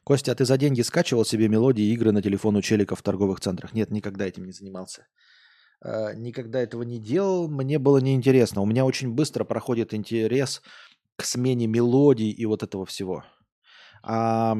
Костя, 0.03 0.33
а 0.33 0.35
ты 0.35 0.45
за 0.45 0.57
деньги 0.57 0.81
скачивал 0.81 1.25
себе 1.25 1.47
мелодии 1.47 1.83
и 1.83 1.93
игры 1.93 2.11
на 2.11 2.21
телефон 2.21 2.55
у 2.55 2.61
челика 2.61 2.95
в 2.95 3.01
торговых 3.01 3.39
центрах? 3.39 3.73
Нет, 3.73 3.89
никогда 3.89 4.27
этим 4.27 4.45
не 4.45 4.51
занимался. 4.51 5.07
Э, 5.83 6.13
никогда 6.15 6.59
этого 6.59 6.83
не 6.83 6.99
делал, 6.99 7.47
мне 7.47 7.79
было 7.79 7.97
неинтересно. 7.97 8.61
У 8.61 8.65
меня 8.65 8.85
очень 8.85 9.11
быстро 9.11 9.45
проходит 9.45 9.93
интерес 9.93 10.61
к 11.15 11.23
смене 11.23 11.65
мелодий 11.65 12.29
и 12.29 12.45
вот 12.45 12.61
этого 12.61 12.85
всего. 12.85 13.23
А 14.03 14.55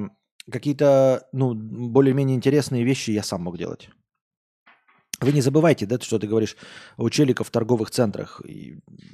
какие-то, 0.51 1.27
ну, 1.31 1.53
более-менее 1.53 2.35
интересные 2.35 2.83
вещи 2.83 3.11
я 3.11 3.21
сам 3.21 3.43
мог 3.43 3.57
делать. 3.57 3.89
Вы 5.21 5.31
не 5.31 5.41
забывайте, 5.41 5.85
да, 5.85 5.99
что 5.99 6.19
ты 6.19 6.27
говоришь 6.27 6.57
у 6.97 7.09
челиков 7.09 7.47
в 7.47 7.51
торговых 7.51 7.89
центрах. 7.89 8.41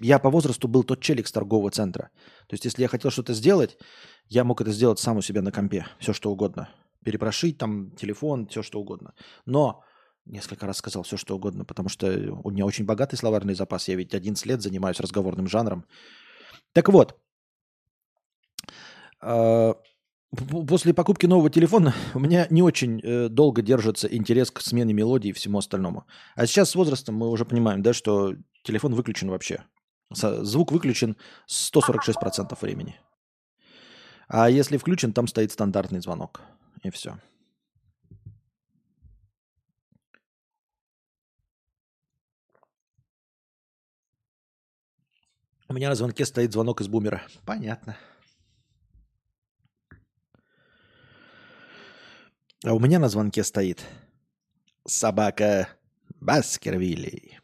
Я 0.01 0.19
по 0.19 0.29
возрасту 0.29 0.67
был 0.67 0.83
тот 0.83 1.01
челик 1.01 1.27
с 1.27 1.31
торгового 1.31 1.69
центра. 1.69 2.09
То 2.47 2.53
есть, 2.53 2.65
если 2.65 2.81
я 2.81 2.87
хотел 2.87 3.11
что-то 3.11 3.33
сделать, 3.33 3.77
я 4.27 4.43
мог 4.43 4.61
это 4.61 4.71
сделать 4.71 4.99
сам 4.99 5.17
у 5.17 5.21
себя 5.21 5.41
на 5.41 5.51
компе. 5.51 5.85
Все, 5.99 6.13
что 6.13 6.31
угодно. 6.31 6.69
Перепрошить 7.05 7.57
там 7.57 7.91
телефон, 7.91 8.47
все, 8.47 8.63
что 8.63 8.79
угодно. 8.79 9.13
Но 9.45 9.83
несколько 10.25 10.65
раз 10.65 10.77
сказал 10.77 11.03
все, 11.03 11.17
что 11.17 11.35
угодно, 11.35 11.65
потому 11.65 11.89
что 11.89 12.07
у 12.43 12.49
меня 12.49 12.65
очень 12.65 12.85
богатый 12.85 13.15
словарный 13.15 13.53
запас. 13.53 13.87
Я 13.87 13.95
ведь 13.95 14.13
11 14.13 14.45
лет 14.45 14.61
занимаюсь 14.61 14.99
разговорным 14.99 15.47
жанром. 15.47 15.85
Так 16.73 16.89
вот, 16.89 17.19
а, 19.19 19.75
после 20.31 20.93
покупки 20.93 21.25
нового 21.25 21.49
телефона 21.49 21.93
у 22.13 22.19
меня 22.19 22.47
не 22.49 22.61
очень 22.61 23.01
э, 23.01 23.27
долго 23.27 23.61
держится 23.61 24.07
интерес 24.07 24.49
к 24.51 24.61
смене 24.61 24.93
мелодии 24.93 25.29
и 25.29 25.33
всему 25.33 25.57
остальному. 25.57 26.05
А 26.35 26.45
сейчас 26.45 26.69
с 26.69 26.75
возрастом 26.75 27.15
мы 27.15 27.29
уже 27.29 27.45
понимаем, 27.45 27.81
да, 27.81 27.93
что 27.93 28.35
телефон 28.63 28.95
выключен 28.95 29.29
вообще. 29.29 29.63
Звук 30.13 30.71
выключен 30.71 31.17
146% 31.49 32.57
времени. 32.61 32.99
А 34.27 34.49
если 34.49 34.77
включен, 34.77 35.13
там 35.13 35.27
стоит 35.27 35.51
стандартный 35.51 35.99
звонок. 35.99 36.41
И 36.83 36.89
все. 36.89 37.17
У 45.67 45.73
меня 45.73 45.89
на 45.89 45.95
звонке 45.95 46.25
стоит 46.25 46.51
звонок 46.51 46.81
из 46.81 46.87
бумера. 46.89 47.21
Понятно. 47.45 47.97
А 52.63 52.73
у 52.73 52.79
меня 52.79 52.99
на 52.99 53.09
звонке 53.09 53.43
стоит 53.43 53.83
собака 54.85 55.69
Баскервилей. 56.19 57.39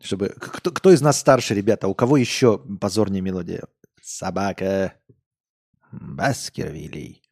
Чтобы... 0.00 0.28
Кто, 0.28 0.70
кто 0.70 0.92
из 0.92 1.00
нас 1.00 1.18
старше, 1.18 1.54
ребята? 1.54 1.88
У 1.88 1.94
кого 1.94 2.18
еще 2.18 2.58
позорнее 2.58 3.22
мелодия? 3.22 3.62
Собака 4.02 4.94
Баскервилей. 5.90 7.22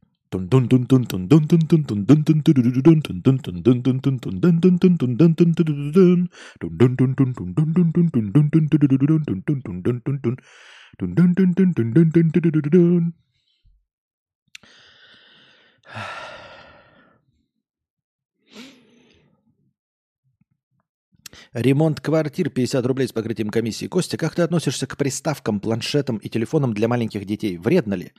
Ремонт 21.57 22.03
квартир 22.03 22.51
50 22.51 22.85
рублей 22.85 23.09
с 23.09 23.13
покрытием 23.13 23.49
комиссии. 23.49 23.87
Костя, 23.87 24.19
как 24.19 24.35
ты 24.35 24.43
относишься 24.43 24.87
к 24.87 24.99
приставкам, 24.99 25.59
планшетам 25.59 26.19
и 26.19 26.29
телефонам 26.29 26.75
для 26.75 26.87
маленьких 26.87 27.25
детей? 27.25 27.57
Вредно 27.57 27.95
ли? 27.95 28.13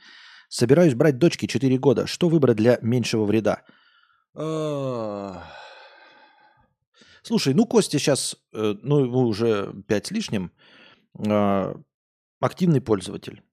Собираюсь 0.48 0.94
брать 0.94 1.18
дочке 1.18 1.46
4 1.46 1.78
года. 1.78 2.08
Что 2.08 2.28
выбрать 2.28 2.56
для 2.56 2.80
меньшего 2.82 3.24
вреда? 3.24 3.62
Слушай, 7.22 7.54
ну 7.54 7.64
Костя 7.64 8.00
сейчас, 8.00 8.36
э, 8.52 8.74
ну 8.82 9.04
ему 9.04 9.20
уже 9.20 9.72
5 9.86 10.06
с 10.06 10.10
лишним, 10.10 10.50
а, 11.24 11.76
активный 12.40 12.80
пользователь. 12.80 13.44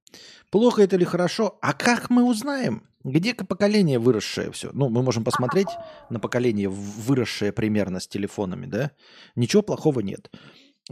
Плохо 0.49 0.81
это 0.83 0.95
или 0.95 1.03
хорошо? 1.03 1.57
А 1.61 1.73
как 1.73 2.09
мы 2.09 2.23
узнаем? 2.23 2.83
Где 3.03 3.33
поколение 3.33 3.99
выросшее 3.99 4.51
все? 4.51 4.71
Ну, 4.73 4.89
мы 4.89 5.03
можем 5.03 5.23
посмотреть 5.23 5.67
на 6.09 6.19
поколение, 6.19 6.69
выросшее 6.69 7.51
примерно 7.51 7.99
с 7.99 8.07
телефонами, 8.07 8.65
да? 8.65 8.91
Ничего 9.35 9.61
плохого 9.61 9.99
нет. 9.99 10.31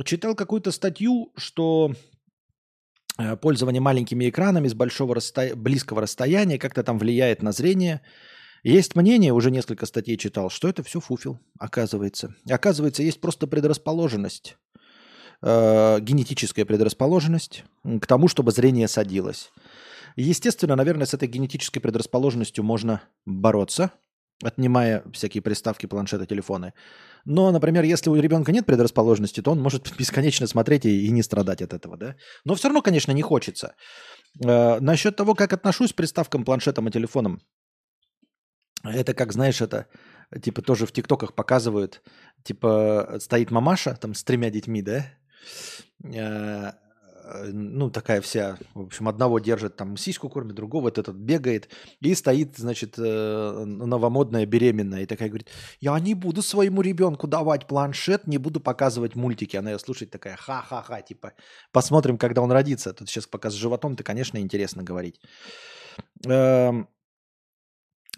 Читал 0.03 0.35
какую-то 0.35 0.71
статью, 0.71 1.31
что 1.35 1.93
Э, 3.17 3.35
пользование 3.35 3.81
маленькими 3.81 4.29
экранами 4.29 4.67
с 4.67 4.73
большого 4.73 5.15
расстоя... 5.15 5.55
близкого 5.55 6.01
расстояния 6.01 6.57
как-то 6.57 6.83
там 6.83 6.97
влияет 6.97 7.43
на 7.43 7.51
зрение. 7.51 8.01
Есть 8.63 8.95
мнение, 8.95 9.33
уже 9.33 9.51
несколько 9.51 9.85
статей 9.85 10.17
читал, 10.17 10.49
что 10.49 10.67
это 10.69 10.83
все 10.83 10.99
фуфел, 10.99 11.39
оказывается. 11.59 12.33
Оказывается, 12.49 13.03
есть 13.03 13.19
просто 13.21 13.45
предрасположенность, 13.45 14.57
э, 15.43 15.99
генетическая 15.99 16.65
предрасположенность 16.65 17.63
к 18.01 18.07
тому, 18.07 18.27
чтобы 18.27 18.51
зрение 18.51 18.87
садилось. 18.87 19.51
Естественно, 20.15 20.75
наверное, 20.75 21.05
с 21.05 21.13
этой 21.13 21.27
генетической 21.27 21.79
предрасположенностью 21.79 22.63
можно 22.63 23.01
бороться, 23.25 23.91
отнимая 24.41 25.03
всякие 25.11 25.41
приставки, 25.41 25.85
планшеты, 25.85 26.25
телефоны. 26.25 26.73
Но, 27.25 27.51
например, 27.51 27.83
если 27.83 28.09
у 28.09 28.15
ребенка 28.15 28.51
нет 28.51 28.65
предрасположенности, 28.65 29.41
то 29.41 29.51
он 29.51 29.61
может 29.61 29.95
бесконечно 29.97 30.47
смотреть 30.47 30.85
и, 30.85 31.05
и 31.05 31.11
не 31.11 31.23
страдать 31.23 31.61
от 31.61 31.73
этого, 31.73 31.97
да. 31.97 32.15
Но 32.45 32.55
все 32.55 32.67
равно, 32.67 32.81
конечно, 32.81 33.11
не 33.11 33.21
хочется. 33.21 33.75
Э, 34.43 34.79
насчет 34.79 35.15
того, 35.15 35.35
как 35.35 35.53
отношусь 35.53 35.93
к 35.93 35.95
приставкам, 35.95 36.45
планшетам 36.45 36.87
и 36.87 36.91
телефонам. 36.91 37.41
Это 38.83 39.13
как, 39.13 39.31
знаешь, 39.31 39.61
это 39.61 39.87
типа 40.41 40.61
тоже 40.61 40.85
в 40.85 40.91
ТикТоках 40.91 41.33
показывают, 41.33 42.01
типа 42.43 43.17
стоит 43.19 43.51
мамаша 43.51 43.95
там 43.95 44.13
с 44.13 44.23
тремя 44.23 44.49
детьми, 44.49 44.81
да, 44.81 45.05
ну, 47.51 47.89
такая 47.89 48.21
вся, 48.21 48.57
в 48.73 48.81
общем, 48.81 49.07
одного 49.07 49.39
держит, 49.39 49.75
там, 49.75 49.97
сиську 49.97 50.29
кормит, 50.29 50.55
другого 50.55 50.83
вот 50.83 50.97
этот 50.97 51.15
бегает, 51.15 51.69
и 52.01 52.15
стоит, 52.15 52.57
значит, 52.57 52.95
э, 52.97 53.63
новомодная 53.65 54.45
беременная, 54.45 55.03
и 55.03 55.05
такая 55.05 55.29
говорит, 55.29 55.47
я 55.79 55.97
не 55.99 56.15
буду 56.15 56.41
своему 56.41 56.81
ребенку 56.81 57.27
давать 57.27 57.67
планшет, 57.67 58.27
не 58.27 58.37
буду 58.37 58.59
показывать 58.59 59.15
мультики. 59.15 59.55
Она 59.57 59.71
ее 59.71 59.79
слушает 59.79 60.11
такая, 60.11 60.35
ха-ха-ха, 60.35 61.01
типа, 61.01 61.33
посмотрим, 61.71 62.17
когда 62.17 62.41
он 62.41 62.51
родится. 62.51 62.93
Тут 62.93 63.09
сейчас 63.09 63.25
пока 63.25 63.49
с 63.49 63.53
животом-то, 63.53 64.03
конечно, 64.03 64.37
интересно 64.37 64.83
говорить. 64.83 65.19
Эм, 66.25 66.87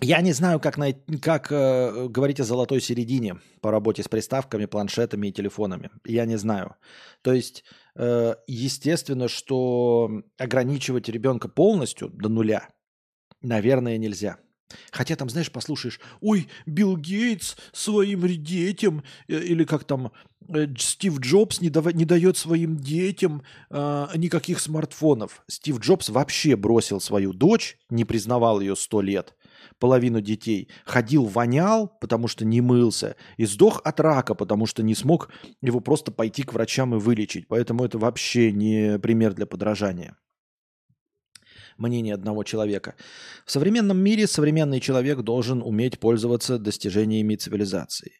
я 0.02 0.22
не 0.22 0.34
знаю, 0.34 0.60
как, 0.60 0.78
на, 0.78 0.92
как 1.22 1.52
э, 1.52 2.08
говорить 2.10 2.40
о 2.42 2.44
золотой 2.44 2.82
середине 2.82 3.38
по 3.62 3.72
работе 3.72 4.04
с 4.04 4.10
приставками, 4.10 4.66
планшетами 4.66 5.28
и 5.28 5.32
телефонами. 5.32 5.90
Я 6.06 6.26
не 6.26 6.38
знаю. 6.38 6.76
То 7.22 7.32
есть, 7.32 7.64
э, 7.96 8.36
естественно, 8.46 9.30
что 9.30 10.24
ограничивать 10.38 11.08
ребенка 11.08 11.48
полностью 11.48 12.10
до 12.10 12.28
нуля, 12.28 12.70
наверное, 13.42 13.98
нельзя. 13.98 14.38
Хотя 14.92 15.16
там, 15.16 15.30
знаешь, 15.30 15.52
послушаешь, 15.52 16.02
ой, 16.20 16.50
Билл 16.66 16.98
Гейтс 16.98 17.56
своим 17.72 18.28
детям, 18.44 19.02
э, 19.30 19.40
или 19.40 19.64
как 19.64 19.86
там, 19.86 20.12
э, 20.50 20.68
Стив 20.78 21.20
Джобс 21.20 21.62
не, 21.62 21.70
дава, 21.70 21.90
не 21.90 22.04
дает 22.04 22.36
своим 22.36 22.76
детям 22.76 23.44
э, 23.70 24.08
никаких 24.16 24.60
смартфонов. 24.60 25.42
Стив 25.48 25.80
Джобс 25.80 26.10
вообще 26.10 26.58
бросил 26.58 27.00
свою 27.00 27.32
дочь, 27.32 27.78
не 27.90 28.04
признавал 28.04 28.60
ее 28.60 28.76
сто 28.76 29.00
лет– 29.00 29.36
половину 29.80 30.22
детей, 30.22 30.70
ходил, 30.86 31.26
вонял, 31.26 31.88
потому 32.00 32.28
что 32.28 32.46
не 32.46 32.62
мылся, 32.62 33.16
и 33.38 33.46
сдох 33.46 33.82
от 33.84 34.00
рака, 34.00 34.36
потому 34.36 34.66
что 34.66 34.84
не 34.84 34.96
смог 34.96 35.30
его 35.62 35.80
просто 35.80 36.12
пойти 36.12 36.44
к 36.44 36.54
врачам 36.54 36.96
и 36.96 37.00
вылечить. 37.00 37.48
Поэтому 37.48 37.84
это 37.84 37.98
вообще 37.98 38.52
не 38.52 39.00
пример 39.00 39.34
для 39.34 39.46
подражания. 39.46 40.18
Мнение 41.78 42.14
одного 42.14 42.44
человека. 42.44 42.96
В 43.46 43.52
современном 43.52 43.98
мире 43.98 44.28
современный 44.28 44.80
человек 44.80 45.22
должен 45.22 45.62
уметь 45.62 46.00
пользоваться 46.00 46.58
достижениями 46.58 47.36
цивилизации. 47.36 48.14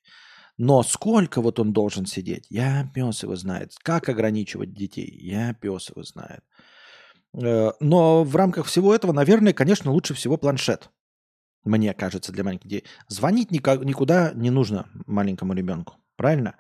Но 0.58 0.84
сколько 0.84 1.42
вот 1.42 1.60
он 1.60 1.72
должен 1.72 2.06
сидеть? 2.06 2.46
Я 2.50 2.90
пес 2.94 3.24
его 3.24 3.36
знает. 3.36 3.74
Как 3.82 4.10
ограничивать 4.10 4.74
детей? 4.74 5.10
Я 5.22 5.54
пес 5.54 5.90
его 5.90 6.04
знает. 6.04 6.44
Э, 7.34 7.72
но 7.80 8.24
в 8.24 8.36
рамках 8.36 8.66
всего 8.66 8.94
этого, 8.94 9.14
наверное, 9.14 9.54
конечно, 9.54 9.92
лучше 9.92 10.14
всего 10.14 10.38
планшет 10.38 10.90
мне 11.66 11.94
кажется, 11.94 12.32
для 12.32 12.44
маленьких 12.44 12.70
детей. 12.70 12.88
Звонить 13.08 13.52
никуда 13.52 14.32
не 14.34 14.52
нужно 14.52 14.88
маленькому 15.06 15.54
ребенку. 15.54 15.96
Правильно? 16.16 16.56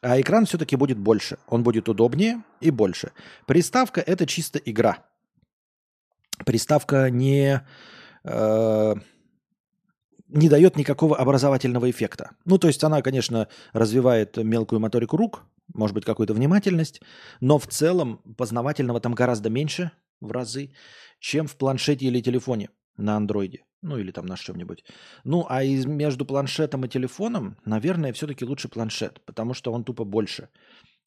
А 0.00 0.20
экран 0.20 0.46
все-таки 0.46 0.76
будет 0.76 0.98
больше. 0.98 1.38
Он 1.46 1.62
будет 1.62 1.88
удобнее 1.88 2.42
и 2.60 2.70
больше. 2.70 3.12
Приставка– 3.46 4.00
это 4.06 4.26
чисто 4.26 4.58
игра. 4.58 4.98
Приставка 6.44 7.10
не, 7.10 7.62
э, 8.24 8.94
не 10.28 10.48
дает 10.48 10.76
никакого 10.76 11.16
образовательного 11.16 11.90
эффекта. 11.90 12.32
Ну, 12.44 12.58
то 12.58 12.66
есть 12.66 12.82
она, 12.84 13.00
конечно, 13.02 13.48
развивает 13.72 14.36
мелкую 14.36 14.80
моторику 14.80 15.16
рук, 15.16 15.44
может 15.72 15.94
быть, 15.94 16.04
какую-то 16.04 16.34
внимательность, 16.34 17.00
но 17.40 17.58
в 17.58 17.66
целом 17.66 18.18
познавательного 18.36 19.00
там 19.00 19.14
гораздо 19.14 19.50
меньше 19.50 19.92
в 20.20 20.30
разы, 20.30 20.72
чем 21.20 21.46
в 21.46 21.56
планшете 21.56 22.06
или 22.06 22.20
телефоне 22.20 22.70
на 22.96 23.16
андроиде. 23.16 23.64
Ну 23.86 23.98
или 23.98 24.10
там 24.10 24.26
на 24.26 24.36
чем-нибудь. 24.36 24.84
Ну 25.22 25.46
а 25.48 25.62
из, 25.62 25.86
между 25.86 26.26
планшетом 26.26 26.84
и 26.84 26.88
телефоном, 26.88 27.56
наверное, 27.64 28.12
все-таки 28.12 28.44
лучше 28.44 28.68
планшет, 28.68 29.24
потому 29.24 29.54
что 29.54 29.72
он 29.72 29.84
тупо 29.84 30.04
больше, 30.04 30.48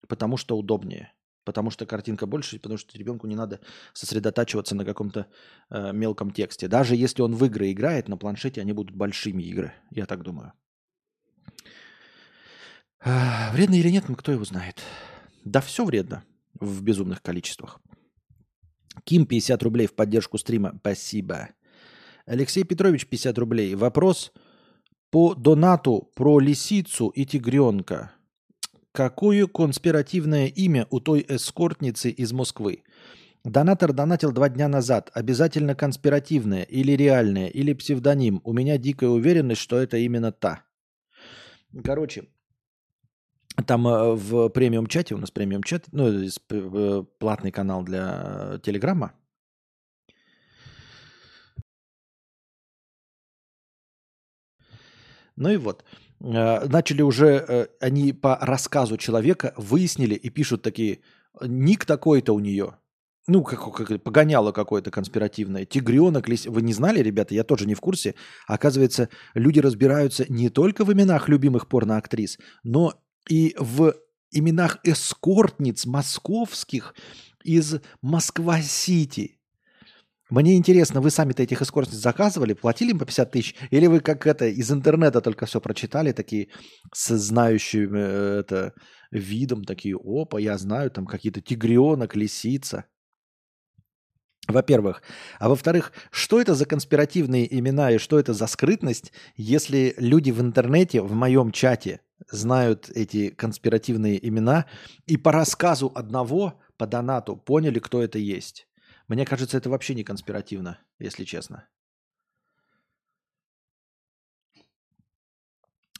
потому 0.08 0.38
что 0.38 0.58
удобнее, 0.58 1.12
потому 1.44 1.72
что 1.72 1.86
картинка 1.86 2.26
больше, 2.26 2.58
потому 2.58 2.78
что 2.78 2.98
ребенку 2.98 3.28
не 3.28 3.36
надо 3.36 3.60
сосредотачиваться 3.92 4.76
на 4.76 4.86
каком-то 4.86 5.26
э, 5.70 5.92
мелком 5.92 6.32
тексте. 6.32 6.70
Даже 6.70 6.96
если 6.96 7.22
он 7.22 7.36
в 7.36 7.44
игры 7.44 7.70
играет, 7.70 8.08
на 8.08 8.16
планшете 8.16 8.62
они 8.62 8.72
будут 8.72 8.96
большими 8.96 9.44
игры, 9.44 9.74
я 9.92 10.06
так 10.06 10.24
думаю. 10.24 10.54
А, 13.02 13.52
вредно 13.52 13.76
или 13.76 13.90
нет, 13.90 14.06
кто 14.18 14.32
его 14.32 14.46
знает. 14.46 14.82
Да 15.44 15.60
все 15.60 15.84
вредно 15.84 16.24
в 16.62 16.82
безумных 16.82 17.22
количествах. 17.22 17.82
Ким 19.04 19.26
50 19.26 19.64
рублей 19.64 19.88
в 19.88 19.96
поддержку 19.96 20.38
стрима. 20.38 20.76
Спасибо. 20.80 21.50
Алексей 22.30 22.64
Петрович, 22.64 23.08
50 23.08 23.40
рублей. 23.40 23.74
Вопрос 23.74 24.32
по 25.10 25.34
донату 25.34 26.12
про 26.14 26.40
лисицу 26.40 27.08
и 27.08 27.26
тигренка. 27.26 28.12
Какое 28.92 29.48
конспиративное 29.48 30.46
имя 30.46 30.86
у 30.92 31.00
той 31.00 31.26
эскортницы 31.28 32.12
из 32.12 32.32
Москвы? 32.32 32.84
Донатор 33.44 33.94
донатил 33.94 34.32
два 34.32 34.48
дня 34.50 34.68
назад. 34.68 35.10
Обязательно 35.16 35.74
конспиративное 35.74 36.62
или 36.62 36.92
реальное, 36.92 37.48
или 37.48 37.74
псевдоним. 37.74 38.42
У 38.44 38.54
меня 38.54 38.78
дикая 38.78 39.10
уверенность, 39.10 39.62
что 39.62 39.80
это 39.80 39.98
именно 39.98 40.32
та. 40.32 40.66
Короче, 41.84 42.28
там 43.66 43.88
э, 43.88 44.14
в 44.14 44.50
премиум 44.50 44.86
чате, 44.86 45.16
у 45.16 45.18
нас 45.18 45.32
премиум 45.32 45.64
чат, 45.64 45.86
ну, 45.92 46.08
э, 46.12 47.04
платный 47.18 47.52
канал 47.52 47.82
для 47.82 48.54
э, 48.54 48.60
Телеграма, 48.62 49.14
Ну 55.40 55.50
и 55.50 55.58
вот. 55.58 55.86
Э, 56.20 56.68
начали 56.68 57.02
уже 57.02 57.46
э, 57.48 57.68
они 57.80 58.14
по 58.14 58.38
рассказу 58.42 58.98
человека 58.98 59.54
выяснили 59.56 60.14
и 60.14 60.30
пишут 60.30 60.62
такие, 60.62 61.00
ник 61.42 61.86
такой-то 61.86 62.34
у 62.34 62.40
нее. 62.40 62.76
Ну, 63.28 63.44
как, 63.44 63.74
как 63.74 64.04
погоняло 64.04 64.52
какое-то 64.52 64.92
конспиративное. 64.92 65.66
Тигренок, 65.66 66.28
лис... 66.28 66.46
Вы 66.46 66.62
не 66.62 66.74
знали, 66.74 67.00
ребята? 67.00 67.36
Я 67.36 67.44
тоже 67.44 67.68
не 67.68 67.74
в 67.74 67.80
курсе. 67.80 68.16
Оказывается, 68.48 69.10
люди 69.34 69.60
разбираются 69.60 70.26
не 70.28 70.50
только 70.50 70.84
в 70.84 70.92
именах 70.92 71.30
любимых 71.30 71.70
порноактрис, 71.70 72.38
но 72.64 72.96
и 73.30 73.56
в 73.58 73.96
именах 74.32 74.80
эскортниц 74.84 75.86
московских 75.86 76.96
из 77.44 77.76
Москва-Сити. 78.02 79.39
Мне 80.30 80.58
интересно, 80.58 81.02
вы 81.02 81.10
сами-то 81.10 81.42
этих 81.42 81.62
эскортниц 81.62 81.96
заказывали, 81.96 82.54
платили 82.54 82.92
им 82.92 83.00
по 83.00 83.06
50 83.06 83.32
тысяч? 83.32 83.56
Или 83.72 83.88
вы 83.88 84.00
как 84.00 84.28
это, 84.28 84.46
из 84.46 84.72
интернета 84.72 85.22
только 85.22 85.48
все 85.48 85.60
прочитали, 85.60 86.12
такие 86.12 86.50
с 86.94 87.18
знающим 87.18 87.96
э, 87.96 88.40
это, 88.42 88.74
видом, 89.12 89.64
такие, 89.64 89.96
опа, 89.98 90.40
я 90.40 90.58
знаю, 90.60 90.92
там 90.92 91.08
какие-то 91.08 91.42
тигренок, 91.42 92.16
лисица. 92.16 92.86
Во-первых. 94.48 95.02
А 95.40 95.50
во-вторых, 95.50 95.94
что 96.12 96.40
это 96.40 96.54
за 96.54 96.66
конспиративные 96.66 97.48
имена 97.60 97.92
и 97.92 97.98
что 97.98 98.20
это 98.20 98.34
за 98.34 98.46
скрытность, 98.46 99.12
если 99.36 99.96
люди 99.98 100.30
в 100.32 100.42
интернете, 100.42 101.02
в 101.02 101.14
моем 101.14 101.52
чате, 101.52 102.02
знают 102.32 102.90
эти 102.94 103.30
конспиративные 103.30 104.28
имена 104.28 104.66
и 105.08 105.18
по 105.18 105.32
рассказу 105.32 105.92
одного, 105.96 106.60
по 106.78 106.86
донату, 106.86 107.36
поняли, 107.36 107.80
кто 107.80 108.02
это 108.02 108.20
есть? 108.20 108.69
Мне 109.10 109.26
кажется, 109.26 109.58
это 109.58 109.72
вообще 109.72 109.96
не 109.96 110.04
конспиративно, 110.04 110.80
если 111.00 111.26
честно. 111.26 111.68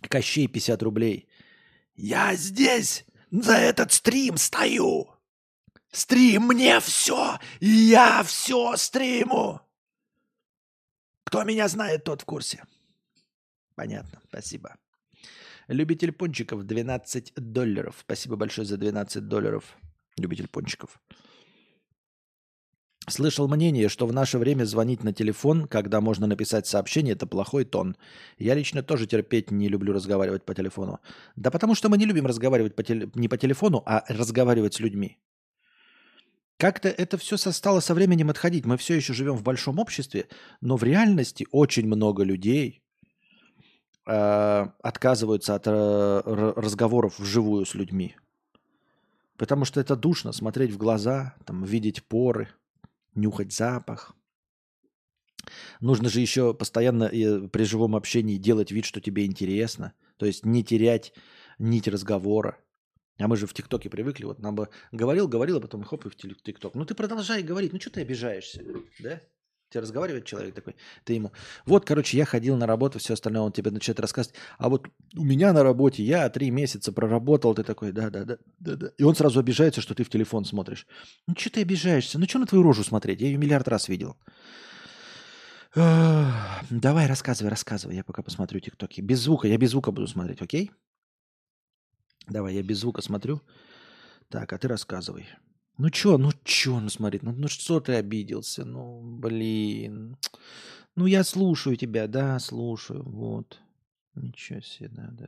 Кощей 0.02 0.48
50 0.48 0.84
рублей. 0.84 1.28
Я 1.96 2.36
здесь 2.36 3.06
за 3.32 3.56
этот 3.56 3.92
стрим 3.92 4.38
стою. 4.38 5.10
Стрим 5.92 6.44
мне 6.44 6.80
все, 6.80 7.40
я 7.60 8.22
все 8.22 8.78
стриму. 8.78 9.60
Кто 11.24 11.44
меня 11.44 11.68
знает, 11.68 12.04
тот 12.04 12.22
в 12.22 12.26
курсе. 12.26 12.64
Понятно, 13.74 14.22
спасибо. 14.28 14.78
Любитель 15.68 16.12
пончиков 16.12 16.64
12 16.64 17.34
долларов. 17.36 17.96
Спасибо 18.02 18.36
большое 18.36 18.68
за 18.68 18.78
12 18.78 19.28
долларов. 19.28 19.78
Любитель 20.16 20.48
пончиков. 20.48 21.00
Слышал 23.10 23.48
мнение, 23.48 23.90
что 23.90 24.06
в 24.06 24.14
наше 24.14 24.38
время 24.38 24.66
звонить 24.66 25.04
на 25.04 25.14
телефон, 25.14 25.68
когда 25.68 26.00
можно 26.00 26.28
написать 26.28 26.68
сообщение, 26.68 27.14
это 27.14 27.26
плохой 27.26 27.66
тон. 27.66 27.96
Я 28.38 28.54
лично 28.54 28.84
тоже 28.84 29.08
терпеть 29.08 29.52
не 29.52 29.68
люблю 29.68 29.94
разговаривать 29.94 30.44
по 30.44 30.54
телефону. 30.54 31.00
Да 31.36 31.50
потому 31.50 31.76
что 31.76 31.90
мы 31.90 31.98
не 31.98 32.06
любим 32.06 32.28
разговаривать 32.28 32.76
по 32.76 32.84
теле... 32.84 33.10
не 33.16 33.28
по 33.28 33.38
телефону, 33.38 33.82
а 33.86 34.04
разговаривать 34.08 34.76
с 34.76 34.80
людьми. 34.80 35.18
Как-то 36.58 36.90
это 36.90 37.18
все 37.18 37.38
стало 37.38 37.80
со 37.80 37.94
временем 37.94 38.30
отходить. 38.30 38.66
Мы 38.66 38.78
все 38.78 38.96
еще 38.96 39.14
живем 39.14 39.36
в 39.36 39.44
большом 39.44 39.80
обществе, 39.80 40.28
но 40.62 40.78
в 40.78 40.84
реальности 40.84 41.48
очень 41.52 41.88
много 41.88 42.24
людей 42.24 42.84
э, 44.06 44.68
отказываются 44.84 45.56
от 45.56 45.64
э, 45.66 46.22
разговоров 46.26 47.18
вживую 47.18 47.66
с 47.66 47.74
людьми. 47.74 48.18
Потому 49.38 49.64
что 49.64 49.80
это 49.80 49.96
душно 49.96 50.34
смотреть 50.34 50.72
в 50.72 50.78
глаза, 50.78 51.36
там, 51.46 51.64
видеть 51.64 52.04
поры– 52.04 52.50
нюхать 53.16 53.54
запах. 53.54 54.16
Нужно 55.80 56.10
же 56.10 56.20
еще 56.20 56.54
постоянно 56.54 57.06
э, 57.06 57.48
при 57.48 57.64
живом 57.64 57.96
общении 57.96 58.38
делать 58.38 58.72
вид, 58.72 58.86
что 58.86 59.02
тебе 59.02 59.26
интересно. 59.26 59.94
То 60.18 60.26
есть 60.26 60.46
не 60.46 60.64
терять 60.64 61.14
нить 61.58 61.88
разговора. 61.88 62.58
А 63.18 63.28
мы 63.28 63.36
же 63.36 63.48
в 63.48 63.54
ТикТоке 63.54 63.90
привыкли. 63.90 64.26
Вот 64.26 64.40
нам 64.40 64.56
бы 64.56 64.70
говорил, 64.92 65.28
говорил, 65.28 65.58
а 65.58 65.62
потом 65.62 65.84
хоп 65.84 66.06
и 66.06 66.10
в 66.10 66.16
ТикТок. 66.16 66.76
Ну 66.76 66.86
ты 66.86 66.96
продолжай 66.96 67.44
говорить. 67.44 67.74
Ну 67.74 67.80
что 67.80 67.92
ты 67.92 68.02
обижаешься? 68.02 68.64
Да? 69.00 69.22
Тебе 69.70 69.82
разговаривает 69.82 70.26
человек 70.26 70.56
такой, 70.56 70.76
ты 71.04 71.14
ему, 71.14 71.32
вот, 71.66 71.86
короче, 71.86 72.18
я 72.18 72.26
ходил 72.26 72.58
на 72.58 72.66
работу, 72.66 72.98
все 72.98 73.14
остальное, 73.14 73.44
он 73.44 73.52
тебе 73.52 73.70
начинает 73.70 74.00
рассказывать, 74.00 74.36
а 74.58 74.68
вот 74.68 74.88
у 75.16 75.24
меня 75.24 75.54
на 75.54 75.62
работе, 75.62 76.04
я 76.04 76.28
три 76.30 76.50
месяца 76.50 76.92
проработал, 76.92 77.54
ты 77.54 77.64
такой, 77.64 77.92
да-да-да, 77.92 78.38
да-да. 78.60 78.92
И 78.98 79.04
он 79.04 79.16
сразу 79.16 79.40
обижается, 79.40 79.82
что 79.82 79.94
ты 79.94 80.04
в 80.04 80.10
телефон 80.10 80.44
смотришь. 80.44 80.88
Ну 81.28 81.36
что 81.38 81.52
ты 81.52 81.62
обижаешься? 81.62 82.18
Ну 82.18 82.26
что 82.26 82.40
на 82.40 82.48
твою 82.48 82.64
рожу 82.64 82.84
смотреть? 82.84 83.22
Я 83.22 83.28
ее 83.28 83.38
миллиард 83.38 83.68
раз 83.68 83.90
видел. 83.90 84.18
Давай, 85.76 87.06
рассказывай, 87.06 87.50
рассказывай, 87.50 87.96
я 87.96 88.04
пока 88.04 88.24
посмотрю 88.24 88.60
ТикТоки. 88.60 89.02
Без 89.02 89.20
звука, 89.20 89.48
я 89.48 89.58
без 89.58 89.70
звука 89.70 89.92
буду 89.92 90.08
смотреть, 90.08 90.42
окей? 90.42 90.72
Давай, 92.28 92.56
я 92.56 92.64
без 92.64 92.80
звука 92.80 93.04
смотрю. 93.04 93.42
Так, 94.30 94.52
а 94.52 94.58
ты 94.58 94.68
рассказывай. 94.68 95.28
Ну 95.80 95.90
чё, 95.90 96.18
ну 96.18 96.32
чё, 96.44 96.82
ну 96.82 96.90
смотри, 96.90 97.20
ну, 97.22 97.32
ну 97.32 97.48
что 97.48 97.80
ты 97.80 97.94
обиделся? 97.94 98.66
Ну, 98.66 99.00
блин. 99.02 100.18
Ну 100.98 101.06
я 101.06 101.24
слушаю 101.24 101.78
тебя, 101.78 102.08
да, 102.08 102.38
слушаю. 102.40 103.02
Вот. 103.04 103.62
Ничего 104.14 104.60
себе, 104.60 104.90
да, 104.90 105.08
да. 105.12 105.28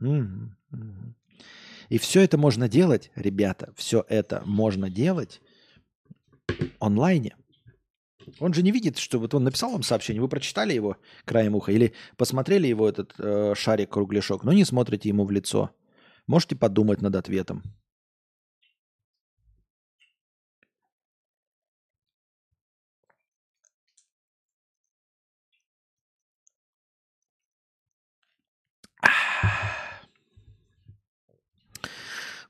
Угу, 0.00 0.50
угу. 0.70 1.14
И 1.90 1.98
все 1.98 2.22
это 2.22 2.38
можно 2.38 2.70
делать, 2.70 3.10
ребята, 3.16 3.74
все 3.76 4.02
это 4.08 4.42
можно 4.46 4.88
делать 4.88 5.42
онлайне. 6.78 7.36
Он 8.40 8.54
же 8.54 8.62
не 8.62 8.70
видит, 8.70 8.96
что 8.96 9.18
вот 9.18 9.34
он 9.34 9.44
написал 9.44 9.72
вам 9.72 9.82
сообщение, 9.82 10.22
вы 10.22 10.28
прочитали 10.28 10.72
его 10.72 10.96
краем 11.26 11.54
уха 11.54 11.70
или 11.70 11.92
посмотрели 12.16 12.66
его 12.66 12.88
этот 12.88 13.12
э, 13.18 13.52
шарик-кругляшок, 13.54 14.42
но 14.42 14.54
не 14.54 14.64
смотрите 14.64 15.10
ему 15.10 15.26
в 15.26 15.30
лицо. 15.30 15.70
Можете 16.26 16.56
подумать 16.56 17.02
над 17.02 17.14
ответом. 17.14 17.62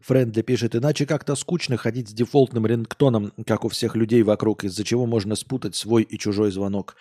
Френдли 0.03 0.43
пишет, 0.43 0.75
иначе 0.75 1.07
как-то 1.07 1.37
скучно 1.37 1.77
ходить 1.77 2.09
с 2.09 2.13
дефолтным 2.13 2.67
рингтоном, 2.67 3.33
как 3.47 3.65
у 3.65 3.69
всех 3.69 3.95
людей 3.95 4.23
вокруг, 4.23 4.65
из-за 4.65 4.85
чего 4.85 5.07
можно 5.07 5.37
спутать 5.37 5.77
свой 5.77 6.03
и 6.03 6.19
чужой 6.19 6.51
звонок. 6.51 6.97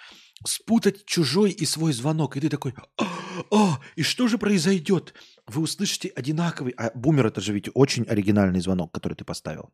Спутать 0.45 1.05
чужой 1.05 1.51
и 1.51 1.65
свой 1.65 1.93
звонок. 1.93 2.37
И 2.37 2.39
ты 2.39 2.49
такой, 2.49 2.73
а, 2.97 3.05
а, 3.51 3.79
и 3.95 4.03
что 4.03 4.27
же 4.27 4.37
произойдет? 4.37 5.13
Вы 5.47 5.63
услышите 5.63 6.09
одинаковый... 6.09 6.73
А 6.77 6.91
бумер 6.95 7.27
это 7.27 7.41
же 7.41 7.53
ведь 7.53 7.69
очень 7.73 8.03
оригинальный 8.03 8.61
звонок, 8.61 8.91
который 8.91 9.15
ты 9.15 9.25
поставил. 9.25 9.71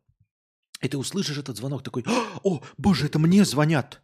И 0.80 0.88
ты 0.88 0.96
услышишь 0.96 1.38
этот 1.38 1.56
звонок 1.56 1.82
такой, 1.82 2.04
«А, 2.06 2.40
о, 2.44 2.62
боже, 2.78 3.06
это 3.06 3.18
мне 3.18 3.44
звонят. 3.44 4.00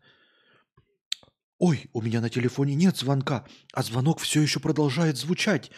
Ой, 1.59 1.89
у 1.93 2.03
меня 2.03 2.21
на 2.21 2.29
телефоне 2.29 2.75
нет 2.75 2.97
звонка, 2.97 3.47
а 3.73 3.83
звонок 3.83 4.21
все 4.21 4.43
еще 4.43 4.61
продолжает 4.61 5.17
звучать. 5.17 5.71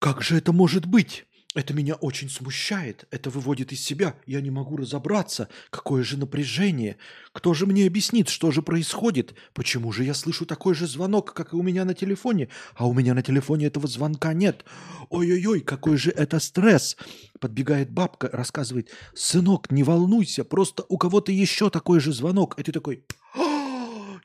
Как 0.00 0.22
же 0.22 0.36
это 0.36 0.52
может 0.52 0.86
быть? 0.86 1.27
Это 1.54 1.72
меня 1.72 1.94
очень 1.94 2.28
смущает, 2.28 3.06
это 3.10 3.30
выводит 3.30 3.72
из 3.72 3.80
себя. 3.82 4.14
Я 4.26 4.42
не 4.42 4.50
могу 4.50 4.76
разобраться, 4.76 5.48
какое 5.70 6.04
же 6.04 6.18
напряжение. 6.18 6.98
Кто 7.32 7.54
же 7.54 7.64
мне 7.64 7.86
объяснит, 7.86 8.28
что 8.28 8.50
же 8.50 8.60
происходит? 8.60 9.34
Почему 9.54 9.90
же 9.90 10.04
я 10.04 10.12
слышу 10.12 10.44
такой 10.44 10.74
же 10.74 10.86
звонок, 10.86 11.32
как 11.32 11.54
и 11.54 11.56
у 11.56 11.62
меня 11.62 11.86
на 11.86 11.94
телефоне, 11.94 12.50
а 12.74 12.86
у 12.86 12.92
меня 12.92 13.14
на 13.14 13.22
телефоне 13.22 13.66
этого 13.66 13.88
звонка 13.88 14.34
нет? 14.34 14.66
Ой-ой-ой, 15.08 15.60
какой 15.60 15.96
же 15.96 16.10
это 16.10 16.38
стресс! 16.38 16.98
Подбегает 17.40 17.90
бабка, 17.90 18.28
рассказывает, 18.30 18.90
сынок, 19.14 19.70
не 19.70 19.84
волнуйся, 19.84 20.44
просто 20.44 20.84
у 20.90 20.98
кого-то 20.98 21.32
еще 21.32 21.70
такой 21.70 22.00
же 22.00 22.12
звонок. 22.12 22.58
И 22.58 22.62
ты 22.62 22.72
такой, 22.72 23.04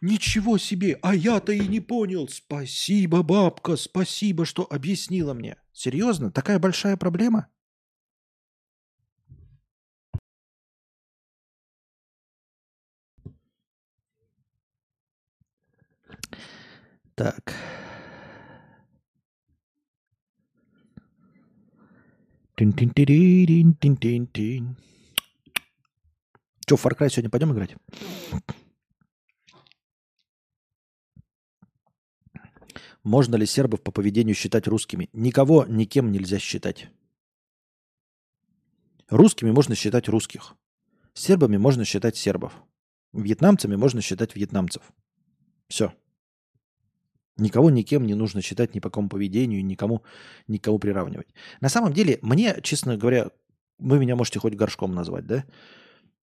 Ничего 0.02 0.58
себе, 0.58 1.00
а 1.02 1.16
я-то 1.16 1.54
и 1.54 1.66
не 1.66 1.80
понял. 1.80 2.28
Спасибо, 2.28 3.24
бабка, 3.24 3.78
спасибо, 3.78 4.44
что 4.44 4.68
объяснила 4.70 5.34
мне. 5.34 5.56
Серьезно? 5.74 6.32
Такая 6.32 6.60
большая 6.60 6.98
проблема? 6.98 7.48
Так. 17.16 17.54
Тин-тин-тин-тин-тин-тин. 22.56 24.78
Что, 26.62 26.78
в 26.78 26.86
Far 26.86 26.98
Cry 26.98 27.10
сегодня 27.10 27.30
пойдем 27.30 27.52
играть? 27.52 27.76
Можно 33.04 33.36
ли 33.36 33.46
сербов 33.46 33.82
по 33.82 33.92
поведению 33.92 34.36
считать 34.36 34.68
русскими? 34.68 35.10
Никого 35.14 35.66
никем 35.68 36.12
нельзя 36.12 36.40
считать. 36.40 36.90
Русскими 39.10 39.52
можно 39.52 39.76
считать 39.76 40.08
русских. 40.08 40.56
Сербами 41.14 41.58
можно 41.58 41.84
считать 41.86 42.16
сербов. 42.16 42.54
Вьетнамцами 43.12 43.76
можно 43.76 44.02
считать 44.02 44.36
вьетнамцев. 44.36 44.82
Все. 45.68 45.94
Никого 47.38 47.70
никем 47.70 48.06
не 48.06 48.16
нужно 48.16 48.42
считать 48.42 48.74
ни 48.74 48.80
по 48.80 48.90
какому 48.90 49.10
поведению, 49.10 49.66
никому, 49.66 50.04
никому 50.48 50.80
приравнивать. 50.80 51.28
На 51.62 51.70
самом 51.70 51.94
деле, 51.94 52.20
мне, 52.22 52.60
честно 52.62 52.96
говоря, 52.96 53.32
вы 53.80 54.00
меня 54.00 54.16
можете 54.16 54.40
хоть 54.40 54.56
горшком 54.56 54.94
назвать, 54.94 55.26
да? 55.26 55.46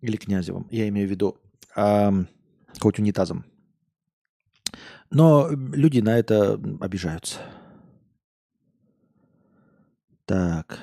Или 0.00 0.16
князевым. 0.16 0.66
Я 0.70 0.88
имею 0.88 1.06
в 1.08 1.10
виду, 1.10 1.36
а, 1.76 2.12
хоть 2.80 2.98
унитазом. 2.98 3.44
Но 5.10 5.48
люди 5.50 6.00
на 6.00 6.18
это 6.18 6.54
обижаются. 6.80 7.40
Так. 10.24 10.78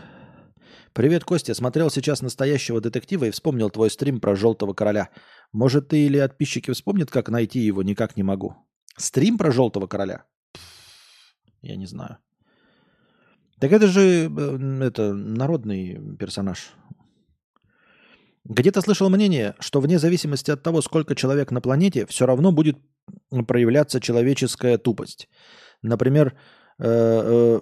Привет, 0.91 1.23
Костя. 1.23 1.53
Смотрел 1.53 1.89
сейчас 1.89 2.21
настоящего 2.21 2.81
детектива 2.81 3.25
и 3.25 3.31
вспомнил 3.31 3.69
твой 3.69 3.89
стрим 3.89 4.19
про 4.19 4.35
Желтого 4.35 4.73
Короля. 4.73 5.09
Может, 5.53 5.89
ты 5.89 6.05
или 6.05 6.19
подписчики 6.19 6.71
вспомнят, 6.71 7.09
как 7.09 7.29
найти 7.29 7.59
его? 7.59 7.83
Никак 7.83 8.17
не 8.17 8.23
могу. 8.23 8.55
Стрим 8.97 9.37
про 9.37 9.51
Желтого 9.51 9.87
Короля? 9.87 10.25
Я 11.61 11.77
не 11.77 11.85
знаю. 11.85 12.17
Так 13.59 13.71
это 13.71 13.87
же 13.87 14.29
это 14.81 15.13
народный 15.13 16.17
персонаж. 16.17 16.73
Где-то 18.43 18.81
слышал 18.81 19.09
мнение, 19.09 19.55
что 19.59 19.79
вне 19.81 19.99
зависимости 19.99 20.51
от 20.51 20.63
того, 20.63 20.81
сколько 20.81 21.15
человек 21.15 21.51
на 21.51 21.61
планете, 21.61 22.05
все 22.05 22.25
равно 22.25 22.51
будет 22.51 22.77
проявляться 23.47 23.99
человеческая 23.99 24.77
тупость. 24.77 25.29
Например, 25.81 26.37
э, 26.79 26.85
э, 26.85 27.59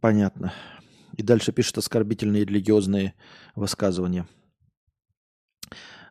понятно. 0.00 0.52
И 1.16 1.22
дальше 1.22 1.52
пишет 1.52 1.78
оскорбительные 1.78 2.44
религиозные 2.44 3.14
высказывания. 3.54 4.26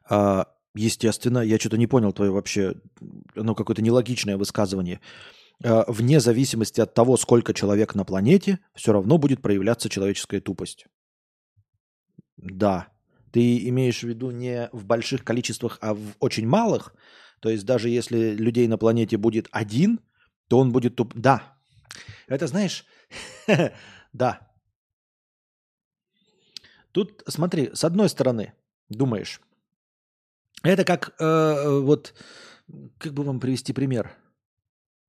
А, 0.10 0.48
естественно, 0.76 1.40
я 1.40 1.60
что-то 1.60 1.78
не 1.78 1.88
понял 1.88 2.14
твое 2.14 2.32
вообще, 2.32 2.76
ну, 3.36 3.56
какое-то 3.56 3.82
нелогичное 3.82 4.38
высказывание. 4.38 5.02
А, 5.64 5.86
вне 5.88 6.20
зависимости 6.20 6.82
от 6.82 6.94
того, 6.94 7.18
сколько 7.18 7.54
человек 7.54 7.96
на 7.96 8.06
планете, 8.06 8.60
все 8.74 8.94
равно 8.94 9.18
будет 9.18 9.42
проявляться 9.42 9.90
человеческая 9.90 10.42
тупость. 10.42 10.86
Да, 12.38 12.93
ты 13.34 13.68
имеешь 13.68 14.02
в 14.02 14.08
виду 14.08 14.30
не 14.30 14.70
в 14.72 14.86
больших 14.86 15.24
количествах, 15.24 15.80
а 15.82 15.96
в 15.96 16.14
очень 16.20 16.48
малых? 16.48 16.94
То 17.40 17.50
есть 17.50 17.66
даже 17.66 17.90
если 17.90 18.36
людей 18.36 18.68
на 18.68 18.78
планете 18.78 19.18
будет 19.18 19.48
один, 19.52 20.00
то 20.48 20.60
он 20.60 20.72
будет 20.72 20.96
туп... 20.96 21.14
Да. 21.16 21.58
Это 22.28 22.46
знаешь... 22.46 22.86
да. 24.14 24.52
Тут 26.92 27.24
смотри, 27.28 27.72
с 27.74 27.84
одной 27.84 28.08
стороны, 28.08 28.54
думаешь, 28.88 29.42
это 30.62 30.86
как 30.86 31.16
э, 31.20 31.80
вот, 31.80 32.14
как 33.00 33.14
бы 33.14 33.24
вам 33.24 33.40
привести 33.40 33.74
пример? 33.74 34.16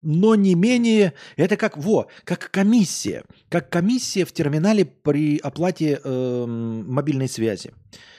Но 0.05 0.35
не 0.35 0.55
менее, 0.55 1.15
это 1.37 1.57
как, 1.57 1.77
во, 1.77 2.09
как 2.25 2.51
комиссия, 2.51 3.25
как 3.49 3.71
комиссия 3.71 4.25
в 4.25 4.33
терминале 4.33 4.85
при 4.85 5.39
оплате 5.39 6.01
э, 6.03 6.45
мобильной 6.47 7.29
связи 7.29 7.73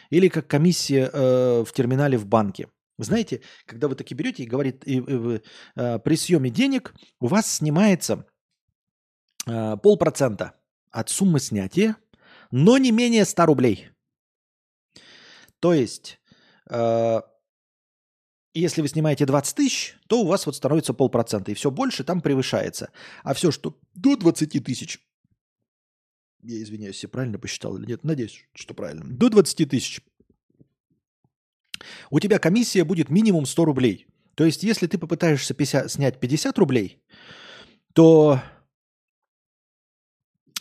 или 0.10 0.28
как 0.28 0.48
комиссия 0.48 1.10
э, 1.12 1.64
в 1.64 1.72
терминале 1.74 2.18
в 2.18 2.26
банке. 2.26 2.68
Знаете, 2.98 3.42
когда 3.66 3.88
вы 3.88 3.96
таки 3.96 4.14
берете 4.16 4.44
и 4.44 4.48
говорит, 4.48 4.84
и, 4.88 4.98
и, 4.98 5.42
э, 5.76 6.00
при 6.00 6.16
съеме 6.16 6.50
денег 6.50 6.94
у 7.20 7.28
вас 7.28 7.58
снимается 7.58 8.26
э, 9.48 9.78
полпроцента 9.78 10.54
от 10.92 11.10
суммы 11.10 11.40
снятия, 11.40 11.98
но 12.52 12.78
не 12.78 12.92
менее 12.92 13.26
100 13.26 13.46
рублей. 13.46 13.90
То 15.60 15.74
есть 15.74 16.20
э, 16.70 17.22
если 18.62 18.82
вы 18.82 18.88
снимаете 18.88 19.26
20 19.26 19.56
тысяч, 19.56 19.96
то 20.08 20.22
у 20.22 20.28
вас 20.28 20.46
вот 20.46 20.56
становится 20.56 20.94
полпроцента, 20.94 21.52
и 21.52 21.56
все 21.56 21.70
больше 21.70 22.04
там 22.04 22.22
превышается. 22.22 22.90
А 23.24 23.34
все, 23.34 23.52
что 23.52 23.78
до 23.94 24.16
20 24.16 24.64
тысяч, 24.64 25.00
я 26.42 26.62
извиняюсь, 26.64 27.04
я 27.04 27.10
правильно 27.10 27.38
посчитал 27.38 27.78
или 27.78 27.86
нет, 27.86 28.04
надеюсь, 28.04 28.48
что 28.54 28.74
правильно, 28.74 29.04
до 29.06 29.30
20 29.30 29.70
тысяч, 29.70 30.02
у 32.10 32.20
тебя 32.20 32.40
комиссия 32.40 32.84
будет 32.84 33.10
минимум 33.10 33.46
100 33.46 33.66
рублей. 33.66 34.08
То 34.36 34.46
есть, 34.46 34.64
если 34.64 34.88
ты 34.88 34.98
попытаешься 34.98 35.54
50, 35.54 35.92
снять 35.92 36.20
50 36.20 36.58
рублей, 36.58 37.04
то 37.94 38.42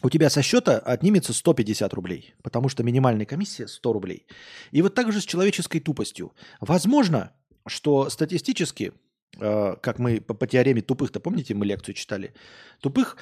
у 0.02 0.10
тебя 0.10 0.30
со 0.30 0.42
счета 0.42 0.78
отнимется 0.78 1.32
150 1.32 1.94
рублей, 1.94 2.34
потому 2.42 2.68
что 2.68 2.82
минимальная 2.82 3.26
комиссия 3.26 3.66
100 3.66 3.92
рублей. 3.92 4.26
И 4.70 4.82
вот 4.82 4.94
так 4.94 5.12
же 5.12 5.20
с 5.20 5.24
человеческой 5.24 5.80
тупостью. 5.80 6.34
Возможно, 6.60 7.32
что 7.66 8.10
статистически, 8.10 8.92
э, 9.38 9.76
как 9.80 9.98
мы 9.98 10.20
по, 10.20 10.34
по 10.34 10.46
теореме 10.46 10.82
тупых-то, 10.82 11.20
помните, 11.20 11.54
мы 11.54 11.66
лекцию 11.66 11.94
читали, 11.94 12.34
тупых 12.80 13.16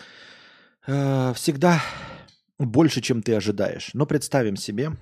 э, 0.86 1.32
всегда 1.34 1.82
больше, 2.58 3.00
чем 3.00 3.22
ты 3.22 3.34
ожидаешь. 3.34 3.90
Но 3.94 4.06
представим 4.06 4.56
себе, 4.56 4.92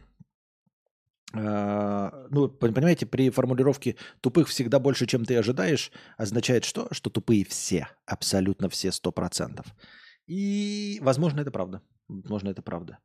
э, 1.35 2.11
ну, 2.31 2.49
понимаете, 2.49 3.07
при 3.07 3.31
формулировке 3.31 3.97
тупых 4.21 4.49
всегда 4.49 4.79
больше, 4.79 5.07
чем 5.07 5.25
ты 5.25 5.37
ожидаешь, 5.37 5.93
означает 6.17 6.65
что? 6.65 6.89
Что 6.93 7.11
тупые 7.11 7.45
все, 7.45 7.89
абсолютно 8.07 8.69
все, 8.69 8.89
100%. 8.89 9.65
И, 10.27 10.99
возможно, 11.03 11.41
это 11.41 11.51
правда. 11.51 11.83
Возможно, 12.09 12.51
это 12.51 12.63
правда. 12.63 12.99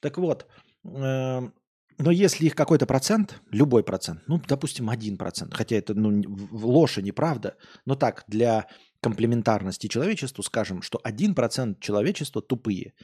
Так 0.00 0.18
вот, 0.18 0.46
э, 0.84 1.50
но 1.98 2.12
если 2.12 2.46
их 2.46 2.54
какой-то 2.54 2.86
процент, 2.86 3.40
любой 3.50 3.82
процент, 3.82 4.22
ну, 4.28 4.40
допустим, 4.46 4.88
один 4.88 5.18
процент, 5.18 5.54
хотя 5.54 5.76
это 5.76 5.94
ну, 5.94 6.22
ложь 6.52 6.98
и 6.98 7.02
неправда, 7.02 7.56
но 7.84 7.96
так, 7.96 8.24
для 8.28 8.68
комплементарности 9.00 9.88
человечеству 9.88 10.42
скажем, 10.42 10.82
что 10.82 11.00
один 11.02 11.34
процент 11.34 11.80
человечества 11.80 12.40
тупые. 12.40 12.94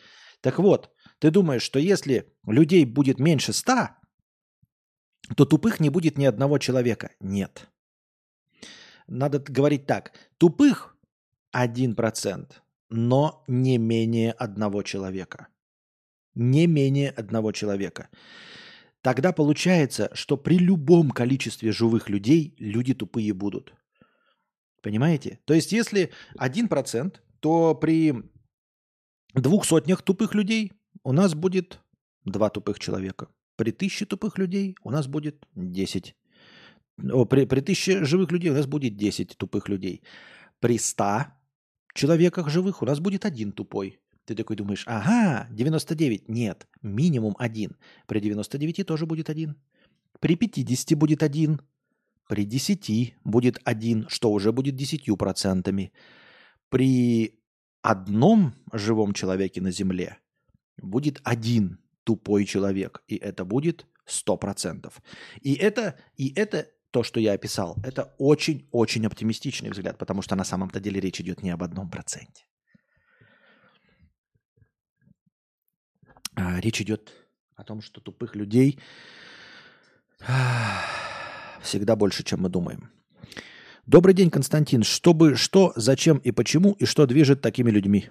Так 0.41 0.59
вот, 0.59 0.91
ты 1.19 1.31
думаешь, 1.31 1.63
что 1.63 1.79
если 1.79 2.33
людей 2.47 2.85
будет 2.85 3.19
меньше 3.19 3.53
ста, 3.53 3.99
то 5.37 5.45
тупых 5.45 5.81
не 5.81 5.91
будет 5.91 6.19
ни 6.19 6.27
одного 6.27 6.59
человека? 6.59 7.11
Нет. 7.21 7.69
Надо 9.07 9.39
говорить 9.39 9.87
так. 9.87 10.13
Тупых 10.39 10.97
один 11.51 11.95
процент, 11.97 12.63
но 12.91 13.43
не 13.49 13.79
менее 13.79 14.33
одного 14.33 14.83
человека. 14.83 15.49
Не 16.35 16.67
менее 16.67 17.11
одного 17.11 17.53
человека. 17.53 18.09
Тогда 19.05 19.33
получается, 19.33 20.09
что 20.15 20.39
при 20.39 20.57
любом 20.57 21.11
количестве 21.11 21.73
живых 21.73 22.09
людей 22.09 22.55
люди 22.59 22.95
тупые 22.95 23.35
будут. 23.35 23.75
Понимаете? 24.83 25.41
То 25.45 25.53
есть 25.53 25.73
если 25.73 26.11
1%, 26.39 27.15
то 27.41 27.75
при 27.75 28.15
двух 29.35 29.67
сотнях 29.67 30.01
тупых 30.01 30.35
людей 30.35 30.73
у 31.03 31.13
нас 31.13 31.35
будет 31.35 31.81
два 32.25 32.49
тупых 32.49 32.79
человека. 32.79 33.29
При 33.57 33.73
тысяче 33.73 34.07
тупых 34.07 34.39
людей 34.39 34.75
у 34.83 34.91
нас 34.91 35.07
будет 35.07 35.47
10. 35.55 36.17
О, 37.13 37.27
при, 37.27 37.45
при 37.45 37.61
тысяче 37.61 38.07
живых 38.07 38.33
людей 38.33 38.51
у 38.51 38.55
нас 38.55 38.67
будет 38.67 38.97
10 38.97 39.37
тупых 39.37 39.69
людей. 39.69 40.03
При 40.61 40.79
100 40.79 41.27
человеках 41.95 42.49
живых 42.49 42.81
у 42.81 42.87
нас 42.87 43.01
будет 43.01 43.27
один 43.27 43.53
тупой. 43.53 44.01
Ты 44.25 44.35
такой 44.35 44.57
думаешь, 44.57 44.85
ага, 44.87 45.47
99. 45.51 46.29
Нет, 46.29 46.67
минимум 46.83 47.35
один. 47.39 47.77
При 48.07 48.21
99 48.21 48.87
тоже 48.87 49.07
будет 49.07 49.29
один. 49.31 49.57
При 50.21 50.37
50 50.37 50.99
будет 50.99 51.23
один. 51.23 51.61
При 52.29 52.45
10 52.45 53.17
будет 53.25 53.59
один, 53.65 54.07
что 54.09 54.33
уже 54.33 54.53
будет 54.53 54.75
10%. 54.75 55.91
При 56.71 57.41
одном 57.83 58.55
живом 58.73 59.13
человеке 59.13 59.61
на 59.61 59.71
Земле 59.71 60.19
будет 60.79 61.21
один 61.23 61.79
тупой 62.05 62.47
человек. 62.47 63.03
И 63.09 63.17
это 63.17 63.45
будет 63.45 63.87
100%. 64.07 64.91
И 65.43 65.55
это, 65.55 65.99
и 66.17 66.33
это 66.35 66.67
то, 66.91 67.03
что 67.03 67.21
я 67.21 67.33
описал, 67.33 67.77
это 67.85 68.15
очень-очень 68.19 69.07
оптимистичный 69.07 69.71
взгляд, 69.71 69.99
потому 69.99 70.23
что 70.23 70.37
на 70.37 70.45
самом-то 70.45 70.81
деле 70.81 71.01
речь 71.01 71.21
идет 71.21 71.43
не 71.43 71.51
об 71.51 71.63
одном 71.63 71.91
проценте. 71.91 72.45
Речь 76.37 76.81
идет 76.81 77.13
о 77.57 77.65
том, 77.65 77.83
что 77.83 78.01
тупых 78.01 78.35
людей 78.37 78.79
всегда 81.63 81.97
больше, 81.97 82.25
чем 82.25 82.41
мы 82.41 82.49
думаем. 82.49 82.91
Добрый 83.87 84.15
день, 84.15 84.31
Константин. 84.31 84.83
Чтобы 84.83 85.35
что, 85.37 85.73
зачем 85.77 86.19
и 86.19 86.31
почему, 86.31 86.73
и 86.73 86.87
что 86.87 87.07
движет 87.07 87.43
такими 87.43 87.71
людьми? 87.71 88.09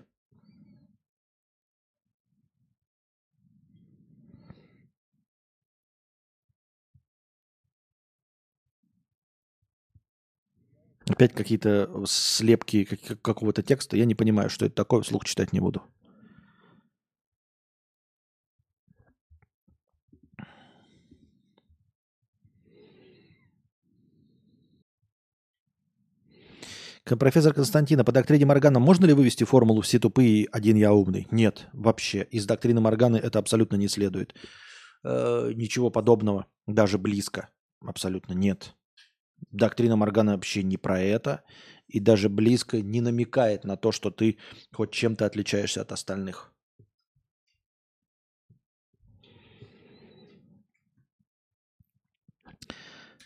Опять 11.10 11.34
какие-то 11.34 12.04
слепки 12.06 12.86
какого-то 13.22 13.62
текста. 13.62 13.98
Я 13.98 14.06
не 14.06 14.16
понимаю, 14.16 14.50
что 14.50 14.66
это 14.66 14.76
такое, 14.76 15.02
вслух 15.02 15.26
читать 15.26 15.54
не 15.54 15.60
буду. 15.60 15.82
Профессор 27.06 27.54
Константина, 27.54 28.06
по 28.06 28.14
доктрине 28.14 28.46
Моргана 28.46 28.80
можно 28.80 29.06
ли 29.06 29.14
вывести 29.14 29.44
формулу 29.44 29.82
«все 29.82 30.00
тупые, 30.00 30.48
один 30.52 30.78
я 30.78 30.94
умный»? 30.94 31.28
Нет, 31.32 31.68
вообще. 31.74 32.24
Из 32.32 32.46
доктрины 32.46 32.80
Морганы 32.80 33.18
это 33.18 33.40
абсолютно 33.40 33.76
не 33.76 33.90
следует. 33.90 34.34
Э, 35.04 35.52
ничего 35.54 35.90
подобного, 35.90 36.46
даже 36.66 36.98
близко. 36.98 37.50
Абсолютно 37.82 38.34
нет. 38.34 38.74
Доктрина 39.52 39.98
Моргана 39.98 40.32
вообще 40.34 40.64
не 40.64 40.78
про 40.78 41.02
это. 41.02 41.44
И 41.88 42.00
даже 42.00 42.30
близко 42.30 42.82
не 42.82 43.02
намекает 43.02 43.66
на 43.66 43.76
то, 43.76 43.92
что 43.92 44.10
ты 44.10 44.38
хоть 44.72 44.92
чем-то 44.92 45.26
отличаешься 45.26 45.82
от 45.82 45.92
остальных. 45.92 46.54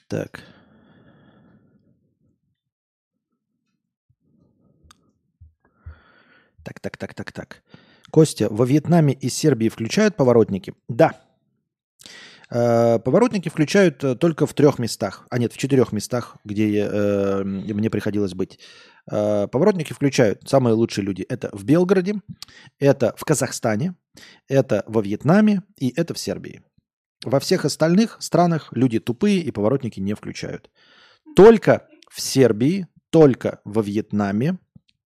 Так. 0.08 0.42
Так, 6.68 6.82
так, 6.82 6.98
так, 6.98 7.14
так, 7.14 7.32
так. 7.32 7.64
Костя, 8.12 8.50
во 8.50 8.66
Вьетнаме 8.66 9.14
и 9.14 9.30
Сербии 9.30 9.70
включают 9.70 10.18
поворотники? 10.18 10.74
Да. 10.90 11.14
Э, 12.50 13.00
поворотники 13.00 13.48
включают 13.48 14.04
э, 14.04 14.16
только 14.16 14.46
в 14.46 14.54
трех 14.54 14.78
местах, 14.78 15.26
а 15.30 15.38
нет, 15.38 15.54
в 15.54 15.58
четырех 15.58 15.94
местах, 15.94 16.36
где 16.44 16.90
э, 16.92 17.44
мне 17.46 17.90
приходилось 17.90 18.34
быть. 18.34 18.60
Поворотники 19.06 19.94
включают 19.94 20.42
самые 20.50 20.74
лучшие 20.74 21.06
люди. 21.06 21.22
Это 21.30 21.50
в 21.54 21.64
Белгороде, 21.64 22.16
это 22.78 23.16
в 23.16 23.24
Казахстане, 23.24 23.96
это 24.50 24.84
во 24.88 25.02
Вьетнаме 25.02 25.64
и 25.78 25.94
это 25.96 26.14
в 26.14 26.20
Сербии. 26.20 26.64
Во 27.24 27.40
всех 27.40 27.64
остальных 27.64 28.18
странах 28.20 28.68
люди 28.74 29.00
тупые 29.00 29.40
и 29.40 29.52
поворотники 29.52 30.02
не 30.02 30.14
включают. 30.16 30.70
Только 31.38 31.88
в 32.12 32.20
Сербии, 32.20 32.88
только 33.10 33.62
во 33.64 33.82
Вьетнаме, 33.82 34.58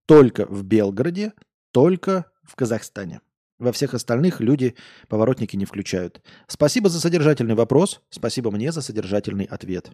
только 0.07 0.47
в 0.47 0.63
Белгороде, 0.63 1.33
только 1.71 2.25
в 2.43 2.55
Казахстане. 2.55 3.21
Во 3.59 3.71
всех 3.71 3.93
остальных 3.93 4.39
люди 4.41 4.75
поворотники 5.07 5.55
не 5.55 5.65
включают. 5.65 6.21
Спасибо 6.47 6.89
за 6.89 6.99
содержательный 6.99 7.55
вопрос. 7.55 8.01
Спасибо 8.09 8.49
мне 8.51 8.71
за 8.71 8.81
содержательный 8.81 9.45
ответ. 9.45 9.91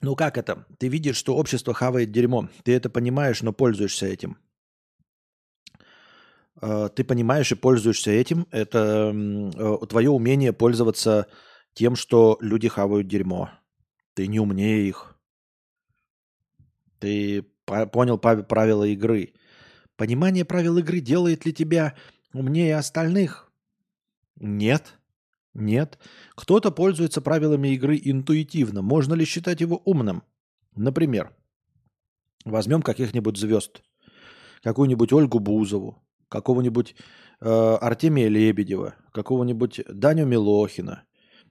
Ну 0.00 0.14
как 0.14 0.38
это? 0.38 0.64
Ты 0.78 0.88
видишь, 0.88 1.16
что 1.16 1.36
общество 1.36 1.74
хавает 1.74 2.12
дерьмо. 2.12 2.48
Ты 2.62 2.74
это 2.74 2.88
понимаешь, 2.88 3.42
но 3.42 3.52
пользуешься 3.52 4.06
этим. 4.06 4.36
Э, 6.60 6.88
ты 6.94 7.04
понимаешь 7.04 7.52
и 7.52 7.54
пользуешься 7.56 8.10
этим, 8.10 8.46
это 8.50 9.12
э, 9.14 9.86
твое 9.88 10.10
умение 10.10 10.52
пользоваться 10.52 11.26
тем, 11.74 11.96
что 11.96 12.38
люди 12.40 12.68
хавают 12.68 13.08
дерьмо. 13.08 13.50
Ты 14.14 14.26
не 14.26 14.40
умнее 14.40 14.88
их. 14.88 15.16
Ты 16.98 17.42
понял 17.92 18.18
правила 18.18 18.84
игры. 18.84 19.34
Понимание 19.96 20.44
правил 20.44 20.78
игры 20.78 21.00
делает 21.00 21.46
ли 21.46 21.52
тебя 21.52 21.94
умнее 22.32 22.76
остальных? 22.76 23.52
Нет. 24.36 24.94
Нет. 25.54 25.98
Кто-то 26.34 26.70
пользуется 26.70 27.20
правилами 27.20 27.68
игры 27.68 28.00
интуитивно. 28.02 28.82
Можно 28.82 29.14
ли 29.14 29.24
считать 29.24 29.60
его 29.60 29.80
умным? 29.84 30.22
Например, 30.74 31.32
Возьмем 32.44 32.82
каких-нибудь 32.82 33.36
звезд. 33.36 33.82
Какую-нибудь 34.62 35.12
Ольгу 35.12 35.38
Бузову, 35.38 36.02
какого-нибудь 36.28 36.94
э, 37.40 37.76
Артемия 37.80 38.28
Лебедева, 38.28 38.94
какого-нибудь 39.12 39.80
Даню 39.88 40.26
Милохина, 40.26 41.04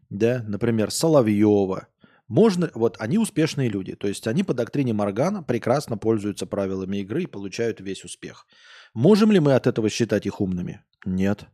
да, 0.10 0.44
например, 0.48 0.92
Соловьева. 0.92 1.88
Можно, 2.28 2.70
вот 2.74 2.98
они 3.00 3.18
успешные 3.18 3.70
люди, 3.70 3.96
то 3.96 4.08
есть 4.08 4.28
они 4.28 4.44
по 4.44 4.54
доктрине 4.54 4.94
Моргана 4.94 5.44
прекрасно 5.44 5.98
пользуются 5.98 6.46
правилами 6.46 6.98
игры 6.98 7.24
и 7.24 7.28
получают 7.28 7.80
весь 7.80 8.04
успех. 8.04 8.46
Можем 8.94 9.32
ли 9.32 9.40
мы 9.40 9.54
от 9.54 9.66
этого 9.66 9.90
считать 9.90 10.26
их 10.26 10.42
умными? 10.42 10.84
Нет. 11.06 11.46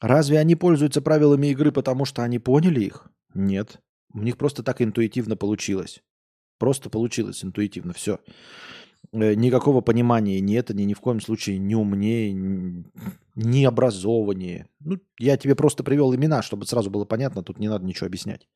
Разве 0.00 0.40
они 0.40 0.56
пользуются 0.56 1.00
правилами 1.00 1.48
игры, 1.48 1.70
потому 1.70 2.04
что 2.04 2.24
они 2.24 2.40
поняли 2.40 2.80
их? 2.80 3.06
Нет. 3.34 3.80
У 4.12 4.20
них 4.20 4.36
просто 4.36 4.64
так 4.64 4.82
интуитивно 4.82 5.36
получилось. 5.36 6.02
Просто 6.58 6.90
получилось 6.90 7.44
интуитивно, 7.44 7.92
все. 7.92 8.18
Э, 9.10 9.34
никакого 9.34 9.80
понимания 9.80 10.40
нет, 10.40 10.70
они 10.70 10.84
ни 10.84 10.94
в 10.94 11.00
коем 11.00 11.20
случае 11.20 11.58
не 11.58 11.74
умнее, 11.74 12.32
не 13.34 13.64
образованнее. 13.64 14.68
Ну, 14.80 14.98
я 15.18 15.36
тебе 15.36 15.54
просто 15.54 15.82
привел 15.82 16.14
имена, 16.14 16.42
чтобы 16.42 16.66
сразу 16.66 16.90
было 16.90 17.04
понятно, 17.04 17.42
тут 17.42 17.58
не 17.58 17.68
надо 17.68 17.84
ничего 17.84 18.06
объяснять. 18.06 18.48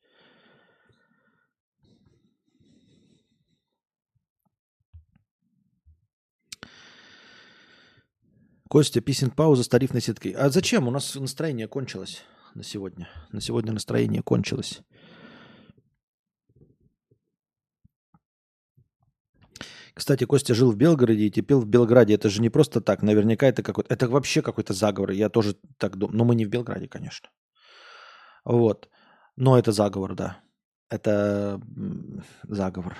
Костя, 8.69 8.99
писинг 8.99 9.33
пауза 9.33 9.63
с 9.63 9.69
тарифной 9.69 10.01
сеткой. 10.01 10.31
А 10.31 10.49
зачем? 10.49 10.89
У 10.89 10.91
нас 10.91 11.15
настроение 11.15 11.69
кончилось 11.69 12.23
на 12.53 12.63
сегодня. 12.63 13.07
На 13.31 13.39
сегодня 13.39 13.71
настроение 13.71 14.21
кончилось. 14.21 14.81
Кстати, 19.97 20.25
Костя 20.25 20.53
жил 20.53 20.71
в 20.71 20.75
Белгороде 20.75 21.23
и 21.23 21.31
теперь 21.31 21.57
в 21.57 21.65
Белграде. 21.65 22.13
Это 22.13 22.29
же 22.29 22.41
не 22.41 22.49
просто 22.49 22.81
так. 22.81 23.01
Наверняка 23.01 23.47
это 23.47 23.63
какой-то... 23.63 23.91
Это 23.91 24.07
вообще 24.07 24.41
какой-то 24.43 24.73
заговор. 24.73 25.11
Я 25.11 25.29
тоже 25.29 25.55
так 25.77 25.97
думаю. 25.97 26.17
Но 26.17 26.25
мы 26.25 26.35
не 26.35 26.45
в 26.45 26.49
Белграде, 26.49 26.87
конечно. 26.87 27.29
Вот. 28.45 28.89
Но 29.37 29.57
это 29.57 29.71
заговор, 29.71 30.13
да. 30.13 30.37
Это 30.91 31.59
заговор. 32.43 32.95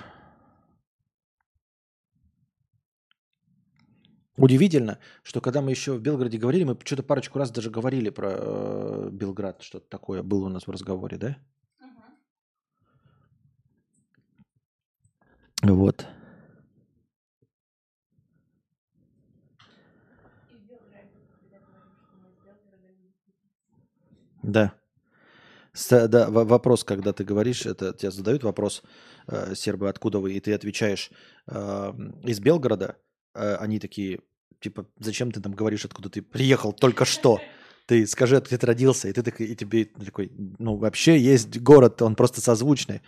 Удивительно, 4.36 4.98
что 5.22 5.40
когда 5.40 5.60
мы 5.60 5.70
еще 5.70 5.92
в 5.92 6.00
Белгороде 6.00 6.38
говорили, 6.38 6.64
мы 6.64 6.76
что-то 6.84 7.02
парочку 7.04 7.38
раз 7.38 7.50
даже 7.50 7.70
говорили 7.70 8.10
про 8.10 8.28
э, 8.30 9.08
Белград, 9.12 9.62
что-то 9.62 9.88
такое 9.88 10.22
было 10.22 10.46
у 10.46 10.48
нас 10.48 10.66
в 10.66 10.70
разговоре, 10.70 11.16
да? 11.16 11.36
Угу. 15.62 15.74
Вот. 15.74 16.06
Да. 24.48 24.72
Да, 25.90 26.30
вопрос, 26.30 26.82
когда 26.82 27.12
ты 27.12 27.22
говоришь, 27.22 27.66
это 27.66 27.92
тебе 27.92 28.10
задают 28.10 28.42
вопрос, 28.42 28.82
э, 29.26 29.54
сербы, 29.54 29.88
откуда 29.88 30.18
вы, 30.18 30.32
и 30.32 30.40
ты 30.40 30.54
отвечаешь 30.54 31.10
э, 31.46 31.92
из 32.24 32.40
Белгорода, 32.40 32.96
э, 33.34 33.56
они 33.56 33.78
такие, 33.78 34.20
типа, 34.60 34.86
зачем 34.98 35.30
ты 35.30 35.40
там 35.40 35.52
говоришь, 35.52 35.84
откуда 35.84 36.08
ты 36.08 36.22
приехал 36.22 36.72
только 36.72 37.04
что? 37.04 37.40
Ты 37.86 38.06
скажи, 38.06 38.40
где 38.40 38.56
ты 38.56 38.66
родился, 38.66 39.08
и 39.08 39.12
ты 39.12 39.22
такой, 39.22 39.46
и 39.46 39.54
тебе 39.54 39.84
такой, 39.84 40.32
ну, 40.58 40.76
вообще 40.76 41.18
есть 41.18 41.60
город, 41.60 42.00
он 42.02 42.16
просто 42.16 42.40
созвучный, 42.40 43.02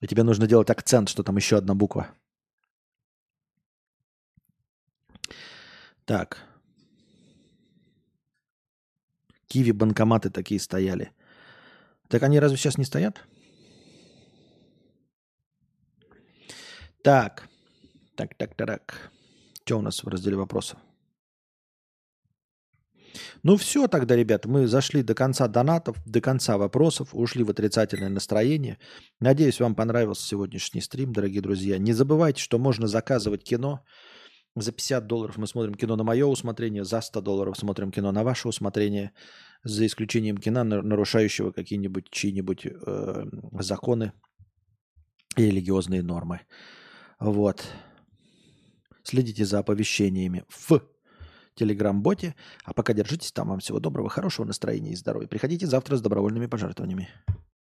и 0.00 0.06
тебе 0.06 0.22
нужно 0.22 0.46
делать 0.46 0.70
акцент, 0.70 1.10
что 1.10 1.22
там 1.22 1.36
еще 1.36 1.58
одна 1.58 1.74
буква. 1.74 2.08
Так. 6.06 6.51
Киви 9.52 9.72
банкоматы 9.72 10.30
такие 10.30 10.58
стояли. 10.58 11.12
Так 12.08 12.22
они 12.22 12.40
разве 12.40 12.56
сейчас 12.56 12.78
не 12.78 12.86
стоят? 12.86 13.20
Так. 17.04 17.48
Так, 18.16 18.34
так, 18.38 18.54
так. 18.54 19.12
Что 19.66 19.78
у 19.78 19.82
нас 19.82 20.02
в 20.02 20.08
разделе 20.08 20.36
вопросов? 20.36 20.78
Ну 23.42 23.56
все 23.56 23.88
тогда, 23.88 24.16
ребят, 24.16 24.46
мы 24.46 24.66
зашли 24.66 25.02
до 25.02 25.14
конца 25.14 25.48
донатов, 25.48 25.98
до 26.06 26.22
конца 26.22 26.56
вопросов, 26.56 27.10
ушли 27.12 27.44
в 27.44 27.50
отрицательное 27.50 28.08
настроение. 28.08 28.78
Надеюсь, 29.20 29.60
вам 29.60 29.74
понравился 29.74 30.26
сегодняшний 30.26 30.80
стрим, 30.80 31.12
дорогие 31.12 31.42
друзья. 31.42 31.76
Не 31.76 31.92
забывайте, 31.92 32.40
что 32.40 32.58
можно 32.58 32.86
заказывать 32.86 33.44
кино. 33.44 33.84
За 34.54 34.70
50 34.70 35.06
долларов 35.06 35.38
мы 35.38 35.46
смотрим 35.46 35.74
кино 35.74 35.96
на 35.96 36.04
мое 36.04 36.26
усмотрение, 36.26 36.84
за 36.84 37.00
100 37.00 37.22
долларов 37.22 37.56
смотрим 37.56 37.90
кино 37.90 38.12
на 38.12 38.22
ваше 38.22 38.48
усмотрение, 38.48 39.12
за 39.64 39.86
исключением 39.86 40.36
кино, 40.36 40.64
нарушающего 40.64 41.52
какие-нибудь 41.52 42.10
чьи-нибудь 42.10 42.66
э, 42.66 43.24
законы 43.60 44.12
и 45.36 45.42
религиозные 45.42 46.02
нормы. 46.02 46.40
Вот. 47.18 47.66
Следите 49.04 49.44
за 49.46 49.60
оповещениями 49.60 50.44
в 50.48 50.82
телеграм-боте. 51.54 52.34
А 52.64 52.74
пока 52.74 52.92
держитесь 52.92 53.32
там. 53.32 53.48
Вам 53.48 53.60
всего 53.60 53.80
доброго, 53.80 54.10
хорошего 54.10 54.44
настроения 54.44 54.92
и 54.92 54.96
здоровья. 54.96 55.28
Приходите 55.28 55.66
завтра 55.66 55.96
с 55.96 56.02
добровольными 56.02 56.46
пожертвованиями. 56.46 57.08